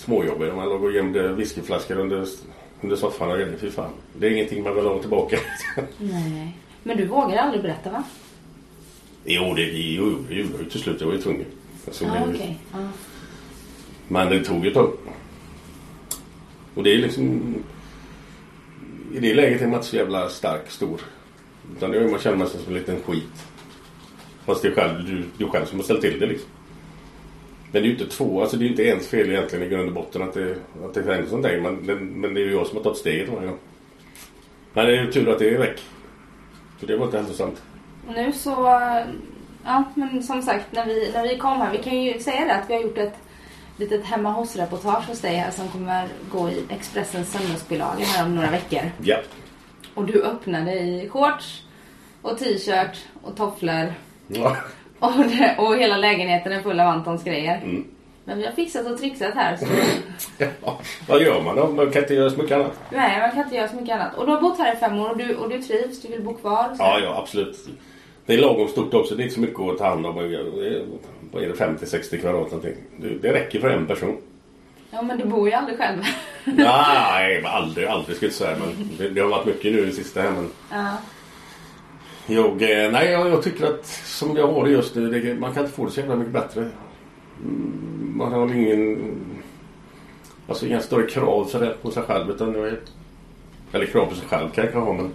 småjobbig. 0.00 0.54
Man 0.54 0.68
låg 0.68 0.84
och 0.84 0.92
gömde 0.92 1.32
whiskyflaskor 1.32 1.98
under, 1.98 2.26
under 2.80 2.96
soffan 2.96 3.30
och 3.30 3.36
grejer. 3.36 3.56
Fy 3.60 3.70
fan. 3.70 3.90
Det 4.18 4.26
är 4.26 4.30
ingenting 4.30 4.62
man 4.64 4.74
vill 4.74 4.84
ha 4.84 5.00
tillbaka. 5.00 5.38
Nej. 5.98 6.56
Men 6.82 6.96
du 6.96 7.06
vågar 7.06 7.36
aldrig 7.36 7.62
berätta 7.62 7.90
va? 7.90 8.02
jo, 9.24 9.54
det 9.54 9.62
jo, 9.62 10.18
det 10.28 10.34
gjorde 10.34 10.52
jag 10.52 10.62
ju 10.62 10.70
till 10.70 10.80
slut. 10.80 11.00
Jag 11.00 11.06
var 11.06 11.14
ju 11.14 11.20
tvungen. 11.22 11.44
Alltså, 11.86 12.04
det- 12.04 12.24
okej. 12.34 12.58
Ja. 12.72 12.78
Men 14.08 14.30
det 14.30 14.44
tog 14.44 14.66
ett 14.66 14.74
tag. 14.74 14.92
Och 16.74 16.82
det 16.82 16.94
är 16.94 16.98
liksom... 16.98 17.54
I 19.14 19.20
det 19.20 19.34
läget 19.34 19.62
är 19.62 19.66
man 19.66 19.74
inte 19.74 19.86
så 19.86 19.96
jävla 19.96 20.28
stark, 20.28 20.70
stor. 20.70 21.00
Utan 21.76 21.90
det 21.90 21.98
är 21.98 22.08
man 22.08 22.20
känner 22.20 22.46
sig 22.46 22.60
som 22.60 22.72
en 22.72 22.78
liten 22.78 23.02
skit. 23.06 23.46
Fast 24.44 24.62
det 24.62 24.68
är 24.68 24.72
själv, 24.74 25.04
du, 25.06 25.24
du 25.44 25.50
själv 25.50 25.66
som 25.66 25.78
har 25.78 25.84
ställt 25.84 26.00
till 26.00 26.20
det 26.20 26.26
liksom. 26.26 26.48
Men 27.72 27.82
det 27.82 27.88
är 27.88 27.90
ju 27.90 27.98
inte 27.98 28.16
två, 28.16 28.40
alltså 28.40 28.56
det 28.56 28.62
är 28.62 28.64
ju 28.64 28.70
inte 28.70 28.82
ens 28.82 29.08
fel 29.08 29.30
egentligen 29.30 29.66
i 29.66 29.68
grund 29.68 29.88
och 29.88 29.94
botten 29.94 30.22
att 30.22 30.34
det, 30.34 30.56
att 30.84 30.94
det 30.94 31.00
händer 31.00 31.26
sånt 31.26 31.42
där. 31.42 31.60
Men, 31.60 31.76
men, 31.96 32.34
det 32.34 32.40
är 32.40 32.44
ju 32.44 32.52
jag 32.52 32.66
som 32.66 32.76
har 32.76 32.84
tagit 32.84 32.98
steget 32.98 33.28
varje 33.28 33.46
gång. 33.46 33.58
Men 34.72 34.86
det 34.86 34.96
är 34.96 35.04
ju 35.04 35.12
tur 35.12 35.28
att 35.28 35.38
det 35.38 35.54
är 35.54 35.58
väck. 35.58 35.80
För 36.78 36.86
det 36.86 36.96
var 36.96 37.04
inte 37.04 37.18
hälsosamt. 37.18 37.62
Nu 38.08 38.32
så, 38.32 38.50
ja 39.64 39.84
men 39.94 40.22
som 40.22 40.42
sagt 40.42 40.66
när 40.72 40.86
vi, 40.86 41.10
när 41.14 41.22
vi 41.28 41.38
kom 41.38 41.60
här, 41.60 41.72
vi 41.72 41.78
kan 41.78 42.02
ju 42.02 42.20
säga 42.20 42.44
det 42.44 42.54
att 42.54 42.70
vi 42.70 42.74
har 42.74 42.80
gjort 42.80 42.98
ett 42.98 43.16
litet 43.76 44.04
hemma 44.04 44.32
hos-reportage 44.32 45.08
hos 45.08 45.20
dig 45.20 45.36
här 45.36 45.50
som 45.50 45.68
kommer 45.68 46.08
gå 46.32 46.50
i 46.50 46.64
Expressens 46.68 47.32
söndagsbilaga 47.32 48.04
här 48.04 48.24
om 48.24 48.34
några 48.34 48.50
veckor. 48.50 48.90
Ja. 49.02 49.16
Och 49.94 50.04
du 50.04 50.22
öppnade 50.22 50.72
i 50.72 51.08
shorts 51.08 51.62
och 52.22 52.38
t-shirt 52.38 52.98
och 53.22 53.36
tofflor 53.36 53.94
ja. 54.26 54.56
Och, 55.00 55.24
det, 55.26 55.56
och 55.58 55.76
hela 55.76 55.96
lägenheten 55.96 56.52
är 56.52 56.62
full 56.62 56.80
av 56.80 56.88
Antons 56.88 57.24
grejer. 57.24 57.60
Mm. 57.62 57.84
Men 58.24 58.38
vi 58.38 58.46
har 58.46 58.52
fixat 58.52 58.86
och 58.86 58.98
trixat 58.98 59.34
här 59.34 59.56
så 59.56 59.66
ja. 60.38 60.80
Vad 61.08 61.22
gör 61.22 61.42
man 61.42 61.56
då? 61.56 61.68
Man 61.68 61.90
kan 61.90 62.02
inte 62.02 62.14
göra 62.14 62.30
så 62.30 62.38
mycket 62.38 62.56
annat. 62.56 62.80
nej, 62.90 63.20
man 63.20 63.30
kan 63.30 63.42
inte 63.42 63.56
göra 63.56 63.68
så 63.68 63.76
mycket 63.76 63.94
annat. 63.94 64.14
Och 64.14 64.26
du 64.26 64.32
har 64.32 64.40
bott 64.40 64.58
här 64.58 64.74
i 64.74 64.76
fem 64.76 64.98
år 64.98 65.10
och 65.10 65.16
du, 65.16 65.34
och 65.34 65.48
du 65.48 65.62
trivs, 65.62 66.02
du 66.02 66.08
vill 66.08 66.22
bo 66.22 66.34
kvar. 66.34 66.64
Så. 66.64 66.82
Ja, 66.82 67.00
ja 67.00 67.18
absolut. 67.18 67.56
Det 68.26 68.34
är 68.34 68.38
lagom 68.38 68.68
stort 68.68 68.94
också. 68.94 69.14
Det 69.14 69.22
är 69.22 69.24
inte 69.24 69.34
så 69.34 69.40
mycket 69.40 69.60
att 69.60 69.78
ta 69.78 69.88
hand 69.88 70.06
om. 70.06 70.14
Vad 70.14 70.24
är 70.24 71.48
det? 71.48 71.54
50-60 71.54 72.20
kvadrat 72.20 72.50
någonting. 72.52 72.74
Det, 73.22 73.32
räcker 73.32 73.60
för 73.60 73.70
en 73.70 73.86
person. 73.86 74.16
ja 74.90 75.02
men 75.02 75.18
du 75.18 75.24
bor 75.24 75.48
ju 75.48 75.54
aldrig 75.54 75.78
själv. 75.78 76.02
Nej, 76.44 77.44
aldrig, 77.44 77.86
aldrig 77.86 78.16
skulle 78.16 78.28
jag 78.28 78.34
säga. 78.34 78.56
Men 78.60 78.90
det, 78.98 79.08
det 79.08 79.20
har 79.20 79.28
varit 79.28 79.46
mycket 79.46 79.72
nu 79.72 79.88
i 79.88 79.92
sista 79.92 80.20
här. 80.22 80.30
Men 80.30 80.50
ja 80.70 80.96
jag, 82.32 82.62
eh, 82.62 82.92
nej, 82.92 83.10
jag, 83.10 83.28
jag 83.28 83.42
tycker 83.42 83.66
att 83.66 83.86
som 83.86 84.36
jag 84.36 84.52
har 84.52 84.64
det 84.64 84.70
just 84.70 84.94
nu, 84.94 85.10
det, 85.10 85.34
man 85.34 85.54
kan 85.54 85.62
inte 85.62 85.76
få 85.76 85.84
det 85.84 85.90
så 85.90 86.00
jävla 86.00 86.16
mycket 86.16 86.32
bättre. 86.32 86.60
Mm, 86.60 88.12
man 88.16 88.32
har 88.32 88.54
ingen, 88.54 89.14
alltså 90.48 90.66
inga 90.66 90.80
större 90.80 91.06
krav 91.06 91.44
sådär 91.44 91.76
på 91.82 91.90
sig 91.90 92.02
själv. 92.02 92.30
Utan 92.30 92.54
jag 92.54 92.68
är, 92.68 92.78
eller 93.72 93.86
krav 93.86 94.06
på 94.06 94.14
sig 94.14 94.28
själv 94.28 94.50
kan 94.50 94.64
jag 94.64 94.72
kanske 94.72 94.90
ha 94.90 94.92
men 94.92 95.12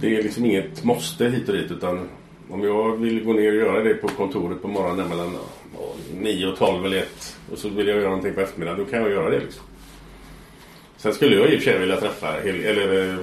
det 0.00 0.16
är 0.16 0.22
liksom 0.22 0.44
inget 0.44 0.84
måste 0.84 1.24
hit 1.24 1.48
och 1.48 1.54
dit 1.54 1.70
utan 1.70 2.08
om 2.50 2.64
jag 2.64 2.96
vill 2.96 3.24
gå 3.24 3.32
ner 3.32 3.48
och 3.48 3.56
göra 3.56 3.82
det 3.82 3.94
på 3.94 4.08
kontoret 4.08 4.62
på 4.62 4.68
morgonen 4.68 5.08
mellan 5.08 5.36
9 6.14 6.46
och 6.46 6.58
12 6.58 6.86
eller 6.86 6.96
1 6.96 7.36
och 7.52 7.58
så 7.58 7.68
vill 7.68 7.88
jag 7.88 7.96
göra 7.96 8.08
någonting 8.08 8.34
på 8.34 8.40
eftermiddagen, 8.40 8.84
då 8.84 8.90
kan 8.90 9.00
jag 9.00 9.10
göra 9.10 9.30
det 9.30 9.40
liksom. 9.40 9.62
Sen 10.96 11.14
skulle 11.14 11.36
jag 11.36 11.52
i 11.52 11.56
och 11.56 11.62
för 11.62 11.70
sig 11.70 11.78
vilja 11.78 12.00
träffa 12.00 12.36
eller 12.36 13.10
eh, 13.10 13.18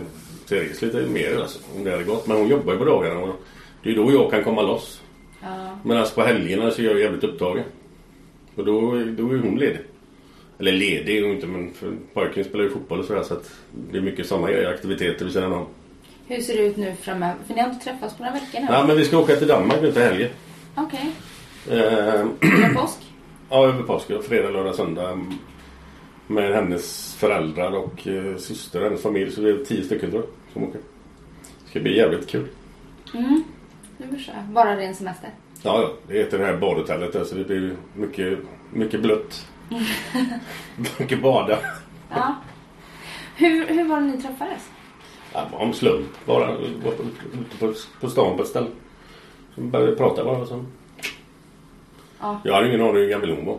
Therese 0.47 0.81
lite 0.81 0.97
mer 1.01 1.39
alltså, 1.41 1.59
om 1.77 1.83
det 1.83 1.91
hade 1.91 2.03
gått. 2.03 2.27
Men 2.27 2.37
hon 2.37 2.47
jobbar 2.47 2.73
ju 2.73 2.79
på 2.79 2.85
dagarna 2.85 3.19
och 3.19 3.35
det 3.83 3.89
är 3.91 3.95
då 3.95 4.11
jag 4.11 4.31
kan 4.31 4.43
komma 4.43 4.61
loss. 4.61 5.01
Ja. 5.41 5.79
Men 5.83 5.97
alltså 5.97 6.15
på 6.15 6.21
helgerna 6.21 6.71
så 6.71 6.81
är 6.81 6.85
jag 6.85 6.99
jävligt 6.99 7.23
upptagen. 7.23 7.63
Och 8.55 8.65
då, 8.65 8.81
då 8.91 9.29
är 9.29 9.37
hon 9.37 9.55
ledig. 9.59 9.79
Eller 10.59 10.71
ledig 10.71 11.17
är 11.17 11.21
hon 11.23 11.31
inte 11.31 11.47
men 11.47 11.73
för 11.73 11.93
pojken 12.13 12.43
spelar 12.43 12.63
ju 12.63 12.69
fotboll 12.69 12.99
och 12.99 13.05
sådär 13.05 13.23
så 13.23 13.33
att 13.33 13.51
det 13.91 13.97
är 13.97 14.01
mycket 14.01 14.27
sådana 14.27 14.51
grejer, 14.51 14.69
aktiviteter 14.73 15.25
vid 15.25 15.33
sidan 15.33 15.53
om. 15.53 15.65
Hur 16.27 16.41
ser 16.41 16.57
det 16.57 16.63
ut 16.63 16.77
nu 16.77 16.93
framöver? 17.01 17.35
För 17.47 17.53
ni 17.53 17.61
har 17.61 17.69
inte 17.69 17.83
träffats 17.85 18.17
på 18.17 18.23
några 18.23 18.33
veckor 18.33 18.59
nu. 18.59 18.67
Ja 18.69 18.87
men 18.87 18.97
vi 18.97 19.05
ska 19.05 19.17
åka 19.17 19.35
till 19.35 19.47
Danmark 19.47 19.81
nu 19.81 19.91
till 19.91 20.01
helgen. 20.01 20.29
Okej. 20.75 21.11
Eh, 21.69 21.77
Över 21.77 22.73
påsk? 22.75 22.97
ja 23.49 23.65
över 23.67 23.83
påsk, 23.83 24.07
fredag, 24.23 24.49
lördag, 24.49 24.75
söndag. 24.75 25.19
Med 26.27 26.53
hennes 26.53 27.15
föräldrar 27.15 27.71
och 27.71 28.07
eh, 28.07 28.37
syster 28.37 28.79
och 28.79 28.85
hennes 28.85 29.01
familj. 29.01 29.31
Så 29.31 29.41
det 29.41 29.49
är 29.49 29.65
tio 29.65 29.83
stycken 29.83 30.11
tror 30.11 30.21
jag 30.21 30.53
som 30.53 30.63
åker. 30.63 30.79
Det 31.63 31.69
ska 31.69 31.79
bli 31.79 31.97
jävligt 31.97 32.27
kul. 32.27 32.47
Mm. 33.13 33.43
Nu 33.97 34.07
blir 34.07 34.17
det 34.17 34.53
Bara 34.53 34.77
ren 34.77 34.95
semester? 34.95 35.29
Ja, 35.61 35.81
ja. 35.81 35.93
Det 36.07 36.17
heter 36.17 36.39
det 36.39 36.45
här 36.45 36.57
badhotellet 36.57 37.13
där, 37.13 37.23
så 37.23 37.35
det 37.35 37.43
blir 37.43 37.75
mycket, 37.93 38.39
mycket 38.73 39.01
blött. 39.01 39.47
mycket 40.99 41.21
bada. 41.21 41.59
Ja. 42.09 42.35
Hur, 43.35 43.67
hur 43.67 43.83
var 43.83 44.01
det 44.01 44.07
ni 44.07 44.21
träffades? 44.21 44.69
Ja, 45.33 45.47
om 45.51 45.73
slump 45.73 46.25
bara. 46.25 46.57
Ute 46.57 47.57
på, 47.59 47.73
på 48.01 48.09
stan 48.09 48.37
på 48.37 48.43
ett 48.43 48.49
ställe. 48.49 48.67
Så 49.55 49.61
började 49.61 49.91
vi 49.91 49.97
prata 49.97 50.23
bara. 50.23 50.45
Så. 50.45 50.65
Ja. 52.19 52.41
Jag 52.43 52.53
hade 52.53 52.67
ingen 52.67 52.81
aning 52.81 52.95
hur 52.95 53.09
gammal 53.09 53.29
hon 53.29 53.45
var. 53.45 53.57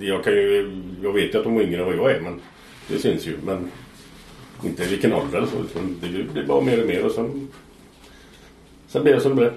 Jag, 0.00 0.24
kan 0.24 0.32
ju, 0.32 0.72
jag 1.02 1.12
vet 1.12 1.34
ju 1.34 1.38
att 1.38 1.44
hon 1.44 1.56
är 1.56 1.62
yngre 1.62 1.80
än 1.80 1.86
vad 1.86 1.96
jag 1.96 2.10
är, 2.10 2.20
men 2.20 2.40
det 2.88 2.98
syns 2.98 3.26
ju. 3.26 3.36
Men 3.44 3.70
inte 4.64 4.84
vilken 4.86 5.12
ålder 5.12 5.38
eller 5.38 5.46
så. 5.48 5.56
Det 6.00 6.08
blir 6.08 6.46
bara 6.46 6.60
mer 6.60 6.80
och 6.82 6.86
mer 6.88 7.04
och 7.06 7.12
sen, 7.12 7.48
sen 8.86 9.02
blev 9.02 9.14
det 9.14 9.20
som 9.20 9.30
det 9.30 9.36
blev. 9.36 9.52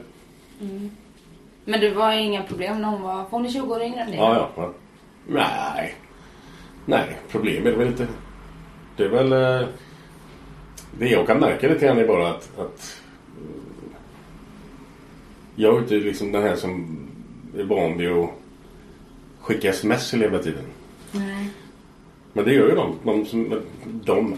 Men 1.65 1.79
det 1.79 1.89
var 1.89 2.13
inga 2.13 2.43
problem 2.43 2.81
när 2.81 2.87
hon 2.89 3.01
var... 3.01 3.25
Hon 3.29 3.45
är 3.45 3.49
20 3.49 3.73
år 3.75 3.81
yngre 3.81 3.99
än 3.99 4.07
dig? 4.07 4.15
Ja, 4.17 4.35
ja. 4.35 4.49
ja. 4.55 4.73
Nej. 5.27 5.95
Nej, 6.85 7.17
problem 7.29 7.67
är 7.67 7.71
det 7.71 7.77
väl 7.77 7.87
inte. 7.87 8.07
Det 8.97 9.03
är 9.03 9.09
väl... 9.09 9.31
eh, 9.61 9.67
Det 10.99 11.09
jag 11.09 11.27
kan 11.27 11.39
märka 11.39 11.67
lite 11.67 11.85
grann 11.85 11.97
är 11.97 12.07
bara 12.07 12.29
att... 12.29 12.59
att 12.59 13.01
eh, 13.37 13.97
jag 15.55 15.75
är 15.75 15.79
inte 15.79 15.95
liksom 15.95 16.31
den 16.31 16.43
här 16.43 16.55
som 16.55 16.99
är 17.57 17.63
van 17.63 17.97
vid 17.97 18.11
att 18.11 18.29
skicka 19.43 19.69
sms 19.69 20.13
hela 20.13 20.39
tiden. 20.39 20.63
Nej. 21.11 21.47
Men 22.33 22.45
det 22.45 22.53
gör 22.53 22.69
ju 22.69 22.75
de. 22.75 22.95
De 23.03 23.25
som... 23.25 23.61
De. 24.03 24.29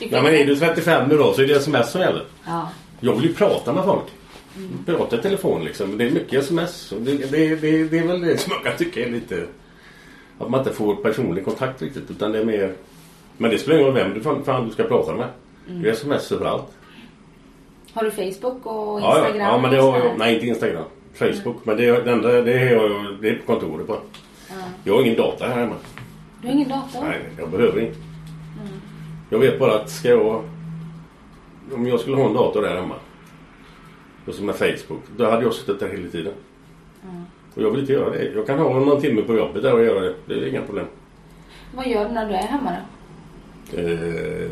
Nej, 0.00 0.22
men 0.22 0.26
är 0.34 0.44
du 0.46 0.56
35 0.56 1.08
nu 1.08 1.16
då 1.16 1.32
så 1.32 1.42
är 1.42 1.46
det 1.46 1.54
sms 1.56 1.90
som 1.90 2.00
gäller. 2.00 2.24
Ja. 2.46 2.68
Jag 3.00 3.14
vill 3.14 3.24
ju 3.24 3.34
prata 3.34 3.72
med 3.72 3.84
folk. 3.84 4.04
Prata 4.86 5.18
i 5.18 5.22
telefon 5.22 5.64
liksom. 5.64 5.98
Det 5.98 6.04
är 6.06 6.10
mycket 6.10 6.42
sms. 6.44 6.92
Det, 6.98 7.14
det, 7.14 7.56
det, 7.56 7.84
det 7.84 7.98
är 7.98 8.06
väl 8.06 8.20
det 8.20 8.38
som 8.38 8.52
jag 8.52 8.64
kan 8.64 8.76
tycka 8.78 9.06
är 9.06 9.10
lite... 9.10 9.46
Att 10.38 10.50
man 10.50 10.60
inte 10.60 10.72
får 10.72 10.96
personlig 10.96 11.44
kontakt 11.44 11.82
riktigt. 11.82 12.10
Utan 12.10 12.32
det 12.32 12.38
är 12.38 12.44
mer... 12.44 12.74
Men 13.38 13.50
det 13.50 13.58
spelar 13.58 13.78
ingen 13.78 13.86
roll 13.86 13.94
vem 14.04 14.14
du 14.14 14.20
fan, 14.20 14.44
fan 14.44 14.66
du 14.66 14.72
ska 14.72 14.82
prata 14.84 15.14
med. 15.14 15.28
Det 15.66 15.88
är 15.88 15.92
sms 15.92 16.32
överallt. 16.32 16.64
Har 17.92 18.04
du 18.04 18.10
Facebook 18.10 18.66
och 18.66 19.00
Ja, 19.00 19.18
Instagram? 19.18 19.40
ja, 19.40 19.52
ja, 19.52 19.58
men 19.58 19.70
det 19.70 19.76
har 19.80 19.98
jag. 19.98 20.18
Nej, 20.18 20.34
inte 20.34 20.46
Instagram. 20.46 20.84
Facebook. 21.14 21.64
Men 21.64 21.76
det, 21.76 22.04
det 22.04 22.12
enda 22.12 22.42
det 22.42 22.52
är, 22.52 22.72
jag, 22.72 23.16
det 23.20 23.28
är 23.28 23.36
på 23.36 23.46
kontoret 23.46 23.86
bara. 23.86 24.00
Jag 24.84 24.94
har 24.94 25.02
ingen 25.02 25.16
data 25.16 25.46
här 25.46 25.54
hemma. 25.54 25.74
Du 26.40 26.46
har 26.46 26.54
ingen 26.54 26.68
dator? 26.68 27.00
Nej, 27.02 27.20
jag 27.38 27.50
behöver 27.50 27.80
inte. 27.80 27.98
Jag 29.30 29.38
vet 29.38 29.58
bara 29.58 29.74
att 29.74 29.90
ska 29.90 30.08
jag... 30.08 30.44
Om 31.72 31.86
jag 31.86 32.00
skulle 32.00 32.16
ha 32.16 32.26
en 32.26 32.34
dator 32.34 32.62
där 32.62 32.76
hemma. 32.76 32.94
Och 34.26 34.34
som 34.34 34.46
med 34.46 34.54
Facebook. 34.54 35.02
Då 35.16 35.30
hade 35.30 35.42
jag 35.42 35.54
suttit 35.54 35.80
där 35.80 35.88
hela 35.88 36.10
tiden. 36.10 36.32
Och 37.54 37.62
jag 37.62 37.70
vill 37.70 37.80
inte 37.80 37.92
göra 37.92 38.10
det. 38.10 38.24
Jag 38.34 38.46
kan 38.46 38.58
ha 38.58 38.78
någon 38.80 39.00
timme 39.00 39.22
på 39.22 39.36
jobbet 39.36 39.62
där 39.62 39.74
och 39.74 39.84
göra 39.84 40.00
det. 40.00 40.14
Det 40.26 40.34
är 40.34 40.46
inga 40.46 40.62
problem. 40.62 40.86
Vad 41.74 41.86
gör 41.88 42.08
du 42.08 42.14
när 42.14 42.28
du 42.28 42.34
är 42.34 42.46
hemma 42.46 42.70
då? 42.70 43.80
Eh, 43.80 44.50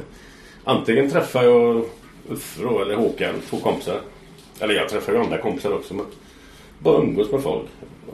antingen 0.64 1.10
träffar 1.10 1.42
jag 1.42 1.84
Uffe 2.28 2.62
då, 2.62 2.82
eller 2.82 2.94
Håkan, 2.94 3.34
två 3.50 3.56
kompisar. 3.56 4.00
Eller 4.60 4.74
jag 4.74 4.88
träffar 4.88 5.12
ju 5.12 5.18
andra 5.18 5.38
kompisar 5.38 5.74
också. 5.74 5.94
Men 5.94 6.06
bara 6.82 7.02
umgås 7.02 7.32
med 7.32 7.42
folk. 7.42 7.66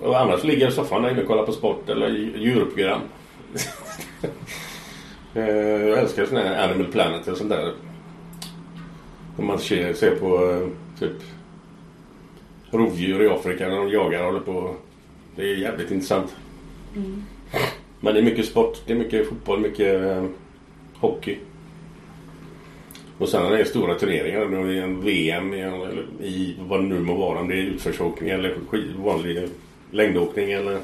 Och 0.02 0.20
annars 0.20 0.44
ligger 0.44 0.62
jag 0.62 0.72
i 0.72 0.74
soffan 0.74 1.02
där 1.02 1.10
inne 1.10 1.20
och 1.20 1.28
kollar 1.28 1.46
på 1.46 1.52
sport 1.52 1.88
eller 1.88 2.08
djurprogram. 2.36 3.00
eh, 5.34 5.44
jag 5.44 5.98
älskar 5.98 6.26
sådana 6.26 6.48
här 6.48 6.68
Animal 6.68 6.92
Planet 6.92 7.28
och 7.28 7.36
sånt 7.36 7.50
där. 7.50 7.72
Om 9.36 9.46
man 9.46 9.58
ser, 9.58 9.92
ser 9.92 10.16
på 10.16 10.50
eh, 10.50 10.68
typ 11.00 11.16
rovdjur 12.70 13.22
i 13.22 13.28
Afrika 13.28 13.68
när 13.68 13.76
de 13.76 13.88
jagar 13.88 14.20
och 14.20 14.26
håller 14.26 14.40
på. 14.40 14.74
Det 15.36 15.42
är 15.42 15.56
jävligt 15.56 15.90
intressant. 15.90 16.36
Men 18.00 18.14
det 18.14 18.20
är 18.20 18.24
mycket 18.24 18.46
sport. 18.46 18.82
Det 18.86 18.92
är 18.92 18.96
mycket 18.96 19.28
fotboll, 19.28 19.60
mycket 19.60 20.02
eh, 20.02 20.24
hockey. 20.94 21.38
Och 23.18 23.28
sen 23.28 23.42
när 23.42 23.50
det 23.50 23.60
är 23.60 23.64
stora 23.64 23.94
turneringar, 23.94 24.40
då 24.40 24.56
är 24.56 24.82
en 24.82 25.00
VM 25.04 25.54
i, 25.54 25.60
eller 25.60 26.06
i 26.20 26.56
vad 26.60 26.80
det 26.80 26.86
nu 26.86 27.00
må 27.00 27.14
vara, 27.14 27.40
om 27.40 27.48
det 27.48 27.54
är 27.54 27.62
utförsåkning 27.62 28.28
eller 28.28 28.56
vanlig 28.98 29.48
längdåkning 29.90 30.52
eller 30.52 30.78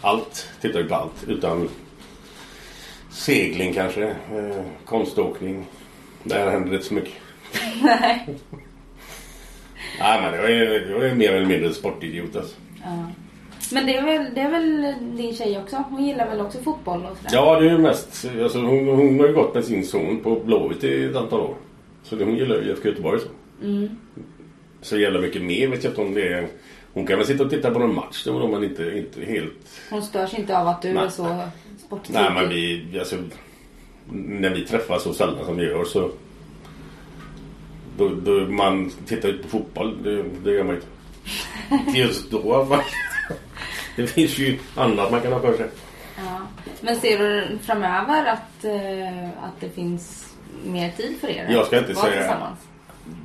allt. 0.00 0.48
Tittar 0.60 0.80
ju 0.80 0.88
på 0.88 0.94
allt. 0.94 1.24
Utan 1.28 1.68
segling 3.10 3.74
kanske, 3.74 4.04
eh, 4.08 4.64
konståkning. 4.84 5.66
Där 6.22 6.50
händer 6.50 6.70
det 6.70 6.76
inte 6.76 6.88
så 6.88 6.94
mycket. 6.94 7.12
Nej. 7.82 8.26
Nej 9.98 10.20
men 10.20 10.34
jag 10.34 10.50
är, 10.50 10.90
jag 10.90 11.06
är 11.06 11.14
mer 11.14 11.32
eller 11.32 11.46
mindre 11.46 11.66
en 11.66 11.74
sportidiot 11.74 12.36
alltså. 12.36 12.56
Ja. 12.84 13.10
Men 13.72 13.86
det 13.86 13.96
är, 13.96 14.02
väl, 14.04 14.34
det 14.34 14.40
är 14.40 14.50
väl 14.50 14.94
din 15.16 15.34
tjej 15.34 15.58
också? 15.58 15.84
Hon 15.90 16.04
gillar 16.04 16.28
väl 16.28 16.40
också 16.40 16.58
fotboll 16.58 17.06
och 17.10 17.16
sådär? 17.16 17.30
Ja, 17.32 17.60
det 17.60 17.66
är 17.66 17.70
ju 17.70 17.78
mest... 17.78 18.26
Alltså, 18.42 18.58
hon, 18.58 18.88
hon 18.88 19.20
har 19.20 19.26
ju 19.26 19.34
gått 19.34 19.54
med 19.54 19.64
sin 19.64 19.86
son 19.86 20.20
på 20.20 20.40
Blåvitt 20.44 20.84
i 20.84 21.04
ett 21.04 21.16
antal 21.16 21.40
år. 21.40 21.54
Så 22.02 22.16
det, 22.16 22.24
hon 22.24 22.36
gillar 22.36 22.56
ju 22.56 22.70
IFK 22.70 22.88
Göteborg 22.88 23.20
så. 23.20 23.28
Mm. 23.66 23.88
Så 24.82 24.98
gäller 24.98 25.20
mycket 25.20 25.42
mer 25.42 25.68
vet 25.68 25.84
jag 25.84 25.90
inte 25.90 26.00
om 26.00 26.14
det 26.14 26.28
är... 26.32 26.48
Hon 26.92 27.06
kan 27.06 27.18
väl 27.18 27.26
sitta 27.26 27.44
och 27.44 27.50
titta 27.50 27.70
på 27.70 27.78
någon 27.78 27.94
match 27.94 28.24
då, 28.24 28.48
men 28.48 28.64
inte, 28.64 28.98
inte 28.98 29.32
helt... 29.32 29.82
Hon 29.90 30.02
störs 30.02 30.34
inte 30.34 30.58
av 30.58 30.68
att 30.68 30.82
du 30.82 30.92
Nej. 30.92 31.04
är 31.04 31.08
så 31.08 31.40
sportig? 31.86 32.14
Nej, 32.14 32.30
men 32.34 32.48
vi... 32.48 32.86
Alltså, 32.98 33.16
när 34.12 34.50
vi 34.50 34.66
träffas 34.66 35.02
så 35.02 35.14
sällan 35.14 35.44
som 35.44 35.56
vi 35.56 35.64
gör 35.64 35.84
så... 35.84 36.10
Då, 37.98 38.08
då 38.08 38.32
man 38.32 38.90
tittar 39.06 39.28
ut 39.28 39.42
på 39.42 39.48
fotboll, 39.48 40.02
det, 40.02 40.24
det 40.44 40.50
gör 40.50 40.64
man 40.64 40.76
inte. 41.86 41.98
Just 41.98 42.30
då. 42.30 42.64
va? 42.64 42.84
Det 43.96 44.06
finns 44.06 44.38
ju 44.38 44.58
annat 44.74 45.10
man 45.10 45.20
kan 45.20 45.32
ha 45.32 45.40
för 45.40 45.56
sig. 45.56 45.66
Ja. 46.16 46.40
Men 46.80 46.96
ser 46.96 47.18
du 47.18 47.58
framöver 47.58 48.24
att, 48.24 48.64
eh, 48.64 49.28
att 49.28 49.60
det 49.60 49.68
finns 49.68 50.34
mer 50.64 50.90
tid 50.90 51.16
för 51.20 51.28
er? 51.28 51.46
Jag 51.50 51.66
ska 51.66 51.78
inte 51.78 51.92
vara 51.92 52.06
säga-? 52.06 52.56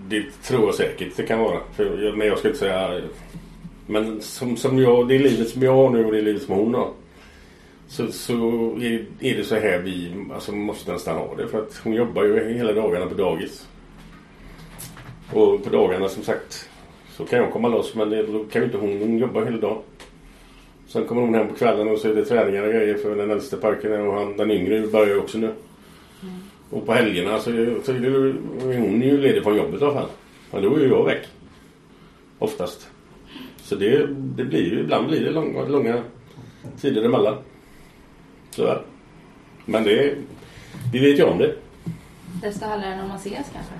Det 0.07 0.23
tror 0.43 0.65
jag 0.65 0.75
säkert 0.75 1.17
det 1.17 1.23
kan 1.23 1.39
vara. 1.39 1.59
För, 1.75 2.15
men 2.15 2.27
jag 2.27 2.39
ska 2.39 2.47
inte 2.47 2.59
säga... 2.59 3.01
Men 3.87 4.21
som, 4.21 4.57
som 4.57 4.79
jag, 4.79 5.07
det 5.07 5.15
är 5.15 5.19
livet 5.19 5.49
som 5.49 5.61
jag 5.61 5.75
har 5.75 5.89
nu 5.89 6.05
och 6.05 6.11
det 6.11 6.17
är 6.17 6.21
livet 6.21 6.41
som 6.41 6.55
hon 6.55 6.73
har. 6.73 6.91
Så, 7.87 8.11
så 8.11 8.33
är, 8.81 9.05
är 9.19 9.37
det 9.37 9.43
så 9.43 9.55
här 9.55 9.77
vi 9.77 10.25
alltså, 10.33 10.51
måste 10.51 10.91
nästan 10.91 11.17
ha 11.17 11.35
det. 11.35 11.47
För 11.47 11.61
att 11.61 11.81
hon 11.83 11.93
jobbar 11.93 12.23
ju 12.23 12.53
hela 12.53 12.73
dagarna 12.73 13.05
på 13.05 13.13
dagis. 13.13 13.67
Och 15.33 15.63
på 15.63 15.69
dagarna 15.69 16.09
som 16.09 16.23
sagt 16.23 16.69
så 17.19 17.25
kan 17.25 17.39
jag 17.39 17.51
komma 17.53 17.67
loss 17.67 17.95
men 17.95 18.09
det, 18.09 18.23
då 18.23 18.43
kan 18.43 18.61
ju 18.61 18.65
inte 18.65 18.77
hon. 18.77 18.99
Hon 18.99 19.17
jobbar 19.17 19.45
hela 19.45 19.57
dagen. 19.57 19.77
Sen 20.87 21.05
kommer 21.05 21.21
hon 21.21 21.33
hem 21.35 21.47
på 21.47 21.55
kvällen 21.55 21.87
och 21.87 21.97
så 21.99 22.09
är 22.09 22.15
det 22.15 22.25
träningar 22.25 22.63
och 22.63 22.73
grejer 22.73 22.95
för 22.97 23.15
den 23.15 23.31
äldste 23.31 23.57
parken 23.57 24.01
och 24.07 24.13
han, 24.13 24.37
den 24.37 24.51
yngre 24.51 24.87
börjar 24.87 25.07
ju 25.15 25.19
också 25.19 25.37
nu. 25.37 25.53
Och 26.69 26.85
på 26.85 26.93
helgerna 26.93 27.39
så, 27.39 27.49
är- 27.51 27.77
så 27.83 27.91
är 27.91 27.99
det, 27.99 28.09
hon 28.77 29.01
är 29.03 29.05
ju 29.05 29.17
ledig 29.17 29.43
från 29.43 29.57
jobbet 29.57 29.81
i 29.81 29.83
alla 29.85 29.93
fall. 29.93 30.09
Men 30.51 30.63
då 30.63 30.75
är 30.75 30.79
ju 30.79 30.87
jag 30.87 31.05
väck. 31.05 31.27
Oftast. 32.39 32.89
Så 33.57 33.75
det, 33.75 34.07
det 34.07 34.43
blir 34.45 34.63
ju, 34.73 34.79
ibland 34.79 35.07
blir 35.07 35.25
det 35.25 35.31
långa, 35.31 35.63
långa 35.67 36.03
tider 36.81 37.03
emellan. 37.05 37.35
Det. 38.55 38.79
Men 39.65 39.83
det, 39.83 40.15
vi 40.93 40.99
vet 40.99 41.19
ju 41.19 41.23
om 41.23 41.37
det. 41.37 41.55
Desto 42.41 42.65
härligare 42.65 42.95
när 42.95 43.07
man 43.07 43.17
ses 43.17 43.47
kanske? 43.53 43.73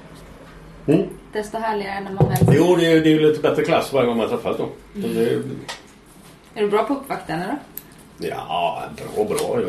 Mm. 0.93 1.09
Desto 1.33 1.57
härligare 1.57 1.99
när 2.01 2.11
man 2.11 2.29
väl 2.29 2.37
Jo, 2.55 2.75
det 2.75 2.85
är, 2.91 3.01
det 3.01 3.13
är 3.13 3.19
lite 3.19 3.41
bättre 3.41 3.63
klass 3.63 3.93
varje 3.93 4.07
gång 4.07 4.17
man 4.17 4.29
träffas 4.29 4.57
då. 4.57 4.69
Så 4.93 5.07
det, 5.07 5.33
Är 6.55 6.61
du 6.61 6.67
bra 6.67 6.83
på 6.83 6.93
uppvakten 6.93 7.39
eller? 7.41 7.55
ja, 8.17 8.83
bra, 9.15 9.25
bra. 9.25 9.59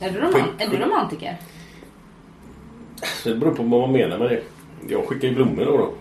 Är 0.00 0.10
du, 0.10 0.20
roman- 0.20 0.48
är 0.58 0.68
du 0.68 0.76
romantiker? 0.76 1.36
Det 3.24 3.34
beror 3.34 3.54
på 3.54 3.62
vad 3.62 3.80
man 3.80 3.92
menar 3.92 4.18
med 4.18 4.30
det. 4.30 4.42
Jag 4.88 5.04
skickar 5.08 5.28
ju 5.28 5.34
blommor 5.34 5.64
då. 5.64 5.76
då. 5.76 5.92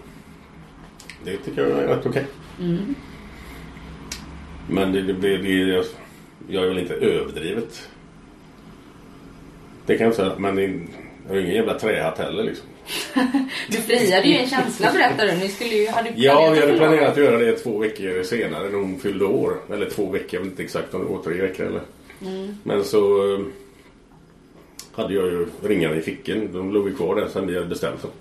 Det 1.24 1.38
tycker 1.38 1.62
jag 1.62 1.72
är 1.84 1.88
rätt 1.88 2.06
okej. 2.06 2.26
Men 4.70 4.92
det, 4.92 5.02
det 5.02 5.14
blir... 5.14 5.38
Det, 5.66 5.86
jag, 6.48 6.64
är 6.64 6.68
väl 6.68 6.78
inte 6.80 6.94
överdrivet. 6.94 7.90
Det 9.86 9.98
kan 9.98 10.06
jag 10.08 10.16
säga. 10.16 10.34
Men 10.38 10.56
det, 10.56 10.62
jag 11.28 11.34
har 11.34 11.36
ingen 11.42 11.56
jävla 11.56 11.80
trähatt 11.80 12.18
heller 12.18 12.44
liksom. 12.44 12.68
Du 13.69 13.78
friade 13.78 14.28
ju 14.28 14.38
en 14.38 14.50
känsla 14.50 14.91
berättar 14.91 15.26
du. 15.26 15.34
Ni 15.34 15.50
skulle 15.50 15.76
ju... 15.76 15.88
Hade 15.88 16.13
Ja, 16.15 16.50
vi 16.50 16.60
hade 16.60 16.78
planerat 16.78 17.12
att 17.12 17.17
göra 17.17 17.38
det 17.38 17.52
två 17.52 17.78
veckor 17.78 18.24
senare 18.24 18.69
när 18.69 18.78
hon 18.78 19.00
fyllde 19.00 19.26
år. 19.26 19.62
Eller 19.74 19.89
två 19.89 20.10
veckor, 20.10 20.30
jag 20.32 20.41
vet 20.41 20.52
inte 20.52 20.63
exakt 20.63 20.93
om 20.93 21.02
det 21.02 21.12
var 21.12 21.24
tre 21.24 21.41
veckor 21.41 21.65
eller. 21.65 21.82
Men 22.63 22.84
så 22.84 23.34
eh, 23.34 23.39
hade 24.91 25.13
jag 25.13 25.26
ju 25.26 25.48
ringarna 25.63 25.95
i 25.95 26.02
fickan. 26.02 26.50
De 26.54 26.74
låg 26.74 26.89
ju 26.89 26.95
kvar 26.95 27.15
där 27.15 27.28
sen 27.28 27.48
vi 27.48 27.54
hade 27.54 27.67
bestämt 27.67 28.02
dem. 28.02 28.12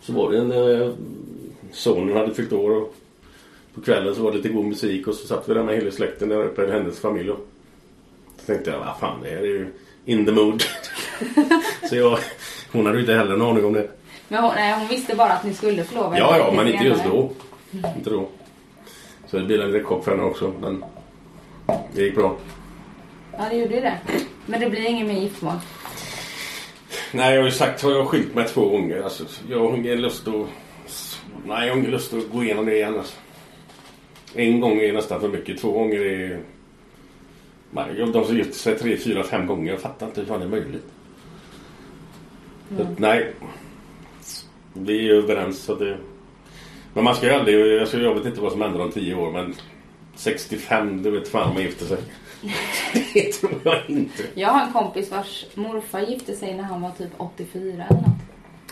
Så 0.00 0.12
var 0.12 0.32
det 0.32 0.38
en 0.38 0.52
eh, 0.52 0.92
sonen 1.72 2.16
hade 2.16 2.34
fyllt 2.34 2.52
år 2.52 2.70
och 2.70 2.94
på 3.74 3.80
kvällen 3.80 4.14
så 4.14 4.22
var 4.22 4.30
det 4.30 4.36
lite 4.36 4.48
god 4.48 4.64
musik 4.64 5.06
och 5.06 5.14
så 5.14 5.26
satt 5.26 5.48
vi 5.48 5.54
där 5.54 5.62
med 5.62 5.74
hela 5.74 5.90
släkten 5.90 6.28
där 6.28 6.44
uppe, 6.44 6.72
hennes 6.72 7.00
familj. 7.00 7.30
Och 7.30 7.46
så 8.40 8.46
tänkte 8.46 8.70
jag, 8.70 8.78
vad 8.78 8.98
fan 9.00 9.22
det 9.22 9.28
här 9.28 9.36
är 9.36 9.46
ju 9.46 9.66
in 10.04 10.26
the 10.26 10.32
mood. 10.32 10.62
så 11.88 11.96
jag, 11.96 12.18
hon 12.72 12.86
hade 12.86 12.98
ju 12.98 13.02
inte 13.02 13.14
heller 13.14 13.34
en 13.34 13.42
aning 13.42 13.64
om 13.64 13.72
det. 13.72 13.88
Men 14.28 14.42
hon, 14.42 14.54
nej, 14.54 14.74
hon 14.78 14.88
visste 14.88 15.16
bara 15.16 15.32
att 15.32 15.44
ni 15.44 15.54
skulle 15.54 15.84
förlova 15.84 16.16
er 16.16 16.20
Ja, 16.20 16.38
ja, 16.38 16.52
men 16.56 16.68
inte 16.68 16.84
just 16.84 17.04
då. 17.04 17.30
Inte 17.96 18.10
då. 18.10 18.28
Så 19.26 19.38
det 19.38 19.44
blev 19.44 19.60
en 19.60 19.72
liten 19.72 19.86
chock 19.86 20.04
för 20.04 20.10
henne 20.10 20.22
också. 20.22 20.52
Men 20.60 20.84
det 21.94 22.02
gick 22.02 22.14
bra. 22.14 22.36
Ja, 23.38 23.44
det 23.50 23.56
gjorde 23.56 23.74
ju 23.74 23.80
det. 23.80 23.98
Men 24.46 24.60
det 24.60 24.70
blir 24.70 24.86
ingen 24.86 25.06
mer 25.06 25.20
giftmål. 25.20 25.54
Nej, 27.12 27.34
jag 27.34 27.40
har 27.40 27.46
ju 27.46 27.52
sagt 27.54 27.84
att 27.84 27.90
jag 27.90 27.98
har 27.98 28.06
skilt 28.06 28.34
mig 28.34 28.44
två 28.48 28.68
gånger. 28.68 29.02
Alltså, 29.02 29.24
jag 29.48 29.60
har 29.60 29.76
ingen 29.76 30.00
lust 30.02 30.28
att... 30.28 30.34
Nej, 31.46 31.66
jag 31.66 31.74
har 31.74 31.78
ingen 31.78 31.90
lust 31.90 32.14
att 32.14 32.30
gå 32.32 32.44
igenom 32.44 32.66
det 32.66 32.74
igen. 32.74 32.98
Alltså. 32.98 33.14
En 34.34 34.60
gång 34.60 34.78
är 34.80 34.92
nästan 34.92 35.20
för 35.20 35.28
mycket. 35.28 35.60
Två 35.60 35.72
gånger 35.72 36.00
är... 36.00 36.40
Nej, 37.70 38.06
De 38.12 38.24
som 38.24 38.36
gift 38.36 38.54
sig 38.54 38.78
tre, 38.78 38.96
fyra, 38.96 39.22
fem 39.22 39.46
gånger. 39.46 39.72
Jag 39.72 39.80
fattar 39.80 40.06
inte 40.06 40.20
hur 40.20 40.28
fan 40.28 40.40
det 40.40 40.46
är 40.46 40.50
möjligt. 40.50 40.86
Så, 42.76 42.82
att, 42.82 42.98
nej. 42.98 43.32
Vi 44.72 45.08
är 45.10 45.14
överens. 45.14 45.58
Så 45.62 45.74
det... 45.74 45.98
Men 46.94 47.04
man 47.04 47.14
ska 47.14 47.26
ju 47.26 47.32
aldrig, 47.32 47.80
alltså 47.80 47.98
jag 47.98 48.14
vet 48.14 48.26
inte 48.26 48.40
vad 48.40 48.52
som 48.52 48.60
händer 48.60 48.80
om 48.80 48.90
10 48.92 49.14
år 49.14 49.32
men 49.32 49.54
65, 50.14 51.02
det 51.02 51.10
vet 51.10 51.28
fan 51.28 51.48
om 51.48 51.54
man 51.54 51.62
gifter 51.62 51.86
sig. 51.86 51.98
det 53.14 53.32
tror 53.32 53.52
jag 53.64 53.82
inte. 53.88 54.22
Jag 54.34 54.48
har 54.48 54.66
en 54.66 54.72
kompis 54.72 55.10
vars 55.10 55.46
morfar 55.54 56.00
gifte 56.00 56.36
sig 56.36 56.54
när 56.54 56.62
han 56.64 56.82
var 56.82 56.90
typ 56.90 57.10
84 57.16 57.62
eller 57.62 57.76
något. 57.88 58.04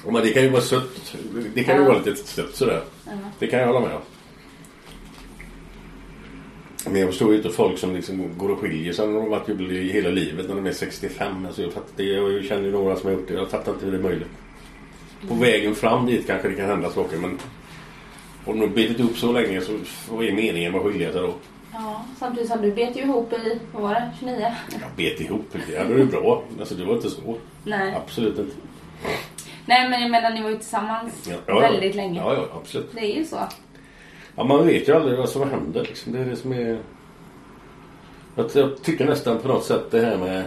Ja, 0.05 0.11
Men 0.12 0.22
det 0.22 0.30
kan 0.32 0.42
ju 0.42 0.49
vara 0.49 0.62
sött. 0.62 1.14
Det 1.55 1.64
kan 1.64 1.76
ju 1.76 1.82
Ja. 1.82 1.88
vara 1.88 1.99
lite 1.99 2.16
sött 2.16 2.55
sådär. 2.55 2.82
Det 3.38 3.46
kan 3.46 3.59
jag 3.61 3.66
hålla 3.66 3.80
med 3.80 3.94
om. 3.94 4.03
Men 6.84 7.00
jag 7.00 7.08
förstår 7.08 7.30
ju 7.30 7.36
inte 7.36 7.50
folk 7.50 7.78
som 7.78 7.94
liksom 7.94 8.30
går 8.36 8.48
och 8.48 8.58
skiljer 8.58 8.92
sig 8.92 9.06
när 9.06 9.14
de 9.14 9.22
har 9.22 9.28
varit 9.28 9.48
ihop 9.48 9.60
i 9.60 9.92
hela 9.92 10.08
livet 10.08 10.48
när 10.48 10.54
de 10.54 10.66
är 10.66 10.72
65. 10.72 11.46
Alltså 11.46 11.62
jag, 11.62 11.72
fattar, 11.72 11.90
det, 11.96 12.04
jag 12.04 12.44
känner 12.44 12.64
ju 12.64 12.72
några 12.72 12.96
som 12.96 13.10
har 13.10 13.16
gjort 13.16 13.28
det. 13.28 13.34
Jag 13.34 13.50
fattar 13.50 13.72
inte 13.72 13.84
hur 13.84 13.92
det 13.92 13.98
är 13.98 14.02
möjligt. 14.02 14.28
På 15.28 15.34
vägen 15.34 15.74
fram 15.74 16.06
dit 16.06 16.26
kanske 16.26 16.48
det 16.48 16.54
kan 16.54 16.68
hända 16.68 16.90
saker 16.90 17.16
men 17.16 17.38
har 18.46 18.54
de 18.54 18.74
bitit 18.74 19.00
upp 19.00 19.16
så 19.16 19.32
länge 19.32 19.60
så 19.60 19.72
vad 20.10 20.24
är 20.24 20.32
meningen 20.32 20.72
med 20.72 20.80
att 20.80 20.86
skilja 20.86 21.12
sig 21.12 21.20
då? 21.20 21.34
Ja, 21.72 22.04
samtidigt 22.18 22.50
som 22.50 22.62
du 22.62 22.72
bet 22.72 22.96
ju 22.96 23.00
ihop 23.00 23.32
i, 23.32 23.58
vad 23.72 23.82
var 23.82 23.94
det, 23.94 24.10
29? 24.18 24.54
Jag 24.70 24.80
bet 24.96 25.20
ihop. 25.20 25.54
Det 25.68 25.78
hade 25.78 25.94
du 25.94 26.04
bra. 26.04 26.42
Alltså 26.58 26.74
det 26.74 26.84
var 26.84 26.94
inte 26.94 27.10
så. 27.10 27.36
Nej. 27.64 27.94
Absolut 27.94 28.38
inte. 28.38 28.56
Nej, 29.66 29.88
men 29.88 30.00
jag 30.02 30.10
menar 30.10 30.30
ni 30.30 30.42
var 30.42 30.50
ju 30.50 30.56
tillsammans 30.56 31.28
Ja, 31.30 31.36
ja, 31.46 31.58
väldigt 31.58 31.94
länge. 31.94 32.20
Ja, 32.20 32.34
ja, 32.34 32.46
absolut. 32.60 32.90
Det 32.94 33.00
är 33.00 33.16
ju 33.16 33.24
så. 33.24 33.38
Ja, 34.39 34.45
man 34.45 34.66
vet 34.66 34.89
ju 34.89 34.93
aldrig 34.93 35.18
vad 35.18 35.28
som 35.28 35.51
händer. 35.51 35.82
Liksom. 35.82 36.12
Det 36.12 36.18
är 36.18 36.24
det 36.24 36.36
som 36.36 36.53
är... 36.53 36.78
Jag, 38.34 38.47
jag 38.55 38.82
tycker 38.82 39.07
nästan 39.07 39.39
på 39.39 39.49
något 39.49 39.64
sätt 39.64 39.91
det 39.91 40.01
här 40.01 40.16
med... 40.16 40.45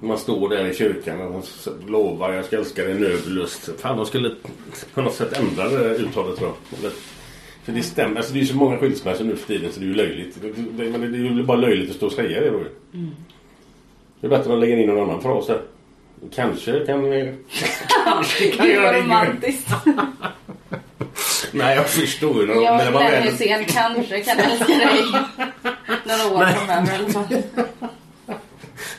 Man 0.00 0.18
står 0.18 0.48
där 0.48 0.66
i 0.66 0.74
kyrkan 0.74 1.20
och 1.20 1.44
lovar 1.86 2.32
jag 2.32 2.44
ska 2.44 2.56
älska 2.56 2.84
dig 2.84 2.94
nödlust. 2.94 3.70
Fan, 3.80 3.96
de 3.96 4.06
skulle 4.06 4.34
på 4.94 5.02
något 5.02 5.14
sätt 5.14 5.38
ändra 5.38 5.68
det 5.68 5.78
där 5.78 5.94
uttalet 5.94 6.38
tror 6.38 6.50
jag. 6.82 6.92
För 7.64 7.72
det 7.72 7.82
stämmer. 7.82 8.16
Alltså, 8.16 8.32
det 8.34 8.40
är 8.40 8.44
så 8.44 8.56
många 8.56 8.78
skilsmässor 8.78 9.24
nu 9.24 9.36
för 9.36 9.46
tiden 9.46 9.72
så 9.72 9.80
det 9.80 9.86
är 9.86 9.88
ju 9.88 9.94
löjligt. 9.94 10.38
Men 10.42 11.12
det 11.12 11.18
är 11.18 11.36
ju 11.36 11.42
bara 11.42 11.56
löjligt 11.56 11.90
att 11.90 11.96
stå 11.96 12.06
och 12.06 12.12
säga 12.12 12.40
det 12.40 12.50
då 12.50 12.58
ju. 12.58 12.68
Det 14.20 14.26
är 14.26 14.30
bättre 14.30 14.52
att 14.52 14.58
lägga 14.60 14.78
in 14.78 14.88
någon 14.88 15.10
annan 15.10 15.22
fras 15.22 15.46
där. 15.46 15.62
Kanske 16.34 16.86
kan 16.86 17.10
vi... 17.10 17.34
Kanske 18.04 18.50
kan 18.50 18.66
det. 18.68 19.00
romantiskt. 19.00 19.68
Nej, 21.58 21.76
jag 21.76 21.86
förstår 21.88 22.42
ju. 22.46 22.52
Jag 22.62 22.86
och 22.86 22.92
man 22.92 23.06
Glenn 23.06 23.22
väl- 23.22 23.32
Hysén 23.32 23.64
kanske 23.64 24.20
kan 24.20 24.38
älska 24.38 24.66
dig 24.66 25.04
några 26.04 26.34
år 26.36 26.46
framöver 26.52 26.98
alla 26.98 27.08
fall. 27.12 27.42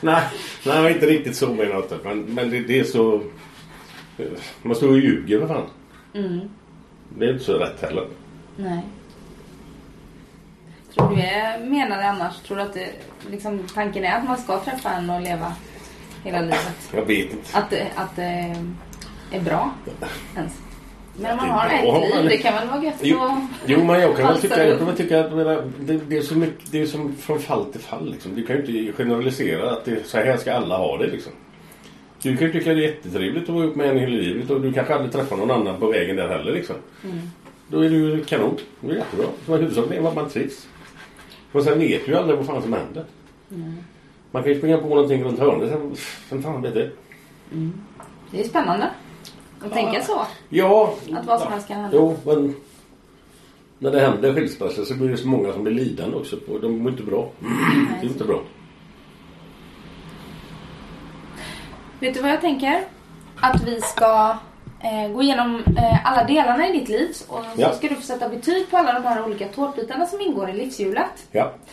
Nej, 0.00 0.22
nej, 0.66 0.82
var 0.82 0.90
inte 0.90 1.06
riktigt 1.06 1.36
så 1.36 1.54
menat. 1.54 1.88
det. 1.88 1.98
Men, 2.04 2.20
men 2.20 2.50
det, 2.50 2.60
det 2.60 2.80
är 2.80 2.84
så... 2.84 3.22
Man 4.62 4.76
står 4.76 4.88
och 4.88 4.98
ljuger 4.98 5.40
för 5.40 5.46
fan. 5.48 5.66
Mm. 6.14 6.40
Det 7.18 7.24
är 7.24 7.32
inte 7.32 7.44
så 7.44 7.52
rätt 7.58 7.80
heller. 7.82 8.06
Nej. 8.56 8.80
Tror 10.94 11.16
du 11.16 11.22
är, 11.22 11.58
menar 11.58 11.96
det 11.96 12.08
annars? 12.08 12.36
Tror 12.46 12.56
du 12.56 12.62
att 12.62 12.74
det, 12.74 12.88
liksom, 13.30 13.66
tanken 13.74 14.04
är 14.04 14.16
att 14.18 14.24
man 14.24 14.38
ska 14.38 14.58
träffa 14.64 14.90
en 14.90 15.10
och 15.10 15.20
leva 15.20 15.54
hela 16.24 16.40
livet? 16.40 16.88
Jag 16.94 17.04
vet 17.04 17.32
inte. 17.32 17.58
Att 17.58 17.70
det, 17.70 17.86
att 17.94 18.16
det 18.16 18.56
är 19.32 19.40
bra 19.40 19.70
ens? 20.36 20.52
Men 21.16 21.36
man 21.36 21.48
har 21.48 21.66
ett 21.66 21.82
liv, 21.82 22.14
men- 22.14 22.26
det 22.26 22.38
kan 22.38 22.54
väl 22.54 22.68
vara 22.68 22.84
gött 22.84 22.94
Jo, 23.02 23.18
att 23.18 23.38
jo 23.66 23.84
men 23.84 24.00
jag 24.00 24.16
kan 24.16 24.26
väl 24.26 24.40
tycka, 24.40 24.68
jag 24.68 24.78
kan 24.78 24.86
väl 24.86 24.96
tycka 24.96 25.24
att 25.24 25.32
menar, 25.32 25.70
det, 25.80 26.00
det, 26.08 26.16
är 26.16 26.22
så 26.22 26.34
mycket, 26.34 26.72
det 26.72 26.80
är 26.82 26.86
som 26.86 27.16
från 27.16 27.38
fall 27.38 27.64
till 27.64 27.80
fall. 27.80 28.10
Liksom. 28.10 28.34
Du 28.34 28.46
kan 28.46 28.56
ju 28.56 28.62
inte 28.62 29.02
generalisera 29.02 29.70
att 29.70 29.84
det, 29.84 30.06
så 30.06 30.18
här 30.18 30.36
ska 30.36 30.52
alla 30.54 30.76
ha 30.76 30.98
det. 30.98 31.06
Liksom. 31.06 31.32
Du 32.22 32.36
kan 32.36 32.46
ju 32.46 32.52
tycka 32.52 32.74
det 32.74 32.84
är 32.84 32.88
jättetrevligt 32.88 33.42
att 33.42 33.54
vara 33.54 33.64
ihop 33.64 33.76
med 33.76 33.90
en 33.90 33.98
hela 33.98 34.16
livet 34.16 34.50
och 34.50 34.60
du 34.60 34.72
kanske 34.72 34.94
aldrig 34.94 35.12
träffar 35.12 35.36
någon 35.36 35.50
annan 35.50 35.80
på 35.80 35.86
vägen 35.86 36.16
där 36.16 36.28
heller. 36.28 36.52
Liksom. 36.52 36.76
Mm. 37.04 37.18
Då 37.68 37.80
är 37.80 37.90
du 37.90 38.24
kanon. 38.24 38.56
Det 38.80 38.92
är 38.92 38.96
jättebra. 38.96 39.26
Huvudsaken 39.46 40.04
är 40.04 40.08
att 40.08 40.14
man 40.14 40.28
trivs. 40.28 40.66
Och 41.52 41.62
sen 41.62 41.78
vet 41.78 42.06
du 42.06 42.12
ju 42.12 42.18
aldrig 42.18 42.36
vad 42.36 42.46
fan 42.46 42.62
som 42.62 42.72
händer. 42.72 43.04
Man 44.30 44.42
kan 44.42 44.52
ju 44.52 44.58
springa 44.58 44.78
på 44.78 44.88
någonting 44.88 45.24
runt 45.24 45.38
hörnet. 45.38 45.70
Sen, 45.70 45.96
sen 46.28 46.42
fan 46.42 46.62
vet 46.62 46.74
det. 46.74 46.90
Det 48.30 48.40
är 48.40 48.44
spännande 48.44 48.90
att 49.66 49.72
tänka 49.72 50.02
så. 50.02 50.20
Ja. 50.48 50.94
Att 51.16 51.26
vad 51.26 51.40
som 51.40 51.52
helst 51.52 51.68
kan 51.68 51.76
hända. 51.80 51.96
Jo, 51.96 52.16
men 52.24 52.54
när 53.78 53.90
det 53.90 54.00
händer 54.00 54.34
skilsmässor 54.34 54.84
så 54.84 54.94
blir 54.94 55.08
det 55.08 55.16
så 55.16 55.28
många 55.28 55.52
som 55.52 55.62
blir 55.64 55.74
lidande 55.74 56.16
också. 56.16 56.36
Och 56.48 56.60
de 56.60 56.78
mår 56.78 56.90
inte 56.92 57.02
bra. 57.02 57.28
Det 58.00 58.06
är 58.06 58.10
inte 58.10 58.24
bra. 58.24 58.40
Vet 62.00 62.14
du 62.14 62.20
vad 62.22 62.30
jag 62.30 62.40
tänker? 62.40 62.84
Att 63.40 63.62
vi 63.68 63.80
ska 63.80 64.36
eh, 64.80 65.12
gå 65.12 65.22
igenom 65.22 65.62
eh, 65.76 66.06
alla 66.06 66.24
delarna 66.24 66.68
i 66.68 66.72
ditt 66.78 66.88
liv 66.88 67.08
och 67.28 67.44
så 67.44 67.60
Ja. 67.60 67.72
ska 67.72 67.88
du 67.88 67.94
få 67.94 68.02
sätta 68.02 68.28
betyg 68.28 68.70
på 68.70 68.76
alla 68.76 68.92
de 68.92 69.04
här 69.04 69.24
olika 69.24 69.48
tårtbitarna 69.48 70.06
som 70.06 70.20
ingår 70.20 70.50
i 70.50 70.52
livshjulet. 70.52 71.26
Ja. 71.32 71.52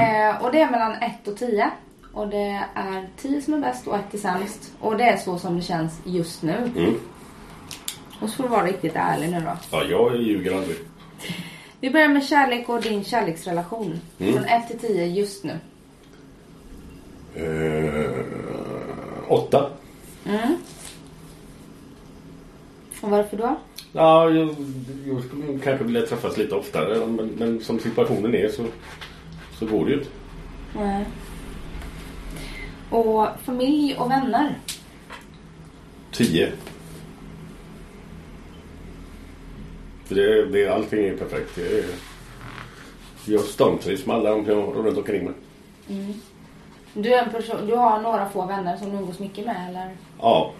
Eh, 0.00 0.44
och 0.44 0.52
det 0.52 0.60
är 0.60 0.70
mellan 0.70 0.92
1 0.92 1.28
och 1.28 1.36
10. 1.36 1.70
Och 2.12 2.28
det 2.28 2.60
är 2.74 3.08
10 3.16 3.42
som 3.42 3.54
är 3.54 3.58
bäst 3.58 3.86
och 3.86 3.94
1 3.96 4.14
är 4.14 4.18
sämst. 4.18 4.72
Och 4.80 4.96
det 4.96 5.04
är 5.04 5.16
så 5.16 5.38
som 5.38 5.56
det 5.56 5.62
känns 5.62 6.00
just 6.04 6.42
nu. 6.42 6.72
Mm. 6.76 6.94
Och 8.20 8.28
så 8.28 8.36
får 8.36 8.42
du 8.42 8.48
vara 8.48 8.66
riktigt 8.66 8.92
ärlig 8.94 9.30
nu 9.30 9.40
då. 9.40 9.56
Ja, 9.70 9.84
jag 9.84 10.16
ljuger 10.16 10.56
aldrig. 10.56 10.76
Vi 11.80 11.90
börjar 11.90 12.08
med 12.08 12.24
kärlek 12.24 12.68
och 12.68 12.82
din 12.82 13.04
kärleksrelation. 13.04 14.00
Mm. 14.18 14.34
Från 14.34 14.44
1 14.44 14.68
till 14.68 14.78
10 14.78 15.06
just 15.06 15.44
nu. 15.44 15.58
Eh, 17.34 19.32
åtta. 19.32 19.70
Mm. 20.26 20.56
Och 23.00 23.10
varför 23.10 23.36
då? 23.36 23.56
Ja, 23.92 24.30
jag, 24.30 24.54
jag 25.06 25.24
skulle 25.24 25.58
kanske 25.58 25.84
vilja 25.84 26.06
träffas 26.06 26.36
lite 26.36 26.54
oftare. 26.54 27.06
Men, 27.06 27.26
men 27.26 27.60
som 27.60 27.78
situationen 27.78 28.34
är 28.34 28.48
så, 28.48 28.64
så 29.58 29.66
går 29.66 29.84
det 29.84 29.90
ju 29.90 29.98
inte. 29.98 30.10
Nej. 30.76 31.04
Och 32.90 33.28
familj 33.44 33.96
och 33.98 34.10
vänner. 34.10 34.58
Tio. 36.12 36.52
För 39.99 39.99
det, 40.14 40.46
det, 40.46 40.68
allting 40.68 41.04
är 41.04 41.16
perfekt. 41.16 41.50
Det 41.54 41.78
är, 41.78 41.84
jag 43.24 43.40
stormtrivs 43.40 44.06
med 44.06 44.16
alla 44.16 44.30
de 44.30 44.44
runt 44.46 44.98
omkring 44.98 45.24
mig. 45.24 45.34
Du, 46.94 47.14
är 47.14 47.24
en 47.24 47.30
person, 47.30 47.66
du 47.66 47.74
har 47.74 48.00
några 48.00 48.28
få 48.28 48.46
vänner 48.46 48.76
som 48.76 48.90
du 48.90 48.96
umgås 48.96 49.18
mycket 49.18 49.46
med 49.46 49.68
eller? 49.68 49.90
Ja, 50.20 50.52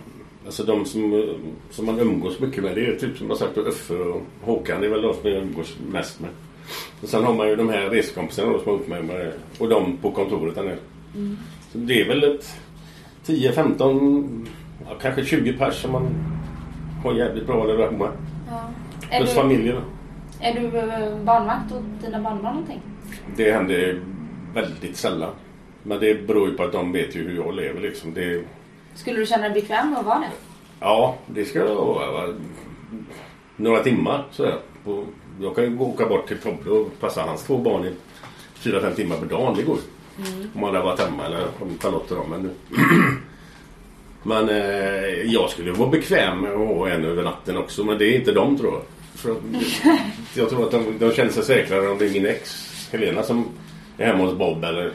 alltså 0.47 0.65
de 0.65 0.85
som, 0.85 1.35
som 1.71 1.87
man 1.87 2.01
umgås 2.01 2.41
mycket 2.41 2.65
med 2.65 2.75
det 2.75 2.87
är 2.87 2.97
typ 2.97 3.19
som 3.19 3.29
jag 3.29 3.39
sagt 3.39 3.59
Uffe 3.59 3.95
och 3.95 4.23
Håkan. 4.43 4.81
Det 4.81 4.87
är 4.87 4.91
väl 4.91 5.03
de 5.03 5.15
som 5.15 5.31
jag 5.31 5.43
umgås 5.43 5.77
mest 5.93 6.21
med. 6.21 6.31
Och 7.03 7.09
sen 7.09 7.25
har 7.25 7.35
man 7.35 7.49
ju 7.49 7.57
de 7.57 7.69
här 7.69 7.91
reskompisarna 7.91 8.59
som 8.59 8.63
jag 8.67 8.79
har 8.79 8.87
med 8.87 9.05
mig 9.05 9.33
och 9.59 9.69
de 9.69 9.97
på 9.97 10.11
kontoret 10.11 10.55
där 10.55 10.63
nere. 10.63 10.79
Så 11.73 11.79
det 11.79 12.01
är 12.01 12.09
väl 12.09 12.25
ett 12.25 12.57
10, 13.25 13.53
15, 13.53 14.49
ja, 14.89 14.95
kanske 15.03 15.25
20 15.25 15.53
pers 15.53 15.83
som 15.83 15.93
man 15.93 16.09
har 17.03 17.15
jävligt 17.15 17.47
bra 17.47 17.67
relation 17.67 17.99
med. 17.99 18.11
Ja. 18.51 18.71
Är 19.11 19.19
Plus 19.19 19.31
du, 19.31 19.37
familjen. 19.37 19.77
då. 19.77 19.83
är 20.47 20.55
du 20.61 20.79
eh, 20.79 21.17
barnvakt 21.25 21.73
åt 21.73 21.83
dina 22.05 22.21
barnbarn 22.21 22.53
någonting? 22.55 22.81
Det 23.37 23.53
händer 23.53 24.01
väldigt 24.55 24.97
sällan. 24.97 25.31
Men 25.83 26.01
det 26.01 26.27
beror 26.27 26.49
ju 26.49 26.57
på 26.57 26.63
att 26.63 26.73
de 26.73 26.93
vet 26.93 27.17
ju 27.17 27.29
hur 27.29 27.37
jag 27.37 27.55
lever 27.55 27.81
liksom. 27.81 28.15
Det, 28.15 28.43
Skulle 28.95 29.19
du 29.21 29.27
känna 29.27 29.43
dig 29.43 29.53
bekväm 29.63 29.91
med 29.91 29.99
att 29.99 30.07
vara 30.07 30.19
det? 30.19 30.31
Ja, 30.81 31.17
det 31.27 31.45
ska 31.45 31.75
vara 31.75 32.13
va, 32.13 32.35
några 33.57 33.83
timmar 33.83 34.25
sådär. 34.31 34.59
Jag 35.41 35.55
kan 35.55 35.65
ju 35.65 35.79
åka 35.79 36.07
bort 36.07 36.29
till 36.29 36.39
Tobbe 36.39 36.71
och 36.71 37.01
passa 37.01 37.23
hans 37.23 37.43
två 37.45 37.59
barn 37.59 37.85
i 37.85 37.93
fyra, 38.55 38.81
fem 38.81 38.95
timmar 38.95 39.17
per 39.17 39.27
dag. 39.27 39.57
Det 39.57 39.63
går 39.63 39.77
ju. 39.77 39.83
Om 40.55 40.65
alla 40.65 40.83
varit 40.83 41.01
hemma 41.01 41.27
eller 41.27 41.45
om 41.61 41.79
Charlotte 41.81 42.11
och 42.11 42.17
dem. 42.17 42.31
Men, 42.31 42.51
men 44.23 44.49
eh, 44.49 45.23
jag 45.33 45.51
skulle 45.51 45.73
vara 45.73 45.91
bekväm 45.91 46.39
med 46.41 46.53
att 46.53 46.59
ha 46.69 46.89
en 46.89 47.05
över 47.05 47.23
natten 47.23 47.57
också. 47.57 47.85
Men 47.85 47.99
det 47.99 48.05
är 48.07 48.19
inte 48.19 48.33
de 48.33 48.59
tror 48.59 48.73
jag. 48.73 48.83
Jag 50.35 50.51
tror 50.51 50.65
att 50.65 50.71
de, 50.71 50.99
de 50.99 51.13
känner 51.13 51.31
sig 51.31 51.43
säkrare 51.43 51.89
om 51.89 51.99
det 51.99 52.07
är 52.07 52.11
min 52.11 52.27
ex 52.27 52.69
Helena 52.93 53.23
som 53.23 53.49
är 53.99 54.07
hemma 54.07 54.25
hos 54.25 54.39
Bob 54.39 54.65
eller 54.65 54.93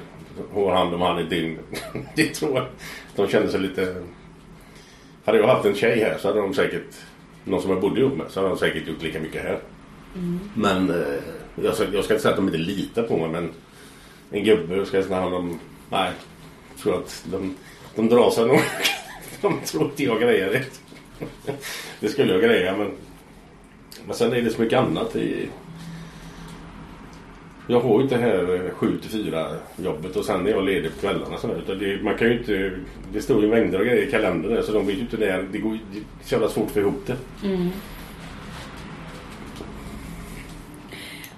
har 0.54 0.76
hand 0.76 0.94
om 0.94 1.02
han 1.02 1.18
ett 1.18 1.30
dygn. 1.30 1.60
det 2.16 2.34
tror 2.34 2.56
jag. 2.56 2.68
De 3.16 3.28
känner 3.28 3.48
sig 3.48 3.60
lite 3.60 3.96
hade 5.26 5.38
jag 5.38 5.48
haft 5.48 5.66
en 5.66 5.76
tjej 5.76 6.00
här 6.00 6.18
så 6.18 6.28
hade 6.28 6.40
de 6.40 6.54
säkert, 6.54 6.96
någon 7.44 7.62
som 7.62 7.72
jag 7.72 7.82
bodde 7.82 8.00
ihop 8.00 8.18
med, 8.18 8.26
så 8.30 8.40
hade 8.40 8.50
de 8.50 8.58
säkert 8.58 8.88
gjort 8.88 9.04
lika 9.04 9.20
mycket 9.20 9.44
här. 9.44 9.60
Men 10.54 10.90
eh, 10.90 11.20
jag, 11.64 11.76
ska, 11.76 11.84
jag 11.94 12.04
ska 12.04 12.14
inte 12.14 12.22
säga 12.22 12.32
att 12.32 12.38
de 12.38 12.46
inte 12.46 12.58
litar 12.58 13.04
på 13.04 13.18
mig 13.18 13.30
men 13.30 13.52
en 14.32 14.44
gubbe 14.44 14.86
ska 14.86 14.98
jag 14.98 15.06
säga 15.06 15.26
om, 15.26 15.60
nej, 15.90 16.12
jag 16.72 16.84
tror 16.84 16.98
att 16.98 17.26
de, 17.32 17.56
de 17.96 18.10
drar 18.10 18.32
sig 18.32 18.48
nog. 18.48 18.60
de 19.42 19.60
tror 19.60 19.84
inte 19.84 20.04
jag 20.04 20.22
grejer 20.22 20.52
det. 20.52 20.66
det 22.00 22.10
skulle 22.10 22.34
jag 22.34 22.42
greja 22.42 22.78
men, 22.78 22.92
men 24.06 24.16
sen 24.16 24.34
är 24.34 24.42
det 24.42 24.50
så 24.50 24.62
mycket 24.62 24.80
annat 24.80 25.16
i 25.16 25.50
jag 27.68 27.80
har 27.80 27.98
ju 27.98 28.04
inte 28.04 28.18
det 28.18 28.22
här 28.22 28.72
7 28.74 28.98
till 28.98 29.10
4 29.10 29.48
jobbet 29.76 30.16
och 30.16 30.26
sen 30.26 30.48
är 30.48 30.52
jag 30.52 30.66
ledig 30.66 30.92
på 30.94 31.00
kvällarna. 31.00 31.38
Så 31.38 31.48
där, 31.48 31.56
utan 31.56 31.80
det, 31.80 32.04
man 32.04 32.18
kan 32.18 32.28
ju 32.28 32.38
inte, 32.38 32.72
det 33.14 33.22
står 33.22 33.42
ju 33.42 33.48
mängder 33.48 33.80
av 33.80 33.86
grejer 33.86 34.08
i 34.08 34.12
kalendern 34.12 34.54
där, 34.54 34.62
så 34.62 34.72
de 34.72 34.88
vet 34.88 34.96
ju 34.96 35.02
inte 35.02 35.18
det. 35.18 35.46
Det 35.52 35.58
går 35.58 35.72
det 35.72 35.98
är 36.00 36.04
så 36.24 36.34
jävla 36.34 36.50
svårt 36.50 36.66
att 36.66 36.72
få 36.72 36.80
ihop 36.80 37.02
det. 37.06 37.16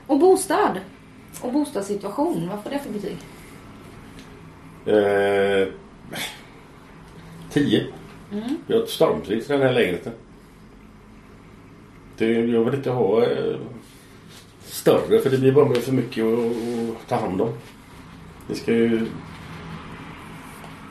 Och 0.07 0.19
bostad? 0.19 0.79
Och 1.41 1.53
bostadssituation, 1.53 2.49
vad 2.49 2.63
får 2.63 2.69
det 2.69 2.79
för 2.79 2.89
betyg? 2.89 3.17
Eh, 4.85 5.73
tio. 7.49 7.85
Jag 8.67 8.77
har 8.77 8.83
ett 8.83 8.89
stormtrivs 8.89 9.49
i 9.49 9.53
den 9.53 9.61
här 9.61 9.73
lägenheten. 9.73 10.13
Det, 12.17 12.31
jag 12.31 12.63
vill 12.63 12.73
inte 12.73 12.89
ha 12.89 13.23
eh, 13.23 13.55
större 14.65 15.19
för 15.19 15.29
det 15.29 15.37
blir 15.37 15.51
bara 15.51 15.75
för 15.75 15.91
mycket 15.91 16.25
att, 16.25 17.07
ta 17.07 17.15
hand 17.15 17.41
om. 17.41 17.49
Det 18.47 18.55
ska 18.55 18.71
ju 18.71 19.05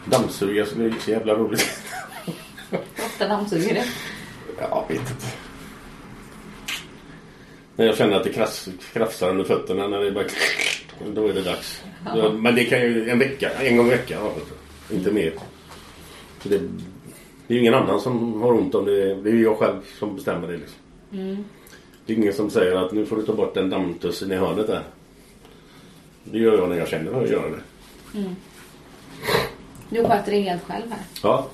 dammsugas 0.05 0.69
så 0.69 0.75
det 0.75 0.85
är 0.85 0.89
inte 0.89 1.05
så 1.05 1.11
jävla 1.11 1.35
roligt. 1.35 1.83
Ofta 2.99 3.29
dammsuger 3.29 3.75
det. 3.75 3.85
Jag 4.59 4.85
vet 4.89 5.01
inte. 5.01 5.27
När 7.77 7.87
jag 7.87 7.97
känner 7.97 8.17
att 8.17 8.25
det 8.25 8.33
krass, 8.33 8.69
krafsar 8.93 9.31
under 9.31 9.45
fötterna 9.45 9.89
när 9.89 10.01
det 10.01 10.13
bara 10.13 10.25
då 11.15 11.27
är 11.27 11.33
det 11.33 11.43
dags. 11.43 11.85
Ja, 12.05 12.33
men 12.33 12.55
det 12.55 12.65
kan 12.65 12.81
ju 12.81 13.11
en 13.11 13.19
vecka, 13.19 13.51
en 13.51 13.77
gång 13.77 13.87
i 13.87 13.91
veckan. 13.91 14.31
Inte 14.91 15.13
mer. 15.13 15.33
Det, 16.43 16.59
det 17.47 17.55
är 17.55 17.55
ju 17.55 17.61
ingen 17.61 17.75
annan 17.75 18.01
som 18.01 18.43
har 18.43 18.53
ont 18.53 18.75
om 18.75 18.85
det. 18.85 19.15
Det 19.15 19.31
är 19.31 19.35
ju 19.35 19.43
jag 19.43 19.59
själv 19.59 19.81
som 19.99 20.17
bestämmer 20.17 20.49
det. 20.49 20.57
Liksom. 20.57 20.79
Det 21.11 22.13
är 22.13 22.17
ingen 22.17 22.33
som 22.33 22.51
säger 22.51 22.77
att 22.77 22.93
nu 22.93 23.07
får 23.07 23.17
du 23.17 23.23
ta 23.23 23.33
bort 23.33 23.55
den 23.55 23.71
dammtussen 23.71 24.33
i 24.33 24.37
hörnet 24.37 24.67
där. 24.67 24.83
Det 26.25 26.39
gör 26.39 26.59
jag 26.59 26.69
när 26.69 26.77
jag 26.77 26.89
känner 26.89 27.23
att 27.23 27.31
göra 27.31 27.49
det. 27.49 27.61
Du 29.91 30.05
sköter 30.05 30.33
det 30.33 30.41
helt 30.41 30.65
själv 30.65 30.91
här. 30.91 31.01
Ja. 31.23 31.47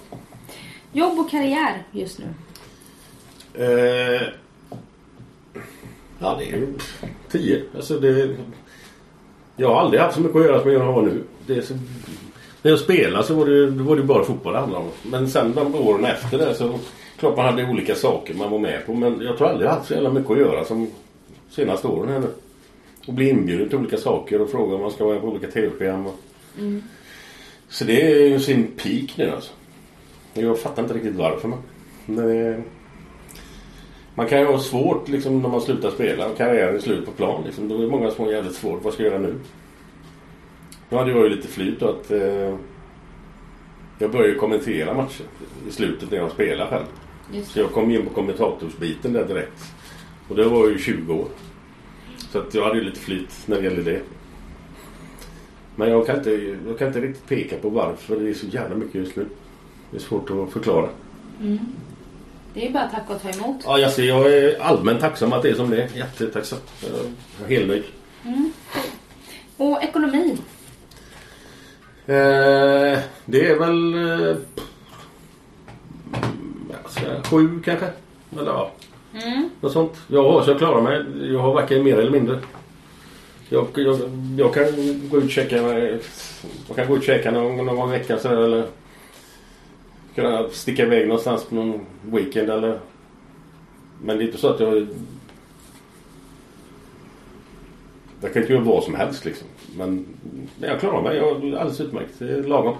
Jobb 0.93 1.19
och 1.19 1.31
karriär 1.31 1.83
just 1.93 2.19
nu? 2.19 2.27
Eh, 3.55 4.23
ja, 6.19 6.37
det 6.39 6.45
är 6.45 6.57
ju 6.57 6.75
tio. 7.31 7.65
Alltså 7.77 8.01
det, 8.01 8.37
jag 9.57 9.69
har 9.69 9.81
aldrig 9.81 10.01
haft 10.01 10.15
så 10.15 10.21
mycket 10.21 10.37
att 10.37 10.45
göra 10.45 10.63
som 10.63 10.73
jag 10.73 10.81
har 10.81 11.03
nu. 11.03 11.25
Så, 11.63 11.75
när 12.63 12.71
jag 12.71 12.81
spelade 12.81 13.25
så 13.25 13.35
var 13.35 13.47
det, 13.47 13.67
var 13.67 13.97
det 13.97 14.03
bara 14.03 14.25
fotboll 14.25 14.53
det 14.53 14.59
handlade 14.59 14.85
om. 14.85 14.91
Men 15.11 15.31
sen 15.31 15.53
de 15.55 15.75
åren 15.75 16.05
efter 16.05 16.39
det 16.39 16.55
så 16.55 16.79
klart 17.23 17.37
man 17.37 17.47
hade 17.47 17.71
olika 17.71 17.95
saker 17.95 18.35
man 18.35 18.51
var 18.51 18.59
med 18.59 18.87
på. 18.87 18.95
Men 18.95 19.21
jag 19.21 19.39
tror 19.39 19.49
aldrig 19.49 19.69
jag 19.69 19.75
haft 19.75 19.87
så 19.87 19.95
jävla 19.95 20.11
mycket 20.11 20.31
att 20.31 20.39
göra 20.39 20.65
som 20.65 20.91
senaste 21.51 21.89
åren 21.89 22.09
här 22.09 22.21
nu. 22.21 22.29
Och 23.07 23.15
bli 23.15 23.31
inbjuden 23.31 23.69
till 23.69 23.79
olika 23.79 23.97
saker 23.97 24.41
och 24.41 24.51
fråga 24.51 24.75
om 24.75 24.81
man 24.81 24.91
ska 24.91 25.05
vara 25.05 25.21
på 25.21 25.27
olika 25.27 25.47
tv-program. 25.47 26.07
Och... 26.07 26.15
Så 27.69 27.85
det 27.85 28.13
är 28.13 28.27
ju 28.29 28.41
sin 28.41 28.67
peak 28.67 29.17
nu 29.17 29.31
alltså. 29.31 29.53
Jag 30.35 30.61
fattar 30.61 30.83
inte 30.83 30.95
riktigt 30.95 31.17
varför. 31.17 31.49
Men, 31.49 31.59
men 32.05 32.65
man 34.15 34.27
kan 34.27 34.41
ju 34.41 34.47
ha 34.47 34.59
svårt 34.59 35.09
liksom, 35.09 35.43
när 35.43 35.49
man 35.49 35.61
slutar 35.61 35.91
spela 35.91 36.29
och 36.29 36.37
karriären 36.37 36.75
är 36.75 36.81
slut 36.81 37.07
på 37.07 37.13
plan. 37.13 37.43
Liksom. 37.45 37.69
Då 37.69 37.83
är 37.83 37.87
många 37.87 38.11
som 38.11 38.25
har 38.25 38.33
jävligt 38.33 38.55
svårt. 38.55 38.85
Vad 38.85 38.95
ska 38.95 39.03
jag 39.03 39.13
göra 39.13 39.23
nu? 39.23 39.35
Nu 40.89 40.97
hade 40.97 41.11
jag 41.11 41.23
ju 41.23 41.29
lite 41.29 41.49
flyt 41.49 41.81
då 41.81 41.89
att 41.89 42.11
eh, 42.11 42.55
jag 43.99 44.11
började 44.11 44.35
kommentera 44.35 44.95
matcher 44.95 45.25
i 45.69 45.73
slutet 45.73 46.11
när 46.11 46.19
jag 46.19 46.31
spelade 46.31 46.71
själv. 46.71 46.87
Så 47.45 47.59
jag 47.59 47.73
kom 47.73 47.91
in 47.91 48.07
på 48.07 48.11
kommentatorsbiten 48.11 49.13
där 49.13 49.25
direkt. 49.25 49.73
Och 50.29 50.37
det 50.37 50.45
var 50.45 50.59
jag 50.59 50.73
ju 50.73 50.79
20 50.79 51.15
år. 51.15 51.29
Så 52.33 52.39
att 52.39 52.55
jag 52.55 52.65
hade 52.65 52.79
ju 52.79 52.85
lite 52.85 53.01
flyt 53.01 53.35
när 53.47 53.57
det 53.57 53.63
gällde 53.63 53.83
det. 53.83 54.01
Men 55.77 55.91
jag 55.91 56.07
kan, 56.07 56.17
inte, 56.17 56.31
jag 56.67 56.79
kan 56.79 56.89
inte 56.89 57.01
riktigt 57.01 57.29
peka 57.29 57.57
på 57.57 57.69
varför 57.69 58.17
det 58.17 58.31
är 58.31 58.35
så 58.35 58.47
jävla 58.47 58.77
mycket 58.77 58.95
just 58.95 59.17
nu. 59.17 59.27
Det 59.91 59.97
är 59.97 60.01
svårt 60.01 60.31
att 60.31 60.53
förklara. 60.53 60.89
Det 62.55 62.69
är 62.69 62.73
bara 62.73 62.83
att 62.83 62.93
tacka 62.93 63.15
och 63.15 63.23
ta 63.23 63.31
emot. 63.31 63.57
Ja, 63.65 63.85
alltså, 63.85 64.03
jag 64.03 64.33
är 64.33 64.63
allmänt 64.63 65.01
tacksam 65.01 65.33
att 65.33 65.43
det 65.43 65.51
är 65.51 65.55
som 65.55 65.71
det 65.71 65.83
är. 65.83 65.89
Jättetacksam. 65.97 66.59
Jag 67.41 67.53
är 67.53 67.57
helt 67.57 67.69
nöjd. 67.69 67.85
Och 69.57 69.83
ekonomi? 69.83 70.37
Eh, 72.07 72.99
det 73.25 73.47
är 73.47 73.59
väl... 73.59 73.95
Eh, 73.95 74.37
jag 76.11 76.42
säga, 76.93 77.23
sju 77.23 77.63
kanske. 77.65 77.87
Eller 78.33 78.51
ja. 78.51 78.71
Något 79.61 79.73
sånt. 79.73 80.03
Jag 80.09 80.23
har 80.23 80.43
så 80.43 80.51
jag 80.51 80.59
klarar 80.59 80.83
mig. 80.83 81.33
Jag 81.33 81.39
har 81.41 81.55
varken 81.55 81.85
mer 81.85 81.99
eller 81.99 82.11
mindre. 82.11 82.39
Jag, 83.49 83.67
jag, 83.75 83.99
jag 84.39 84.55
kan 84.55 84.65
gå 85.11 85.19
ut 85.19 85.25
och 85.25 85.31
checka. 85.31 85.57
Jag 86.69 86.77
kan 86.77 86.89
gå 86.89 86.97
ut 86.97 87.05
checka 87.05 87.31
någon, 87.31 87.67
någon 87.67 87.77
gång 87.77 87.89
i 87.89 87.99
veckan 87.99 88.19
sådär, 88.19 88.37
eller 88.37 88.67
kunna 90.15 90.49
sticka 90.49 90.83
iväg 90.83 91.09
någonstans 91.09 91.45
på 91.45 91.55
någon 91.55 91.87
weekend 92.03 92.51
eller 92.51 92.79
Men 94.05 94.17
det 94.17 94.25
är 94.25 94.27
inte 94.27 94.39
så 94.39 94.49
att 94.49 94.61
jag 94.61 94.87
Jag 98.21 98.33
kan 98.33 98.43
inte 98.43 98.53
göra 98.53 98.65
vad 98.65 98.85
som 98.85 98.95
helst 98.95 99.25
liksom. 99.25 99.49
Men 99.77 100.07
jag 100.61 100.81
klarar 100.81 101.03
mig. 101.03 101.17
Jag 101.17 101.29
är 101.29 101.57
alldeles 101.57 101.81
utmärkt. 101.81 102.19
Det 102.19 102.33
är 102.33 102.43
lagom. 102.43 102.77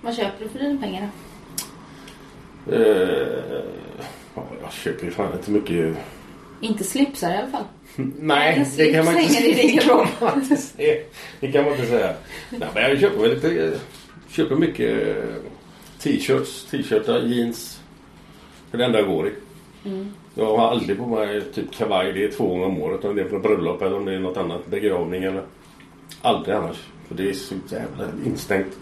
Vad 0.00 0.14
köper 0.14 0.44
du 0.44 0.48
för 0.48 0.58
dina 0.58 0.80
pengar 0.80 1.02
då? 1.02 1.29
Eh, 2.72 3.62
ja, 4.34 4.44
jag 4.62 4.72
köper 4.72 5.04
ju 5.04 5.10
fan 5.10 5.32
inte 5.32 5.50
mycket. 5.50 5.96
Inte 6.60 6.84
slipsar 6.84 7.30
i 7.30 7.36
alla 7.36 7.48
fall. 7.48 7.64
Nej, 8.20 8.66
det 8.76 8.92
kan 8.92 9.04
man 9.04 9.18
inte 9.18 10.56
säga. 10.56 11.00
Det 11.40 11.52
kan 11.52 11.64
man 11.64 11.72
inte 11.72 11.86
säga. 11.86 12.14
Nej, 12.50 12.68
men 12.74 12.82
jag 12.82 13.00
köper 13.00 13.18
väl 13.20 13.34
lite. 13.34 13.78
Köper 14.28 14.56
mycket 14.56 15.16
eh, 15.16 15.24
t-shirts, 15.98 16.64
t-shirtar, 16.70 17.20
jeans. 17.20 17.80
Är 18.72 18.78
det 18.78 18.84
enda 18.84 18.98
jag 18.98 19.08
går 19.08 19.28
i. 19.28 19.32
Jag 20.34 20.56
har 20.56 20.68
aldrig 20.68 20.98
på 20.98 21.06
mig 21.06 21.42
typ 21.54 21.72
kavaj. 21.72 22.12
Det 22.12 22.24
är 22.24 22.30
två 22.30 22.46
gånger 22.48 22.66
om 22.66 22.82
året. 22.82 23.04
Om 23.04 23.16
det 23.16 23.22
är 23.22 23.28
på 23.28 23.38
bröllop 23.38 23.82
eller 23.82 23.96
om 23.96 24.04
det 24.04 24.14
är 24.14 24.18
något 24.18 24.36
annat. 24.36 24.66
Begravning 24.66 25.24
eller. 25.24 25.42
Aldrig 26.22 26.56
annars. 26.56 26.76
För 27.08 27.14
det 27.14 27.28
är 27.28 27.32
så 27.32 27.54
jävla 27.68 28.04
instängt. 28.26 28.78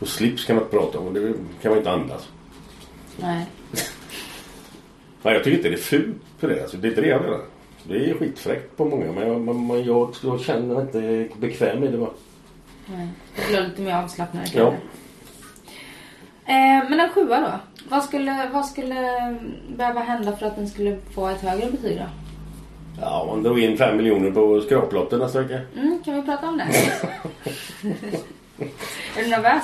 Och 0.00 0.08
slips 0.08 0.44
kan 0.44 0.56
man 0.56 0.64
inte 0.64 0.76
prata 0.76 0.98
om. 0.98 1.14
Det 1.14 1.32
kan 1.62 1.70
man 1.70 1.78
inte 1.78 1.90
andas. 1.90 2.28
Nej. 3.22 3.46
Nej, 5.22 5.34
jag 5.34 5.44
tycker 5.44 5.56
inte 5.56 5.68
det 5.68 5.74
är 5.74 5.78
fult 5.78 6.16
för 6.38 6.48
det. 6.48 6.62
Alltså, 6.62 6.76
det 6.76 6.86
är 6.86 6.90
inte 6.90 7.00
det 7.00 7.08
jag 7.08 7.22
menar. 7.22 7.40
Det 7.84 8.10
är 8.10 8.14
skitfräckt 8.14 8.76
på 8.76 8.84
många 8.84 9.12
men 9.12 9.28
jag, 9.28 9.40
men 9.40 9.84
jag, 9.84 10.14
jag 10.22 10.40
känner 10.40 10.74
mig 10.74 10.82
inte 10.82 11.28
bekväm 11.40 11.84
i 11.84 11.88
det 11.88 11.98
bara. 11.98 12.10
Nej. 12.86 13.08
Du 13.36 13.52
blir 13.52 13.68
lite 13.68 13.82
mer 13.82 13.94
avslappnad 13.94 14.50
Ja. 14.54 14.74
Eh, 16.44 16.90
men 16.90 17.00
en 17.00 17.10
sjua 17.10 17.40
då? 17.40 17.82
Vad 17.88 18.04
skulle, 18.04 18.50
vad 18.52 18.66
skulle 18.66 18.94
behöva 19.76 20.00
hända 20.00 20.36
för 20.36 20.46
att 20.46 20.56
den 20.56 20.68
skulle 20.68 20.98
få 21.14 21.28
ett 21.28 21.40
högre 21.40 21.70
betyg 21.70 21.98
då? 21.98 22.06
Ja, 23.00 23.24
man 23.26 23.42
drog 23.42 23.60
in 23.60 23.76
fem 23.76 23.96
miljoner 23.96 24.30
på 24.30 24.60
skraplotten 24.60 25.18
nästa 25.18 25.40
vecka. 25.40 25.60
Mm, 25.76 26.02
kan 26.04 26.14
vi 26.14 26.22
prata 26.22 26.48
om 26.48 26.58
det? 26.58 26.64
är 29.16 29.22
du 29.22 29.28
nervös? 29.28 29.62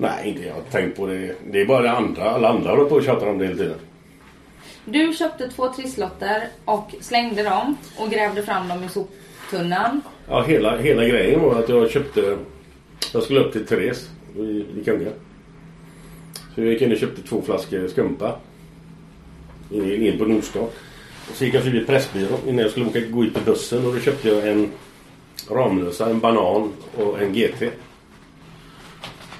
Nej, 0.00 0.28
inte 0.28 0.42
jag 0.42 0.54
har 0.54 0.62
tänkt 0.62 0.96
på 0.96 1.06
det. 1.06 1.34
Det 1.50 1.60
är 1.60 1.66
bara 1.66 1.82
det 1.82 1.90
andra. 1.90 2.30
Alla 2.30 2.48
andra 2.48 2.70
håller 2.70 2.84
på 2.84 2.94
och 2.94 3.02
tjatar 3.02 3.26
om 3.26 3.38
det 3.38 3.44
hela 3.44 3.56
tiden. 3.56 3.78
Du 4.84 5.12
köpte 5.12 5.48
två 5.48 5.72
trisslotter 5.72 6.48
och 6.64 6.94
slängde 7.00 7.42
dem 7.42 7.76
och 7.96 8.10
grävde 8.10 8.42
fram 8.42 8.68
dem 8.68 8.84
i 8.84 8.88
soptunnan. 8.88 10.00
Ja, 10.28 10.42
hela, 10.42 10.76
hela 10.76 11.04
grejen 11.04 11.40
var 11.42 11.58
att 11.58 11.68
jag 11.68 11.90
köpte... 11.90 12.38
Jag 13.12 13.22
skulle 13.22 13.40
upp 13.40 13.52
till 13.52 13.66
Therese 13.66 14.10
i, 14.36 14.40
i 14.80 14.82
Kungälv. 14.84 15.12
Så 16.54 16.60
jag 16.60 16.72
gick 16.72 16.82
in 16.82 16.92
och 16.92 16.98
köpte 16.98 17.22
två 17.22 17.42
flaskor 17.42 17.88
skumpa. 17.88 18.36
In, 19.70 20.06
in 20.06 20.18
på 20.18 20.24
Nordstan. 20.24 20.62
Och 21.30 21.34
så 21.34 21.44
gick 21.44 21.54
jag 21.54 21.62
förbi 21.62 21.84
Pressbyrån 21.84 22.40
innan 22.46 22.58
jag 22.58 22.70
skulle 22.70 22.86
åka, 22.86 23.00
gå 23.00 23.24
ut 23.24 23.34
till 23.34 23.44
bussen 23.44 23.86
och 23.86 23.94
då 23.94 24.00
köpte 24.00 24.28
jag 24.28 24.48
en 24.48 24.70
Ramlösa, 25.50 26.10
en 26.10 26.20
banan 26.20 26.72
och 26.96 27.22
en 27.22 27.32
GT. 27.32 27.62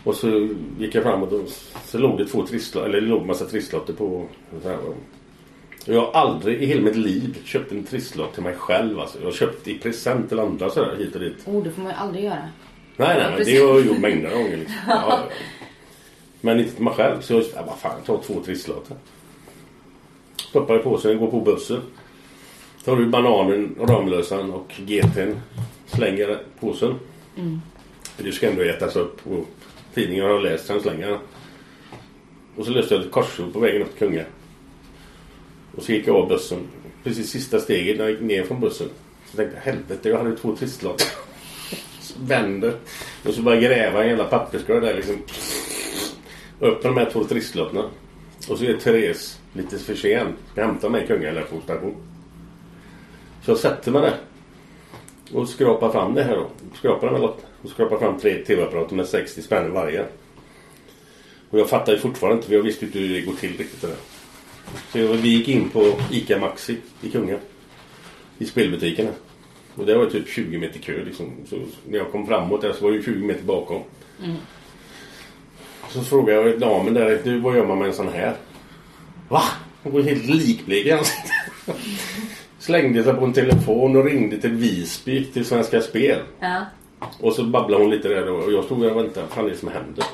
Och 0.05 0.15
så 0.15 0.49
gick 0.79 0.95
jag 0.95 1.03
framåt 1.03 1.33
och 1.33 1.49
så 1.85 1.99
låg 1.99 2.19
det 2.19 2.27
två 2.27 2.47
trisslotter, 2.47 2.89
eller 2.89 3.01
det 3.01 3.07
låg 3.07 3.27
massa 3.27 3.45
trisslotter 3.45 3.93
på 3.93 4.27
så 4.63 4.69
här. 4.69 4.79
Jag 5.85 6.01
har 6.01 6.13
aldrig 6.13 6.63
i 6.63 6.67
hela 6.67 6.83
mitt 6.83 6.97
liv 6.97 7.39
köpt 7.45 7.73
en 7.73 7.85
trisslott 7.85 8.35
till 8.35 8.43
mig 8.43 8.55
själv. 8.55 9.01
Alltså. 9.01 9.19
Jag 9.19 9.25
har 9.25 9.33
köpt 9.33 9.69
i 9.69 9.79
present 9.79 10.29
till 10.29 10.39
andra 10.39 10.71
sådär 10.71 10.97
hit 10.99 11.15
och 11.15 11.21
dit. 11.21 11.37
Oh, 11.47 11.65
det 11.65 11.71
får 11.71 11.83
man 11.83 11.91
ju 11.91 11.97
aldrig 11.99 12.25
göra. 12.25 12.49
Nej, 12.97 13.19
nej, 13.19 13.33
men 13.37 13.45
det 13.45 13.59
har 13.59 13.69
jag 13.69 13.87
gjort 13.87 13.99
mängder 13.99 14.31
av 14.31 14.37
gånger. 14.37 14.57
Liksom. 14.57 14.77
Ja, 14.87 15.05
ja. 15.09 15.19
Men 16.41 16.61
inte 16.61 16.75
till 16.75 16.85
mig 16.85 16.95
själv. 16.95 17.21
Så 17.21 17.33
jag, 17.33 17.45
ja, 17.55 17.63
vad 17.67 17.79
fan, 17.79 18.01
ta 18.07 18.23
två 18.23 18.43
trisslotter. 18.45 18.97
Stoppar 20.37 20.77
i 20.77 20.83
påsen, 20.83 21.19
går 21.19 21.31
på 21.31 21.41
bussen. 21.41 21.81
Tar 22.85 22.97
du 22.97 23.07
bananen, 23.07 23.75
Ramlösan 23.81 24.51
och 24.51 24.73
GT'n. 24.77 25.37
Slänger 25.87 26.39
påsen. 26.61 26.95
För 28.17 28.25
det 28.25 28.33
ska 28.33 28.51
ändå 28.51 28.63
ätas 28.63 28.97
upp. 28.97 29.27
Och 29.27 29.49
tidningen 29.99 30.25
har 30.25 30.31
jag 30.31 30.43
läst, 30.43 30.67
sen 30.67 30.81
så 30.81 30.91
länge. 30.91 31.19
Och 32.57 32.65
så 32.65 32.71
löste 32.71 32.95
jag 32.95 33.05
ett 33.05 33.11
korsord 33.11 33.53
på 33.53 33.61
vägen 33.61 33.83
upp 33.83 33.91
till 33.91 33.99
Kungälv. 33.99 34.27
Och 35.77 35.83
så 35.83 35.93
gick 35.93 36.07
jag 36.07 36.17
av 36.17 36.29
bussen. 36.29 36.59
Precis 37.05 37.31
sista 37.31 37.61
steget 37.61 37.97
när 37.97 38.05
jag 38.05 38.13
gick 38.13 38.21
ner 38.21 38.45
från 38.45 38.61
bussen. 38.61 38.89
Så 39.31 39.37
tänkte 39.37 39.57
jag 39.57 39.73
helvete, 39.73 40.09
jag 40.09 40.19
hade 40.19 40.37
två 40.37 40.57
trisslott. 40.57 41.17
Så 42.01 42.15
vänder. 42.21 42.75
Och 43.27 43.35
så 43.35 43.43
började 43.43 43.67
jag 43.67 43.77
gräva 43.77 44.05
i 44.05 44.09
hela 44.09 44.25
papperskorgen 44.25 44.85
där 44.85 44.95
liksom. 44.95 45.17
Och 46.59 46.69
med 46.69 46.79
de 46.83 46.97
här 46.97 47.11
två 47.11 47.25
trisslotterna. 47.25 47.85
Och 48.49 48.59
så 48.59 48.65
är 48.65 48.77
Therese 48.77 49.41
lite 49.53 49.79
för 49.79 49.95
sen. 49.95 50.33
Ska 50.53 50.65
hämta 50.65 50.89
mig 50.89 51.05
i 51.05 51.07
Kungälv 51.07 51.41
på 51.41 51.61
station. 51.61 51.97
Så 53.45 53.51
jag 53.51 53.59
sätter 53.59 53.93
mig 53.93 54.03
där. 54.03 54.17
Och 55.33 55.49
skrapar 55.49 55.91
fram 55.91 56.15
det 56.15 56.23
här 56.23 56.37
då. 56.37 56.47
Skrapar 56.75 57.07
den 57.07 57.13
med 57.13 57.23
lotten. 57.23 57.48
Och 57.63 57.71
skrapar 57.71 57.99
fram 57.99 58.19
tre 58.19 58.45
tv-apparater 58.45 58.97
med 58.97 59.07
60 59.07 59.43
spänn 59.43 59.73
varje. 59.73 60.05
Och 61.51 61.59
jag 61.59 61.69
fattar 61.69 61.93
ju 61.93 61.99
fortfarande 61.99 62.37
inte, 62.37 62.49
för 62.49 62.55
jag 62.55 62.63
visste 62.63 62.85
inte 62.85 62.99
hur 62.99 63.15
det 63.15 63.21
går 63.21 63.35
till 63.35 63.59
riktigt 63.59 63.83
där. 63.83 63.95
Så 64.93 64.99
jag, 64.99 65.09
vi 65.09 65.29
gick 65.29 65.49
in 65.49 65.69
på 65.69 65.93
ICA 66.11 66.39
Maxi 66.39 66.77
i 67.03 67.11
Kungälv. 67.11 67.39
I 68.39 68.45
spelbutikerna. 68.45 69.11
Och 69.75 69.87
det 69.87 69.99
var 69.99 70.07
typ 70.07 70.29
20 70.29 70.59
meter 70.59 70.79
kö 70.79 71.05
liksom. 71.05 71.33
Så 71.51 71.57
när 71.89 71.99
jag 71.99 72.13
kom 72.13 72.27
framåt 72.27 72.61
där 72.61 72.73
så 72.73 72.85
var 72.85 72.93
det 72.93 73.03
20 73.03 73.27
meter 73.27 73.45
bakom. 73.45 73.83
Så 75.89 76.03
frågade 76.03 76.51
jag 76.51 76.61
damen 76.61 76.95
där, 76.95 77.21
du 77.25 77.41
vad 77.41 77.57
gör 77.57 77.67
man 77.67 77.79
med 77.79 77.89
en 77.89 77.95
sån 77.95 78.09
här? 78.09 78.37
Va? 79.29 79.43
Hon 79.83 79.93
var 79.93 80.01
helt 80.01 80.25
likblek 80.25 80.87
i 80.87 80.93
ansiktet. 80.93 81.33
Slängde 82.59 83.05
sig 83.05 83.15
på 83.15 83.25
en 83.25 83.33
telefon 83.33 83.97
och 83.97 84.05
ringde 84.05 84.41
till 84.41 84.51
Visby 84.51 85.25
till 85.25 85.45
Svenska 85.45 85.81
Spel. 85.81 86.21
Ja. 86.41 86.65
Och 87.21 87.33
så 87.33 87.45
babblade 87.45 87.85
hon 87.85 87.91
lite 87.91 88.09
där 88.09 88.31
och 88.31 88.53
jag 88.53 88.65
stod 88.65 88.81
där 88.81 88.91
och 88.91 88.97
väntade. 88.97 89.27
Vad 89.27 89.31
fan 89.31 89.45
är 89.45 89.51
det 89.51 89.57
som 89.57 89.69
händer? 89.69 90.05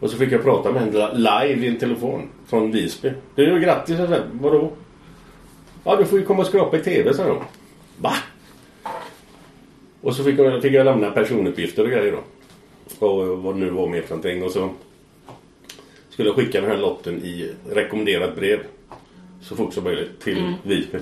Och 0.00 0.10
så 0.10 0.16
fick 0.16 0.32
jag 0.32 0.42
prata 0.42 0.72
med 0.72 0.82
henne 0.82 1.14
live 1.14 1.66
i 1.66 1.68
en 1.68 1.78
telefon 1.78 2.28
från 2.46 2.70
Visby. 2.70 3.12
Det 3.34 3.42
är 3.42 3.46
ju 3.46 3.60
grattis, 3.60 3.98
jag 3.98 4.08
sa. 4.08 4.16
Vadå? 4.32 4.72
Ja, 5.84 5.96
du 5.96 6.04
får 6.04 6.18
ju 6.18 6.24
komma 6.24 6.40
och 6.40 6.46
skrapa 6.46 6.76
i 6.76 6.80
TV, 6.80 7.14
sa 7.14 7.24
hon. 7.24 7.42
Va? 7.98 8.12
Och 10.00 10.16
så 10.16 10.24
fick 10.24 10.38
jag, 10.38 10.62
fick 10.62 10.72
jag 10.72 10.84
lämna 10.84 11.10
personuppgifter 11.10 11.84
och 11.84 11.90
grejer 11.90 12.12
då. 12.12 13.06
Och 13.06 13.38
vad 13.42 13.54
det 13.54 13.60
nu 13.60 13.70
var 13.70 13.88
mer 13.88 14.02
för 14.02 14.08
någonting. 14.08 14.42
Och 14.42 14.50
så 14.50 14.70
skulle 16.10 16.28
jag 16.28 16.36
skicka 16.36 16.60
den 16.60 16.70
här 16.70 16.76
lotten 16.76 17.14
i 17.14 17.52
rekommenderat 17.70 18.36
brev. 18.36 18.60
Så 19.40 19.56
fort 19.56 19.74
som 19.74 19.84
möjligt 19.84 20.20
till 20.20 20.54
Visby. 20.62 20.98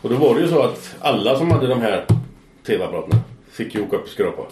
Och 0.00 0.10
då 0.10 0.16
var 0.16 0.34
det 0.34 0.40
ju 0.40 0.48
så 0.48 0.62
att 0.62 0.96
alla 1.00 1.38
som 1.38 1.50
hade 1.50 1.66
de 1.66 1.80
här 1.80 2.06
TV-apparaterna 2.66 3.16
fick 3.50 3.74
ju 3.74 3.82
åka 3.82 3.96
upp 3.96 4.02
och 4.02 4.08
skrapa. 4.08 4.42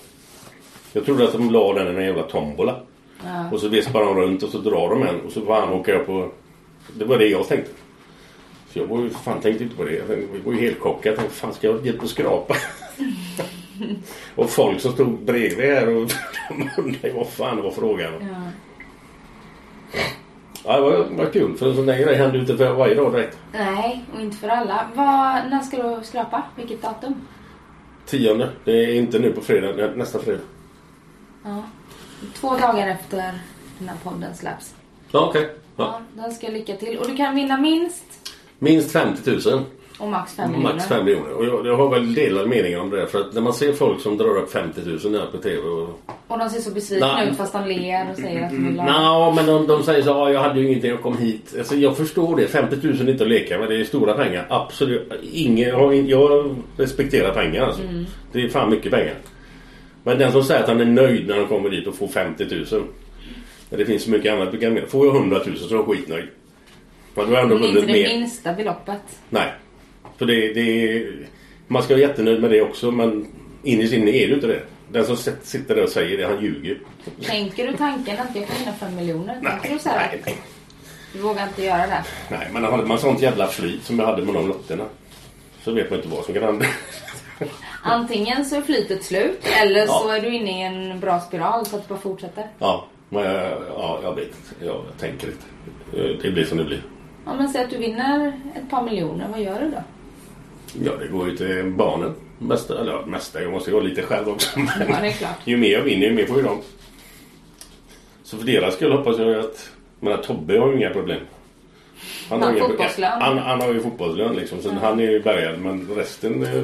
Jag 0.92 1.04
trodde 1.04 1.24
att 1.24 1.32
de 1.32 1.50
la 1.50 1.74
den 1.74 1.86
i 1.86 2.00
en 2.00 2.06
jävla 2.06 2.22
tombola. 2.22 2.76
Ja. 3.24 3.50
Och 3.52 3.60
så 3.60 3.68
vispar 3.68 4.00
de 4.00 4.14
runt 4.14 4.42
och 4.42 4.50
så 4.50 4.58
drar 4.58 4.90
de 4.90 5.02
en 5.02 5.20
och 5.20 5.32
så 5.32 5.40
får 5.40 5.54
han 5.54 5.72
åka 5.72 5.98
på... 5.98 6.30
Det 6.94 7.04
var 7.04 7.18
det 7.18 7.26
jag 7.26 7.48
tänkte. 7.48 7.70
Så 8.72 8.78
jag 8.78 8.86
var 8.86 9.00
ju, 9.00 9.10
fan 9.10 9.40
tänkte 9.40 9.64
inte 9.64 9.76
på 9.76 9.84
det. 9.84 9.92
Jag 9.92 10.08
jag 10.10 10.40
var 10.44 10.52
ju 10.52 10.60
helt 10.60 10.80
chockad. 10.80 11.12
Jag 11.12 11.18
tänkte, 11.18 11.34
fan 11.34 11.54
ska 11.54 11.66
jag 11.66 11.86
ge 11.86 11.92
på 11.92 12.08
skrapa? 12.08 12.56
och 14.34 14.50
folk 14.50 14.80
som 14.80 14.92
stod 14.92 15.18
bredvid 15.24 15.66
här 15.66 15.88
och 15.88 16.10
de 16.48 16.70
undrade 16.78 17.14
vad 17.14 17.28
fan 17.28 17.56
det 17.56 17.62
var 17.62 17.70
frågan 17.70 18.14
om. 18.14 18.28
Ja. 18.28 18.50
Ja, 20.64 20.76
det 20.76 20.82
var, 20.82 21.04
var 21.16 21.32
kul 21.32 21.56
för 21.56 21.68
en 21.68 21.76
sån 21.76 21.86
där 21.86 21.98
grej 21.98 22.16
händer 22.16 22.34
ju 22.34 22.40
inte 22.40 22.56
för 22.56 22.72
varje 22.72 22.94
dag 22.94 23.12
direkt. 23.12 23.38
Nej, 23.52 24.04
och 24.14 24.20
inte 24.20 24.36
för 24.36 24.48
alla. 24.48 24.88
Vad, 24.94 25.50
när 25.50 25.60
ska 25.60 25.82
du 25.82 26.04
skrapa? 26.04 26.42
Vilket 26.56 26.82
datum? 26.82 27.14
Tionde. 28.06 28.50
Det 28.64 28.72
är 28.84 28.94
inte 28.94 29.18
nu 29.18 29.32
på 29.32 29.40
fredag, 29.40 29.72
nä- 29.76 29.96
nästa 29.96 30.18
fredag. 30.18 30.40
Ja. 31.44 31.62
Två 32.34 32.56
dagar 32.56 32.88
efter 32.88 33.40
den 33.78 33.88
här 33.88 33.96
podden 34.04 34.34
släpps. 34.36 34.74
Ja, 35.12 35.26
okej. 35.28 35.50
Ja. 35.76 36.00
Ja, 36.16 36.22
den 36.22 36.34
ska 36.34 36.46
jag 36.46 36.52
lycka 36.54 36.76
till. 36.76 36.98
Och 36.98 37.08
du 37.08 37.16
kan 37.16 37.34
vinna 37.34 37.56
minst 37.58 38.04
Minst 38.58 38.92
50 38.92 39.30
000. 39.50 39.64
Och 40.00 40.08
max 40.08 40.34
5 40.34 40.50
miljoner. 40.50 40.74
Max 40.74 40.88
5 40.88 41.04
miljoner. 41.04 41.32
Och 41.32 41.44
jag, 41.44 41.66
jag 41.66 41.76
har 41.76 41.90
väl 41.90 42.14
delade 42.14 42.48
meningar 42.48 42.80
om 42.80 42.90
det 42.90 42.96
där. 42.96 43.06
För 43.06 43.20
att 43.20 43.32
när 43.32 43.40
man 43.40 43.54
ser 43.54 43.72
folk 43.72 44.00
som 44.00 44.16
drar 44.16 44.36
upp 44.36 44.52
50 44.52 44.80
000 44.80 45.12
där 45.12 45.26
på 45.32 45.38
TV 45.38 45.58
och... 45.58 46.00
Och 46.28 46.38
de 46.38 46.50
ser 46.50 46.60
så 46.60 46.70
besvikna 46.70 47.24
ut 47.24 47.36
fast 47.36 47.52
de 47.52 47.66
ler 47.66 48.10
och 48.10 48.16
säger 48.16 48.44
att 48.44 48.50
de 48.50 48.66
vill 48.68 48.80
ha... 48.80 49.02
Nå, 49.02 49.32
men 49.32 49.46
de, 49.46 49.66
de 49.66 49.82
säger 49.82 50.02
så 50.02 50.08
ja, 50.08 50.30
jag 50.32 50.40
hade 50.40 50.60
ju 50.60 50.66
ingenting, 50.66 50.90
jag 50.90 51.02
kom 51.02 51.18
hit. 51.18 51.54
Alltså, 51.58 51.76
jag 51.76 51.96
förstår 51.96 52.36
det. 52.36 52.46
50 52.46 52.76
000 52.82 53.00
är 53.00 53.08
inte 53.10 53.24
att 53.24 53.30
leka 53.30 53.58
med. 53.58 53.68
Det 53.68 53.80
är 53.80 53.84
stora 53.84 54.14
pengar. 54.14 54.46
Absolut. 54.50 55.12
Ingen, 55.32 56.08
jag, 56.08 56.56
respekterar 56.76 57.34
pengar 57.34 57.62
alltså. 57.66 57.82
Det 58.32 58.42
är 58.42 58.48
fan 58.48 58.70
mycket 58.70 58.92
pengar. 58.92 59.14
Men 60.04 60.18
den 60.18 60.32
som 60.32 60.44
säger 60.44 60.62
att 60.62 60.68
han 60.68 60.80
är 60.80 60.84
nöjd 60.84 61.28
när 61.28 61.36
han 61.36 61.46
kommer 61.46 61.70
dit 61.70 61.86
och 61.86 61.94
får 61.94 62.08
50 62.08 62.44
000. 62.44 62.84
Men 63.70 63.78
det 63.78 63.84
finns 63.84 64.02
så 64.02 64.10
mycket 64.10 64.32
annat. 64.32 64.52
du 64.52 64.58
kan 64.58 64.74
med. 64.74 64.88
Får 64.88 65.06
jag 65.06 65.16
100 65.16 65.40
000 65.46 65.56
så 65.56 65.74
är 65.74 65.78
jag 65.78 65.86
skitnöjd. 65.86 66.26
Men 67.14 67.30
då 67.30 67.34
har 67.34 67.42
ändå 67.42 67.54
inte 67.54 67.66
vunnit 67.66 67.86
det 67.86 67.92
mer. 67.92 68.18
minsta 68.18 68.52
beloppet. 68.52 69.02
Nej. 69.28 69.52
För 70.20 70.26
det, 70.26 70.52
det 70.52 70.60
är, 70.96 71.12
man 71.66 71.82
ska 71.82 71.94
vara 71.94 72.00
jättenöjd 72.02 72.40
med 72.40 72.50
det 72.50 72.62
också 72.62 72.90
men 72.90 73.26
innerst 73.62 73.92
inne 73.92 74.10
är 74.10 74.28
det 74.28 74.34
inte 74.34 74.46
det. 74.46 74.62
Den 74.92 75.06
som 75.06 75.16
sit- 75.16 75.42
sitter 75.42 75.74
där 75.74 75.82
och 75.82 75.88
säger 75.88 76.18
det, 76.18 76.24
han 76.26 76.44
ljuger. 76.44 76.78
Tänker 77.22 77.66
du 77.66 77.76
tanken 77.76 78.18
att 78.18 78.36
jag 78.36 78.46
kan 78.48 78.56
vinna 78.58 78.72
5 78.72 78.96
miljoner? 78.96 79.34
Tänker 79.34 79.48
Nej, 79.62 79.70
du 79.72 79.78
så 79.78 79.88
här? 79.88 80.08
nej, 80.12 80.20
nej. 80.26 80.36
Du 81.12 81.18
vågar 81.18 81.46
inte 81.46 81.62
göra 81.64 81.86
det? 81.86 82.04
Nej, 82.30 82.48
men 82.52 82.64
hade 82.64 82.86
man 82.86 82.98
sånt 82.98 83.22
jävla 83.22 83.46
flyt 83.46 83.82
som 83.84 83.98
jag 83.98 84.06
hade 84.06 84.22
med 84.24 84.34
de 84.34 84.48
lotterna 84.48 84.84
så 85.62 85.72
vet 85.72 85.90
man 85.90 85.98
inte 85.98 86.08
vad 86.16 86.24
som 86.24 86.34
kan 86.34 86.42
hända. 86.42 86.66
Antingen 87.82 88.44
så 88.44 88.56
är 88.56 88.62
flytet 88.62 89.04
slut 89.04 89.40
eller 89.62 89.86
så 89.86 90.02
Ja. 90.08 90.16
är 90.16 90.20
du 90.20 90.34
inne 90.34 90.58
i 90.60 90.62
en 90.62 91.00
bra 91.00 91.20
spiral 91.20 91.66
så 91.66 91.76
att 91.76 91.82
det 91.82 91.88
bara 91.88 92.00
fortsätter. 92.00 92.46
Ja, 92.58 92.86
men 93.08 93.22
jag, 93.24 93.52
ja, 93.76 94.00
jag 94.02 94.14
vet 94.14 94.24
inte. 94.26 94.64
Jag 94.64 94.84
tänker 94.98 95.26
inte. 95.26 96.22
Det 96.22 96.30
blir 96.30 96.44
som 96.44 96.58
det 96.58 96.64
blir. 96.64 96.82
Ja, 97.26 97.34
men 97.34 97.48
säg 97.48 97.64
att 97.64 97.70
du 97.70 97.76
vinner 97.78 98.32
ett 98.56 98.70
par 98.70 98.82
miljoner, 98.82 99.26
vad 99.30 99.40
gör 99.40 99.60
du 99.60 99.70
då? 99.70 99.82
Ja, 100.84 100.92
det 101.00 101.08
går 101.08 101.28
ju 101.30 101.36
till 101.36 101.72
barnen. 101.76 102.14
Mesta, 102.38 102.80
eller 102.80 103.06
mesta. 103.06 103.42
Jag 103.42 103.52
måste 103.52 103.70
ha 103.72 103.80
lite 103.80 104.02
själv 104.02 104.28
också. 104.28 104.58
Men 104.58 104.66
Ja, 104.88 104.96
det 105.00 105.06
är 105.08 105.12
klart. 105.12 105.36
ju 105.44 105.56
mer 105.56 105.68
jag 105.72 105.82
vinner, 105.82 106.06
ju 106.06 106.12
mer 106.14 106.26
får 106.26 106.36
ju 106.36 106.42
de. 106.42 106.58
Så 108.22 108.36
för 108.36 108.46
deras 108.46 108.74
skull 108.74 108.92
hoppas 108.92 109.18
jag 109.18 109.38
att... 109.38 109.70
Men 110.00 110.22
Tobbe 110.22 110.58
har 110.58 110.68
ju 110.70 110.76
inga 110.76 110.90
problem. 110.90 111.20
Han 112.28 112.42
har 112.42 112.52
inga- 112.52 112.68
fotbollslön. 112.68 113.22
Han, 113.22 113.38
han 113.38 113.60
har 113.60 113.72
ju 113.72 113.80
fotbollslön 113.80 114.36
liksom. 114.36 114.62
Så 114.62 114.70
han 114.70 115.00
är 115.00 115.10
ju 115.10 115.22
bärgad. 115.22 115.58
Men 115.60 115.88
resten 115.96 116.42
eh, 116.44 116.62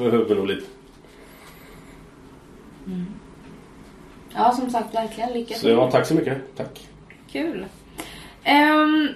behöver 0.00 0.34
nog 0.34 0.46
lite. 0.46 0.66
Ja, 4.34 4.52
som 4.52 4.70
sagt, 4.70 4.94
verkligen 4.94 5.32
lycka 5.32 5.54
Så 5.54 5.60
till. 5.60 5.70
ja, 5.70 5.90
tack 5.90 6.06
så 6.06 6.14
mycket. 6.14 6.38
Tack. 6.56 6.88
Kul. 7.32 7.64
Ehm, 8.44 9.08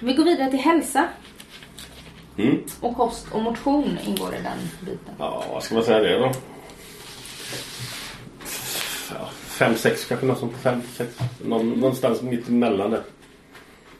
vi 0.00 0.12
går 0.14 0.24
vidare 0.24 0.50
till 0.50 0.58
hälsa. 0.60 1.08
Mm. 2.38 2.62
Och 2.80 2.96
kost 2.96 3.26
och 3.32 3.42
motion 3.42 3.98
ingår 4.06 4.34
i 4.34 4.42
den 4.42 4.58
biten. 4.80 5.14
Ja, 5.18 5.44
vad 5.52 5.62
ska 5.62 5.74
man 5.74 5.84
säga 5.84 5.98
det 5.98 6.18
då? 6.18 6.32
Ja, 9.10 9.28
fem, 9.32 9.74
sex 9.74 10.04
kanske 10.04 10.26
något 10.26 10.38
sånt. 10.38 10.52
Fem, 10.62 10.82
sex. 10.94 11.18
Någon, 11.44 11.70
någonstans 11.70 12.22
mitt 12.22 12.48
emellan 12.48 12.90
där. 12.90 13.02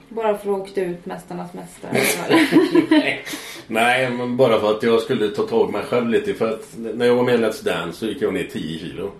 Bara 0.08 0.38
för 0.38 0.52
att 0.52 0.60
åka 0.60 0.84
ut 0.84 1.06
Mästarnas 1.06 1.52
mästare. 1.52 1.92
Nej. 2.90 3.24
Nej, 3.66 4.10
men 4.10 4.36
bara 4.36 4.60
för 4.60 4.70
att 4.70 4.82
jag 4.82 5.00
skulle 5.00 5.28
ta 5.28 5.42
tag 5.42 5.68
i 5.68 5.72
mig 5.72 5.82
själv 5.82 6.08
lite. 6.08 6.34
För 6.34 6.52
att 6.52 6.74
när 6.76 7.06
jag 7.06 7.14
var 7.14 7.24
med 7.24 7.34
i 7.34 7.38
Let's 7.38 7.64
Dance 7.64 7.98
så 7.98 8.06
gick 8.06 8.22
jag 8.22 8.34
ner 8.34 8.48
10 8.52 8.78
kilo. 8.78 9.10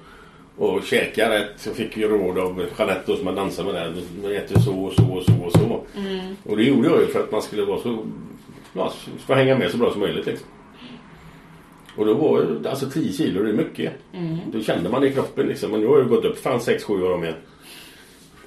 Och 0.59 0.83
käkade 0.83 1.39
rätt. 1.39 1.67
Jag 1.67 1.75
fick 1.75 1.97
ju 1.97 2.09
råd 2.09 2.39
av 2.39 2.67
Jeanette 2.79 3.03
då, 3.07 3.17
som 3.17 3.27
har 3.27 3.35
dansat 3.35 3.67
med 3.67 3.75
där. 3.75 3.95
Du 4.23 4.37
äter 4.37 4.61
så 4.61 4.85
och 4.85 4.93
så 4.93 5.13
och 5.13 5.23
så 5.25 5.45
och 5.45 5.53
så. 5.53 5.85
Och 6.45 6.57
det 6.57 6.63
gjorde 6.63 6.89
jag 6.89 7.01
ju 7.01 7.07
för 7.07 7.21
att 7.21 7.33
man 7.33 7.43
skulle 7.43 7.65
vara 7.65 7.81
så... 7.81 8.07
Ja, 8.77 8.93
ska 9.25 9.35
hänga 9.35 9.59
med 9.59 9.71
så 9.71 9.77
bra 9.79 9.91
som 9.91 10.01
möjligt 10.01 10.27
liksom. 10.27 10.49
Och 11.97 12.07
då 12.07 12.15
var 12.15 12.63
alltså 12.69 12.91
10 12.91 13.13
kilo, 13.13 13.43
det 13.43 13.49
är 13.49 13.55
mycket. 13.55 13.93
Då 14.53 14.61
kände 14.61 14.91
man 14.91 15.01
det 15.01 15.09
i 15.09 15.13
kroppen 15.13 15.47
liksom. 15.47 15.71
Men 15.71 15.81
nu 15.81 15.87
har 15.87 15.99
jag 15.99 16.09
gått 16.09 16.25
upp 16.25 16.39
fan 16.39 16.59
6-7 16.59 17.03
år 17.03 17.15
om 17.15 17.25
igen. 17.25 17.37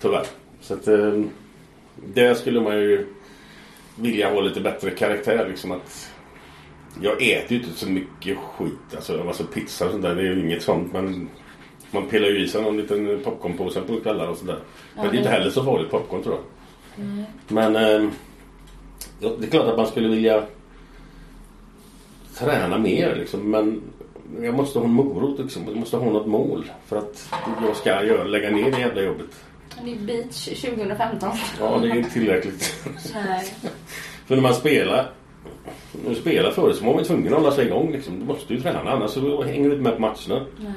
Tyvärr. 0.01 0.25
Så 0.61 0.73
att... 0.73 0.87
Eh, 0.87 1.23
det 2.05 2.35
skulle 2.35 2.61
man 2.61 2.73
ju 2.73 3.07
vilja 3.95 4.33
ha 4.33 4.41
lite 4.41 4.61
bättre 4.61 4.91
karaktär 4.91 5.47
liksom 5.49 5.71
att 5.71 6.13
jag 7.01 7.13
äter 7.13 7.51
ju 7.51 7.57
inte 7.57 7.79
så 7.79 7.89
mycket 7.89 8.37
skit 8.37 8.95
alltså, 8.95 9.27
alltså 9.27 9.43
pizza 9.43 9.85
och 9.85 9.91
sånt 9.91 10.03
där 10.03 10.15
det 10.15 10.21
är 10.21 10.25
ju 10.25 10.39
inget 10.39 10.61
sånt 10.61 10.93
men 10.93 11.29
man 11.91 12.07
pillar 12.07 12.27
ju 12.27 12.43
i 12.43 12.47
sig 12.47 12.61
någon 12.61 12.77
liten 12.77 13.19
popcornpåse 13.23 13.81
på 13.81 13.99
kvällar 13.99 14.27
och 14.27 14.37
sådär 14.37 14.59
men 14.95 15.09
det 15.09 15.15
är 15.15 15.17
inte 15.17 15.29
heller 15.29 15.49
så 15.49 15.63
farligt 15.63 15.91
popcorn 15.91 16.23
tror 16.23 16.35
jag 16.35 17.05
men 17.47 17.75
eh, 17.75 17.81
ja, 17.81 18.09
det 19.19 19.45
är 19.45 19.49
klart 19.49 19.67
att 19.67 19.77
man 19.77 19.87
skulle 19.87 20.07
vilja 20.07 20.43
träna 22.33 22.77
mer 22.77 23.15
liksom 23.15 23.51
men 23.51 23.81
jag 24.41 24.53
måste 24.53 24.79
ha 24.79 24.85
en 24.85 24.91
morot 24.91 25.39
liksom. 25.39 25.63
Jag 25.67 25.77
måste 25.77 25.97
ha 25.97 26.11
något 26.11 26.27
mål 26.27 26.65
för 26.85 26.97
att 26.97 27.29
jag 27.61 27.75
ska 27.75 28.03
göra, 28.03 28.23
lägga 28.23 28.49
ner 28.49 28.71
det 28.71 28.79
jävla 28.79 29.01
jobbet. 29.01 29.45
Det 29.83 29.91
är 29.91 29.95
beach 29.95 30.45
2015. 30.45 31.29
Ja, 31.59 31.79
det 31.81 31.89
är 31.89 31.95
inte 31.95 32.09
tillräckligt. 32.09 32.87
Nej. 33.13 33.53
För 34.25 34.35
när 34.35 34.41
man 34.41 34.53
spelar 34.53 35.11
när 36.03 36.09
du 36.09 36.15
spelar 36.15 36.51
förut 36.51 36.75
så 36.75 36.85
var 36.85 36.93
man 36.93 37.03
ju 37.03 37.07
tvungen 37.07 37.33
att 37.33 37.39
hålla 37.39 37.51
sig 37.51 37.65
igång. 37.65 37.91
Liksom. 37.91 38.19
Du 38.19 38.25
måste 38.25 38.53
ju 38.53 38.61
träna 38.61 38.91
annars 38.91 39.11
så 39.11 39.43
hänger 39.43 39.69
du 39.69 39.75
inte 39.75 39.83
med 39.83 39.93
på 39.93 40.01
matcherna. 40.01 40.45
Nej. 40.57 40.71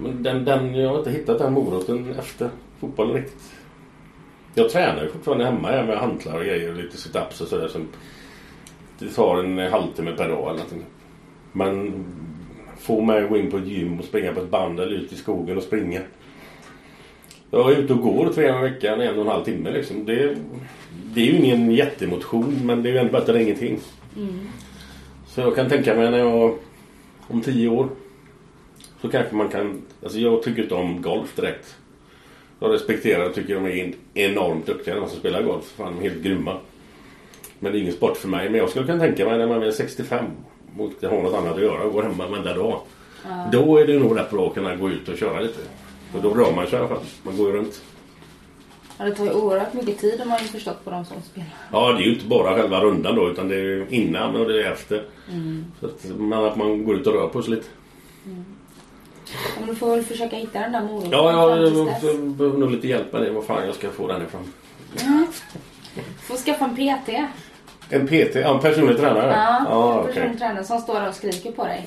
Men 0.00 0.22
den, 0.22 0.44
den, 0.44 0.74
jag 0.74 0.90
har 0.90 0.98
inte 0.98 1.10
hittat 1.10 1.38
den 1.38 1.52
moroten 1.52 2.14
efter 2.18 2.50
fotbollen 2.80 3.16
riktigt. 3.16 3.42
Jag 4.54 4.70
tränar 4.70 5.02
ju 5.02 5.08
fortfarande 5.08 5.44
hemma 5.44 5.82
med 5.82 5.98
hantlar 5.98 6.38
och 6.38 6.44
grejer 6.44 6.70
och 6.70 6.76
lite 6.76 6.96
situps 6.96 7.40
och 7.40 7.48
sådär. 7.48 7.68
Som 7.68 7.88
det 8.98 9.08
tar 9.08 9.44
en 9.44 9.58
halvtimme 9.58 10.12
per 10.12 10.28
dag 10.28 10.38
eller 10.38 10.52
någonting. 10.52 10.84
Men 11.52 12.04
få 12.78 13.00
mig 13.00 13.22
att 13.22 13.28
gå 13.28 13.36
in 13.36 13.50
på 13.50 13.56
ett 13.56 13.66
gym 13.66 13.98
och 13.98 14.04
springa 14.04 14.32
på 14.32 14.40
ett 14.40 14.50
band 14.50 14.80
eller 14.80 14.92
ut 14.92 15.12
i 15.12 15.16
skogen 15.16 15.56
och 15.56 15.62
springa. 15.62 16.00
Jag 17.50 17.72
är 17.72 17.76
ute 17.76 17.92
och 17.92 18.00
går 18.00 18.32
tre 18.32 18.48
gånger 18.48 18.66
i 18.66 18.70
veckan, 18.70 19.00
en 19.00 19.14
och 19.14 19.20
en 19.20 19.30
halv 19.30 19.44
timme 19.44 19.70
liksom. 19.70 20.04
Det, 20.06 20.36
det 21.14 21.20
är 21.20 21.24
ju 21.24 21.36
ingen 21.36 21.70
jättemotion 21.70 22.60
men 22.64 22.82
det 22.82 22.88
är 22.88 22.92
ju 22.92 22.98
ändå 22.98 23.12
bättre 23.12 23.34
än 23.34 23.42
ingenting. 23.42 23.78
Så 25.26 25.40
jag 25.40 25.56
kan 25.56 25.68
tänka 25.68 25.94
mig 25.94 26.10
när 26.10 26.18
jag 26.18 26.58
om 27.28 27.42
tio 27.42 27.68
år 27.68 27.88
så 29.00 29.08
kanske 29.08 29.34
man 29.34 29.48
kan... 29.48 29.82
Alltså 30.02 30.18
jag 30.18 30.42
tycker 30.42 30.62
inte 30.62 30.74
om 30.74 31.02
golf 31.02 31.36
direkt. 31.36 31.76
Jag 32.60 32.72
respekterar 32.72 33.28
och 33.28 33.34
tycker 33.34 33.54
de 33.54 33.66
är 33.66 33.94
enormt 34.14 34.66
duktiga 34.66 34.94
de 34.94 35.08
som 35.08 35.18
spelar 35.18 35.42
golf. 35.42 35.64
Fan, 35.64 35.94
de 35.94 36.06
är 36.06 36.10
helt 36.10 36.22
grymma. 36.22 36.56
Men 37.58 37.72
det 37.72 37.78
är 37.78 37.80
ingen 37.80 37.92
sport 37.92 38.16
för 38.16 38.28
mig. 38.28 38.50
Men 38.50 38.58
jag 38.60 38.70
skulle 38.70 38.86
kunna 38.86 38.98
tänka 38.98 39.24
mig 39.24 39.38
när 39.38 39.46
man 39.46 39.62
är 39.62 39.70
65 39.70 40.24
och 40.78 40.84
inte 40.84 41.08
har 41.08 41.22
något 41.22 41.34
annat 41.34 41.54
att 41.54 41.62
göra 41.62 41.82
och 41.82 41.92
går 41.92 42.02
hemma 42.02 42.26
varenda 42.26 42.54
dag. 42.54 42.80
Ja. 43.24 43.48
Då 43.52 43.76
är 43.76 43.86
det 43.86 43.98
nog 43.98 44.18
rätt 44.18 44.30
bra 44.30 44.46
att 44.46 44.54
kunna 44.54 44.76
gå 44.76 44.90
ut 44.90 45.08
och 45.08 45.18
köra 45.18 45.40
lite. 45.40 45.60
För 46.12 46.20
då 46.22 46.34
rör 46.34 46.52
man 46.52 46.66
sig 46.66 46.74
i 46.74 46.78
alla 46.78 46.88
fall. 46.88 47.04
Man 47.22 47.36
går 47.36 47.46
ju 47.46 47.56
runt. 47.56 47.82
Ja, 48.98 49.04
det 49.04 49.14
tar 49.14 49.24
ju 49.24 49.32
oerhört 49.32 49.74
mycket 49.74 49.98
tid 49.98 50.18
har 50.18 50.26
man 50.26 50.38
ju 50.42 50.48
förstått 50.48 50.84
på 50.84 50.90
de 50.90 51.04
som 51.04 51.22
spelar. 51.22 51.54
Ja, 51.72 51.92
det 51.92 52.02
är 52.02 52.06
ju 52.06 52.14
inte 52.14 52.26
bara 52.26 52.54
själva 52.54 52.80
rundan 52.80 53.16
då 53.16 53.30
utan 53.30 53.48
det 53.48 53.54
är 53.54 53.62
ju 53.62 53.86
innan 53.90 54.36
och 54.36 54.48
det 54.48 54.62
är 54.62 54.72
efter. 54.72 55.04
Så 55.80 55.86
att, 55.86 56.04
men 56.18 56.44
att 56.44 56.56
man 56.56 56.84
går 56.84 56.96
ut 56.96 57.06
och 57.06 57.12
rör 57.12 57.28
på 57.28 57.42
sig 57.42 57.54
lite. 57.54 57.66
Ja, 59.32 59.60
men 59.60 59.68
du 59.68 59.74
får 59.74 59.90
väl 59.90 60.04
försöka 60.04 60.36
hitta 60.36 60.58
den 60.58 60.72
där 60.72 60.80
moroten 60.80 61.10
Ja, 61.10 61.56
jag, 61.56 62.18
behöver 62.20 62.58
nog 62.58 62.70
lite 62.70 62.88
hjälp 62.88 63.12
med 63.12 63.22
det. 63.22 63.30
Var 63.30 63.42
fan 63.42 63.66
jag 63.66 63.74
ska 63.74 63.90
få 63.90 64.08
den 64.08 64.22
ifrån. 64.22 64.52
Får 66.20 66.36
skaffa 66.36 66.64
en 66.64 66.74
PT. 66.74 67.08
En 67.90 68.06
PT? 68.06 68.34
Ja, 68.34 68.54
en 68.54 68.60
personlig 68.60 68.96
tränare? 68.96 69.32
Ja, 69.32 69.66
ja 69.70 70.00
en 70.00 70.06
personlig 70.06 70.38
tränare 70.38 70.64
som 70.64 70.78
står 70.78 71.08
och 71.08 71.14
skriker 71.14 71.52
på 71.52 71.64
dig. 71.64 71.86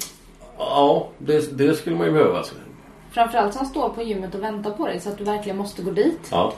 Ja, 0.57 1.09
det, 1.17 1.57
det 1.57 1.73
skulle 1.73 1.95
man 1.95 2.07
ju 2.07 2.13
behöva. 2.13 2.37
Alltså. 2.37 2.55
Framförallt 3.11 3.53
som 3.53 3.65
står 3.65 3.89
på 3.89 4.03
gymmet 4.03 4.35
och 4.35 4.43
väntar 4.43 4.71
på 4.71 4.87
dig 4.87 4.99
så 4.99 5.09
att 5.09 5.17
du 5.17 5.23
verkligen 5.23 5.57
måste 5.57 5.81
gå 5.81 5.91
dit. 5.91 6.27
Ja. 6.31 6.53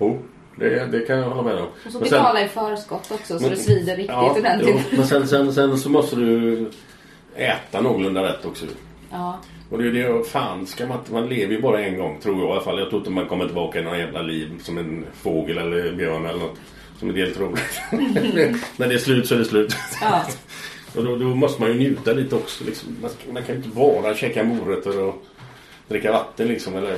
Jo, 0.00 0.18
det, 0.56 0.86
det 0.86 1.00
kan 1.00 1.18
jag 1.18 1.28
hålla 1.28 1.42
med 1.42 1.56
om. 1.56 1.68
Och 1.86 1.92
så 1.92 1.98
betala 1.98 2.44
i 2.44 2.48
förskott 2.48 3.10
också 3.10 3.38
så 3.38 3.42
Men- 3.42 3.50
det 3.50 3.56
svider 3.56 3.96
riktigt 3.96 4.10
ja, 4.10 4.30
ordentligt. 4.38 4.86
jo, 4.90 4.96
men 4.96 5.06
sen, 5.06 5.28
sen, 5.28 5.52
sen 5.52 5.78
så 5.78 5.90
måste 5.90 6.16
du 6.16 6.70
äta 7.34 7.80
någorlunda 7.80 8.22
rätt 8.22 8.44
också. 8.44 8.66
Ja. 9.10 9.38
Och 9.70 9.78
det 9.78 9.88
är 9.88 9.92
det, 9.92 10.24
fan 10.24 10.66
ska 10.66 10.86
man 10.86 10.98
man 11.10 11.28
lever 11.28 11.54
ju 11.54 11.60
bara 11.60 11.80
en 11.80 11.98
gång 11.98 12.20
tror 12.20 12.38
jag 12.38 12.48
i 12.48 12.52
alla 12.52 12.60
fall. 12.60 12.78
Jag 12.78 12.88
tror 12.88 13.00
inte 13.00 13.10
man 13.10 13.28
kommer 13.28 13.46
tillbaka 13.46 13.80
i 13.80 13.82
någon 13.82 13.98
jävla 13.98 14.22
liv 14.22 14.58
som 14.62 14.78
en 14.78 15.06
fågel 15.14 15.58
eller 15.58 15.92
björn 15.92 16.26
eller 16.26 16.38
något. 16.38 16.58
Som 16.98 17.10
är 17.10 17.14
helt 17.14 17.40
roligt. 17.40 17.80
När 18.76 18.88
det 18.88 18.94
är 18.94 18.98
slut 18.98 19.28
så 19.28 19.34
är 19.34 19.38
det 19.38 19.44
slut. 19.44 19.76
Ja. 20.00 20.24
och 20.96 21.04
då, 21.04 21.16
då 21.16 21.24
måste 21.24 21.62
man 21.62 21.70
ju 21.70 21.78
njuta 21.78 22.12
lite 22.12 22.34
också. 22.34 22.64
Liksom. 22.64 22.96
Man, 23.02 23.10
man 23.32 23.42
kan 23.42 23.54
ju 23.54 23.62
inte 23.62 23.76
bara 23.76 24.14
käka 24.14 24.44
morötter 24.44 25.02
och 25.02 25.22
dricka 25.88 26.12
vatten 26.12 26.48
liksom. 26.48 26.76
Eller, 26.76 26.96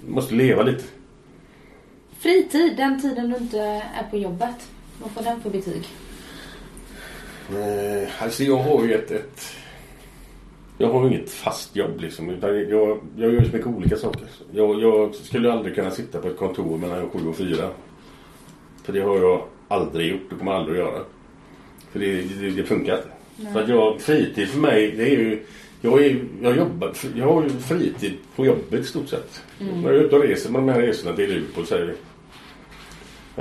man 0.00 0.14
måste 0.14 0.34
leva 0.34 0.62
lite. 0.62 0.84
Fritid, 2.18 2.76
den 2.76 3.02
tiden 3.02 3.30
du 3.30 3.36
inte 3.36 3.60
är 3.60 4.10
på 4.10 4.16
jobbet. 4.16 4.68
Vad 5.02 5.10
får 5.10 5.22
den 5.22 5.40
för 5.40 5.50
betyg? 5.50 5.88
Eh, 7.50 8.22
alltså 8.22 8.42
jag 8.42 8.56
har 8.56 8.84
ju 8.84 8.94
ett, 8.94 9.10
ett... 9.10 9.56
Jag 10.78 10.92
har 10.92 11.06
inget 11.06 11.30
fast 11.30 11.76
jobb 11.76 12.00
liksom. 12.00 12.30
Utan 12.30 12.56
jag, 12.56 13.00
jag 13.16 13.32
gör 13.32 13.44
så 13.44 13.52
mycket 13.52 13.66
olika 13.66 13.96
saker. 13.96 14.26
Jag, 14.52 14.82
jag 14.82 15.14
skulle 15.14 15.52
aldrig 15.52 15.74
kunna 15.74 15.90
sitta 15.90 16.18
på 16.18 16.28
ett 16.28 16.38
kontor 16.38 16.78
mellan 16.78 17.10
sju 17.10 17.28
och 17.28 17.36
fyra. 17.36 17.70
För 18.84 18.92
det 18.92 19.00
har 19.00 19.18
jag 19.18 19.42
aldrig 19.68 20.10
gjort 20.10 20.32
och 20.32 20.38
kommer 20.38 20.52
aldrig 20.52 20.80
att 20.80 20.86
göra. 20.86 21.00
För 21.92 22.00
det, 22.00 22.22
det, 22.22 22.50
det 22.50 22.64
funkar 22.64 22.96
inte. 22.96 23.52
Så 23.52 23.58
att 23.58 23.68
jag, 23.68 24.00
fritid 24.00 24.48
för 24.48 24.60
mig 24.60 24.90
det 24.96 25.02
är 25.02 25.18
ju... 25.18 25.42
Jag, 25.80 26.04
är, 26.04 26.24
jag, 26.42 26.56
jobbar, 26.56 26.92
jag 27.16 27.26
har 27.26 27.42
ju 27.42 27.48
fritid 27.48 28.12
på 28.36 28.46
jobbet 28.46 28.80
i 28.80 28.84
stort 28.84 29.08
sett. 29.08 29.42
När 29.58 29.82
jag 29.82 29.94
är 29.94 30.04
ute 30.04 30.16
och 30.16 30.22
reser 30.22 30.50
med 30.50 30.62
de 30.62 30.68
här 30.68 30.80
resorna 30.80 31.16
till 31.16 31.28
Luleå 31.28 31.66
säger 31.66 31.86
vi. 31.86 31.94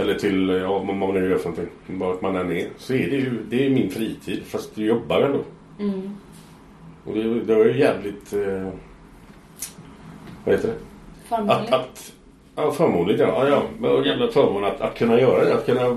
Eller 0.01 0.15
till, 0.15 0.49
ja 0.49 0.79
vad 0.79 0.95
man 0.95 1.13
nu 1.13 1.29
gör 1.29 1.37
för 1.37 1.49
någonting. 1.49 1.99
Vart 1.99 2.21
man 2.21 2.35
än 2.35 2.51
är. 2.51 2.67
Så 2.77 2.93
är 2.93 3.09
det 3.09 3.15
ju, 3.15 3.31
det 3.49 3.65
är 3.65 3.69
min 3.69 3.89
fritid. 3.89 4.43
Fast 4.45 4.75
du 4.75 4.85
jobbar 4.85 5.21
ändå. 5.21 5.43
Mm. 5.79 6.15
Och 7.03 7.13
det, 7.15 7.39
det 7.39 7.53
är 7.53 7.65
ju 7.65 7.79
jävligt... 7.79 8.33
Eh, 8.33 8.69
vad 10.45 10.55
heter 10.55 10.67
det? 10.67 10.75
Förmånligt. 11.29 11.73
Att, 11.73 11.81
att, 11.81 12.13
ja, 12.55 12.71
förmånligt 12.71 13.19
ja. 13.19 13.47
ja, 13.49 13.63
ja. 13.81 13.89
Och 13.89 14.07
jävla 14.07 14.27
förmån 14.27 14.63
att, 14.63 14.81
att 14.81 14.97
kunna 14.97 15.19
göra 15.19 15.45
det. 15.45 15.53
Att 15.53 15.65
kunna... 15.65 15.87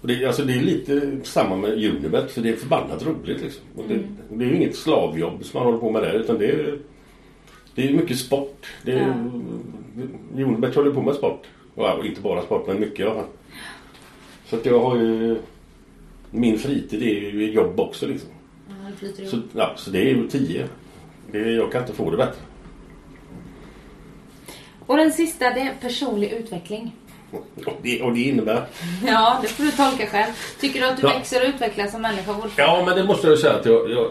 Och 0.00 0.08
det, 0.08 0.24
alltså 0.24 0.44
det 0.44 0.52
är 0.52 0.60
lite 0.60 1.18
samma 1.22 1.56
med 1.56 1.70
Unibet. 1.70 2.30
För 2.30 2.40
det 2.40 2.48
är 2.48 2.56
förbannat 2.56 3.06
roligt 3.06 3.40
liksom. 3.40 3.62
Och 3.76 3.84
det, 3.88 3.98
det 4.30 4.44
är 4.44 4.48
ju 4.48 4.56
inget 4.56 4.76
slavjobb 4.76 5.44
som 5.44 5.58
man 5.58 5.66
håller 5.66 5.78
på 5.78 5.90
med 5.90 6.02
där. 6.02 6.12
Utan 6.12 6.38
det 6.38 6.50
är, 6.50 6.78
det 7.74 7.88
är 7.88 7.92
mycket 7.92 8.18
sport. 8.18 8.66
Det 8.84 8.92
är, 8.92 9.30
Unibet 10.34 10.74
håller 10.74 10.90
på 10.90 11.02
med 11.02 11.14
sport. 11.14 11.46
Ja, 11.74 12.04
inte 12.04 12.20
bara 12.20 12.42
sport 12.42 12.66
men 12.66 12.80
mycket 12.80 13.00
i 13.00 13.02
alla 13.02 13.14
fall. 13.14 13.24
Så 14.46 14.56
att 14.56 14.66
jag 14.66 14.80
har 14.80 14.96
ju... 14.96 15.38
Min 16.30 16.58
fritid 16.58 17.02
är 17.02 17.30
ju 17.30 17.52
jobb 17.52 17.80
också 17.80 18.06
liksom. 18.06 18.30
Flyter. 18.96 19.26
Så, 19.26 19.40
ja, 19.52 19.72
så 19.76 19.90
det 19.90 19.98
är 19.98 20.04
ju 20.04 20.28
10. 20.28 20.66
Det, 21.32 21.38
jag 21.52 21.72
kan 21.72 21.80
inte 21.80 21.92
få 21.94 22.10
det 22.10 22.16
bättre. 22.16 22.40
Och 24.86 24.96
den 24.96 25.12
sista, 25.12 25.50
det 25.50 25.60
är 25.60 25.74
personlig 25.80 26.32
utveckling. 26.32 26.96
Och 27.30 27.46
det, 27.82 28.02
och 28.02 28.12
det 28.14 28.20
innebär... 28.20 28.66
Ja, 29.06 29.38
det 29.42 29.48
får 29.48 29.64
du 29.64 29.70
tolka 29.70 30.06
själv. 30.06 30.32
Tycker 30.60 30.80
du 30.80 30.86
att 30.86 30.96
du 30.96 31.02
Ja. 31.06 31.08
växer 31.08 31.42
och 31.42 31.48
utvecklas 31.54 31.92
som 31.92 32.02
människa 32.02 32.34
Ja, 32.56 32.82
men 32.86 32.96
det 32.96 33.04
måste 33.04 33.26
jag 33.26 33.38
säga 33.38 33.54
att 33.54 33.66
jag... 33.66 33.90
jag, 33.90 34.10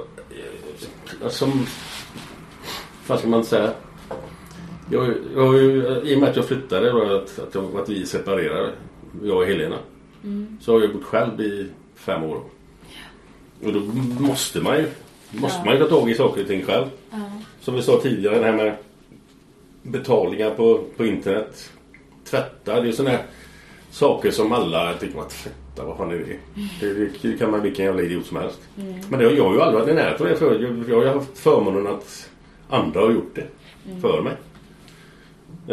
jag 1.21 1.32
som... 1.32 1.65
Vad 3.07 3.19
ska 3.19 3.28
man 3.28 3.43
säga? 3.45 3.71
Jag, 4.91 5.13
jag, 5.36 5.55
I 6.07 6.15
och 6.15 6.19
med 6.19 6.30
att 6.30 6.36
jag 6.36 6.45
flyttade 6.45 6.91
då, 6.91 7.15
att, 7.15 7.39
att, 7.39 7.55
jag, 7.55 7.75
att 7.80 7.89
vi 7.89 8.05
separerade, 8.05 8.71
jag 9.23 9.38
och 9.38 9.45
Helena. 9.45 9.78
Så 10.61 10.73
har 10.73 10.82
jag 10.82 10.93
bott 10.93 11.03
själv 11.03 11.41
i 11.41 11.67
fem 11.95 12.23
år. 12.23 12.43
Och 13.64 13.74
då 13.74 13.80
måste 14.24 14.62
man 14.62 14.78
ju 14.78 14.88
måste 15.32 15.58
Ja. 15.60 15.66
man 15.66 15.74
ju 15.74 15.80
ta 15.80 15.89
tag 15.89 16.10
i 16.10 16.16
saker 16.16 16.41
och 16.41 16.47
ting 16.47 16.66
själv. 16.66 16.86
Ja. 17.12 17.18
Som 17.62 17.76
vi 17.76 17.82
sa 17.82 17.99
tidigare, 18.01 18.39
det 18.39 18.45
här 18.45 18.53
med 18.53 18.76
betalningar 19.84 20.49
på, 20.51 20.84
på 20.97 21.05
internet. 21.05 21.72
Tvätta, 22.30 22.82
det 22.82 22.88
är 22.88 22.91
sådana 22.91 23.10
här 23.18 23.24
saker 23.91 24.32
som 24.32 24.51
alla 24.51 24.93
tycker 24.93 25.20
att 25.20 25.30
tvätta, 25.30 25.86
vad 25.88 25.97
fan 25.97 26.12
är 26.12 26.18
det? 26.18 26.93
Det, 26.93 27.10
det 27.22 27.38
kan 27.38 27.51
man 27.51 27.62
vilken 27.62 27.86
jävla 27.86 28.01
idiot 28.01 28.26
som 28.26 28.38
helst. 28.38 28.60
Men 29.10 29.20
det 29.20 29.26
har 29.26 29.32
jag 29.32 29.53
ju 29.53 29.62
aldrig 29.62 29.82
varit 29.82 29.89
i 29.89 29.93
närheten 29.93 30.26
av 30.26 30.32
det 30.32 30.38
för. 30.39 30.60
Jag, 30.60 30.89
jag 30.89 30.95
har 30.95 31.03
ju 31.03 31.10
haft 31.10 31.38
förmånen 31.38 31.88
att 31.88 32.30
andra 32.70 32.99
har 33.01 33.12
gjort 33.12 33.36
det 33.36 33.47
för 34.01 34.22
mig. 34.22 34.34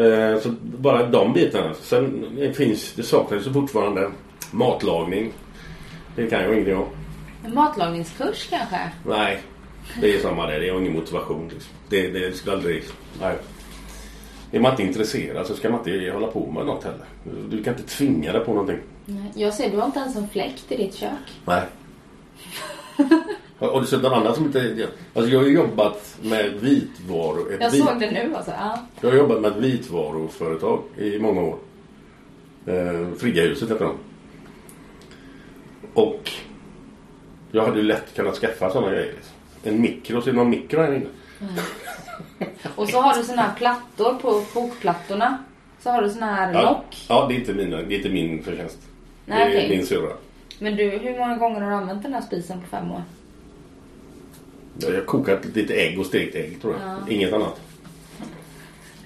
Eh, 0.05 0.41
så 0.41 0.55
bara 0.63 1.07
de 1.07 1.33
bitarna. 1.33 1.75
Sen 1.75 2.27
finns 2.55 2.93
det 2.93 3.03
saknas 3.03 3.47
ju 3.47 3.53
fortfarande 3.53 4.11
matlagning. 4.51 5.33
Det 6.17 6.27
kan 6.27 6.43
jag 6.43 6.53
ingenting 6.53 6.77
om. 6.77 6.87
En 7.45 7.55
matlagningskurs 7.55 8.47
kanske? 8.51 8.91
Nej, 9.07 9.43
det 10.01 10.15
är 10.15 10.21
samma 10.21 10.47
där. 10.47 10.61
Det 10.61 10.69
är 10.69 10.81
ingen 10.81 10.93
motivation. 10.93 11.49
Liksom. 11.49 11.73
Det, 11.89 12.09
det 12.09 12.37
skulle 12.37 12.57
aldrig... 12.57 12.85
Nej. 13.21 13.37
Är 14.53 14.61
man 14.61 14.71
inte 14.71 14.83
intresserad 14.83 15.47
så 15.47 15.55
ska 15.55 15.71
man 15.71 15.79
inte 15.79 16.11
hålla 16.11 16.27
på 16.27 16.51
med 16.51 16.67
något 16.67 16.85
heller. 16.85 17.07
Du 17.51 17.63
kan 17.65 17.75
inte 17.75 17.89
tvinga 17.89 18.33
dig 18.33 18.45
på 18.45 18.51
någonting. 18.51 18.79
Nej. 19.05 19.33
Jag 19.35 19.55
ser, 19.55 19.71
du 19.71 19.77
har 19.77 19.87
inte 19.87 19.99
ens 19.99 20.17
en 20.17 20.29
fläkt 20.29 20.73
i 20.73 20.77
ditt 20.77 20.95
kök. 20.95 21.11
Nej. 21.45 21.63
Har 23.59 23.81
du 23.81 23.87
sett 23.87 24.03
någon 24.03 24.13
annan 24.13 24.35
som 24.35 24.45
inte... 24.45 24.89
Alltså 25.15 25.33
jag 25.33 25.41
har 25.41 25.47
jobbat 25.47 26.19
med 26.23 26.53
vitvaror. 26.61 27.57
Jag 27.61 27.71
vit, 27.71 27.85
såg 27.85 28.01
det 28.01 28.11
nu 28.11 28.35
alltså. 28.37 28.51
Ja. 28.51 28.79
jag 29.01 29.11
har 29.11 29.17
jobbat 29.17 29.41
med 29.41 29.51
ett 29.51 29.57
vitvaruföretag 29.57 30.83
i 30.99 31.19
många 31.19 31.41
år. 31.43 31.59
Eh, 32.67 33.15
Friggahuset 33.19 33.71
heter 33.71 33.85
de. 33.85 33.95
Och 35.95 36.31
jag 37.55 37.65
hade 37.65 37.77
ju 37.77 37.83
lätt 37.83 38.15
kunnat 38.17 38.35
skaffa 38.35 38.71
sådana 38.71 38.91
grejer. 38.93 39.13
liksom. 39.13 39.35
En 39.65 39.81
mikro, 39.81 40.19
är 40.19 40.25
det 40.25 40.33
någon 40.33 40.51
mikro 40.51 40.81
här 40.81 40.95
inne? 40.95 41.07
Och 42.75 42.89
så 42.89 43.01
har 43.01 43.17
du 43.19 43.25
såna 43.25 43.43
här 43.43 43.55
plattor 43.57 44.15
på 44.15 44.41
kokplattorna. 44.53 45.39
Så 45.81 45.91
har 45.91 46.03
du 46.03 46.11
såna 46.11 46.27
här 46.35 46.53
Ja, 46.55 46.63
lock. 46.63 47.07
ja 47.09 47.27
det, 47.29 47.35
är 47.35 47.39
inte 47.39 47.55
min, 47.55 47.71
det 47.71 47.77
är 47.77 47.97
inte 47.97 48.09
min 48.09 48.43
förtjänst. 48.43 48.79
Nej, 49.27 49.39
det 49.51 49.57
är 49.57 49.59
okej. 49.67 49.77
min 49.77 49.87
syrra. 49.87 50.13
Men 50.59 50.77
du, 50.77 50.91
hur 50.91 51.19
många 51.19 51.37
gånger 51.37 51.61
har 51.61 51.71
du 51.71 51.77
använt 51.77 52.03
den 52.03 52.15
här 52.15 52.21
spisen 52.21 52.61
på 52.61 52.67
fem 52.67 52.91
år? 52.93 53.03
Jag 54.79 54.95
har 54.95 55.01
kokat 55.01 55.45
lite 55.55 55.75
ägg 55.75 56.01
och 56.01 56.07
stekt 56.07 56.35
ägg 56.35 56.61
tror 56.63 56.75
jag. 56.81 57.13
Inget 57.13 57.33
annat. 57.33 57.61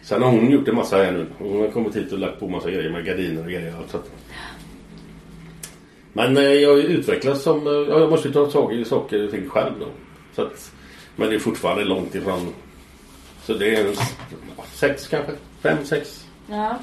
Sen 0.03 0.23
har 0.23 0.31
hon 0.31 0.51
gjort 0.51 0.69
en 0.69 0.75
massa 0.75 0.97
här 0.97 1.13
nu. 1.13 1.27
Hon 1.39 1.61
har 1.61 1.69
kommit 1.69 1.97
hit 1.97 2.13
och 2.13 2.19
lagt 2.19 2.41
på 2.41 2.49
massa 2.49 2.71
grejer 2.71 2.91
med 2.91 3.05
gardiner 3.05 3.41
och 3.45 3.51
grejer. 3.51 3.75
Så 3.91 3.97
att... 3.97 4.11
Men 6.19 6.37
eh, 6.37 6.43
jag 6.43 6.71
har 6.71 6.77
ju 6.77 6.83
utvecklats 6.83 7.43
som... 7.43 7.67
eh, 7.67 7.73
Ja, 7.73 7.99
jag 8.01 8.11
måste 8.11 8.29
ju 8.29 8.35
ta 8.35 8.47
tag 8.47 8.73
i 8.73 8.85
saker 8.85 9.25
och 9.25 9.31
ting 9.31 9.49
själv 9.49 9.73
då. 9.81 9.87
Så 10.35 10.43
att, 10.43 10.73
men 11.17 11.29
det 11.29 11.35
är 11.35 11.39
fortfarande 11.39 11.85
långt 11.85 12.15
ifrån... 12.15 12.55
Så 13.43 13.55
det 13.55 13.75
är 13.75 13.87
en 13.87 13.95
sex 14.75 15.09
kanske. 15.09 15.33
Fem, 15.63 15.85
sex. 15.85 16.27
Ja. 16.47 16.79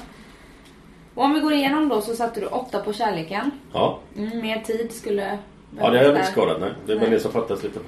Och 1.14 1.24
om 1.24 1.34
vi 1.34 1.40
går 1.40 1.52
igenom 1.52 1.88
då 1.88 2.00
så 2.00 2.14
satte 2.16 2.40
du 2.40 2.46
åtta 2.46 2.78
på 2.82 2.92
kärleken. 2.92 3.50
Ja. 3.72 3.98
Mm, 4.16 4.38
mer 4.40 4.60
tid 4.60 4.92
skulle 4.92 5.38
Ja, 5.78 5.90
det 5.90 5.98
har 5.98 6.04
jag 6.04 6.16
inte 6.16 6.26
skadat. 6.32 6.60
Nej. 6.60 6.72
Det 6.86 6.92
är 6.92 6.96
väl 6.96 7.10
det 7.10 7.20
som 7.20 7.32
fattas 7.32 7.62
lite. 7.62 7.78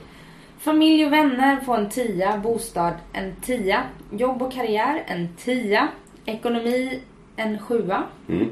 Familj 0.59 1.07
och 1.07 1.12
vänner 1.12 1.61
får 1.61 1.76
en 1.76 1.88
tia. 1.90 2.36
Bostad 2.36 2.92
en 3.12 3.34
tia. 3.36 3.82
Jobb 4.11 4.42
och 4.42 4.53
karriär 4.53 5.05
en 5.07 5.28
tia. 5.36 5.88
Ekonomi 6.24 7.01
en 7.36 7.59
sjua. 7.59 8.03
Mm. 8.28 8.49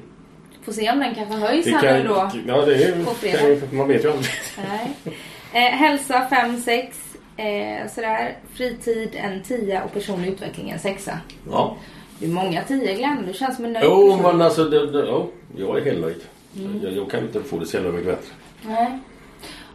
Får 0.66 0.72
se 0.72 0.90
om 0.90 0.98
den 1.00 1.14
kanske 1.14 1.34
höjs 1.34 1.64
Det 1.64 1.70
här 1.70 1.98
nu 2.02 2.08
då. 2.08 2.30
ja, 2.46 2.64
det 2.66 2.74
är, 2.84 3.60
kan, 3.60 3.76
man 3.76 3.88
vet 3.88 4.04
ju 4.04 4.10
aldrig. 4.10 4.30
Nej. 4.68 4.92
Eh, 5.52 5.72
hälsa 5.72 6.26
5-6. 6.30 6.86
Eh, 7.36 7.88
sådär. 7.94 8.36
Fritid 8.54 9.10
en 9.14 9.42
10 9.42 9.82
och 9.82 9.92
personlig 9.92 10.28
utveckling 10.28 10.70
en 10.70 10.78
6. 10.78 11.08
Ja. 11.50 11.76
Det 12.18 12.26
är 12.26 12.30
många 12.30 12.62
10 12.62 12.94
Glenn. 12.94 13.24
Du 13.26 13.32
känns 13.32 13.56
som 13.56 13.64
en 13.64 13.72
nöjd 13.72 13.84
Jo, 13.88 14.10
person. 14.10 14.22
men 14.22 14.42
alltså, 14.42 14.64
det, 14.64 14.90
det, 14.92 15.06
ja, 15.06 15.26
jag 15.56 15.78
är 15.78 15.84
helt 15.84 16.00
nöjd. 16.00 16.20
Mm. 16.56 16.80
Jag, 16.82 16.92
jag 16.92 17.10
kan 17.10 17.20
inte 17.20 17.40
få 17.42 17.58
det 17.58 17.66
så 17.66 17.76
jävla 17.76 17.92
mycket 17.92 18.06
bättre. 18.06 18.34
Nej. 18.62 18.98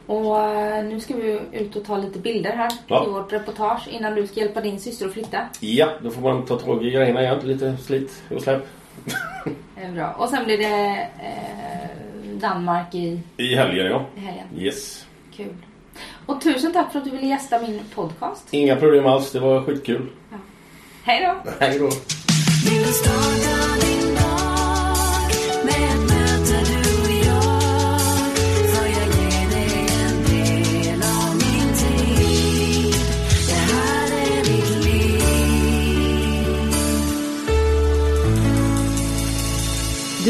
Och 0.07 0.39
eh, 0.39 0.83
nu 0.85 0.99
ska 0.99 1.15
vi 1.15 1.39
ut 1.51 1.75
och 1.75 1.85
ta 1.85 1.97
lite 1.97 2.19
bilder 2.19 2.51
här 2.51 2.71
Ja. 2.87 3.03
till 3.03 3.13
vårt 3.13 3.33
reportage 3.33 3.87
innan 3.91 4.15
du 4.15 4.27
ska 4.27 4.39
hjälpa 4.39 4.61
din 4.61 4.79
syster 4.79 5.05
att 5.05 5.13
flytta. 5.13 5.37
Ja, 5.59 5.89
då 6.01 6.09
får 6.11 6.21
man 6.21 6.45
ta 6.45 6.59
tag 6.59 6.85
i 6.85 6.89
grejerna 6.91 7.21
igen. 7.21 7.39
Lite 7.43 7.77
slit 7.77 8.23
och 8.35 8.41
släpp. 8.41 8.67
Är 9.81 9.91
bra. 9.91 10.11
Och 10.17 10.29
sen 10.29 10.45
blir 10.45 10.57
det 10.57 11.07
eh, 11.19 12.37
Danmark 12.41 12.95
i, 12.95 13.19
I 13.37 13.55
helgen, 13.55 13.85
ja. 13.85 14.05
i 14.15 14.19
helgen. 14.19 14.47
Yes. 14.57 15.05
Kul. 15.35 15.55
Och 16.25 16.41
tusen 16.41 16.73
tack 16.73 16.91
för 16.91 16.99
att 16.99 17.05
du 17.05 17.11
ville 17.11 17.27
gästa 17.27 17.61
min 17.61 17.81
podcast. 17.95 18.47
Inga 18.51 18.75
problem 18.75 19.05
alls. 19.05 19.31
Det 19.31 19.39
var 19.39 19.61
skitkul. 19.61 20.09
Hej 21.03 21.25
då! 21.25 21.51
Hej 21.59 21.79
då. 21.79 21.89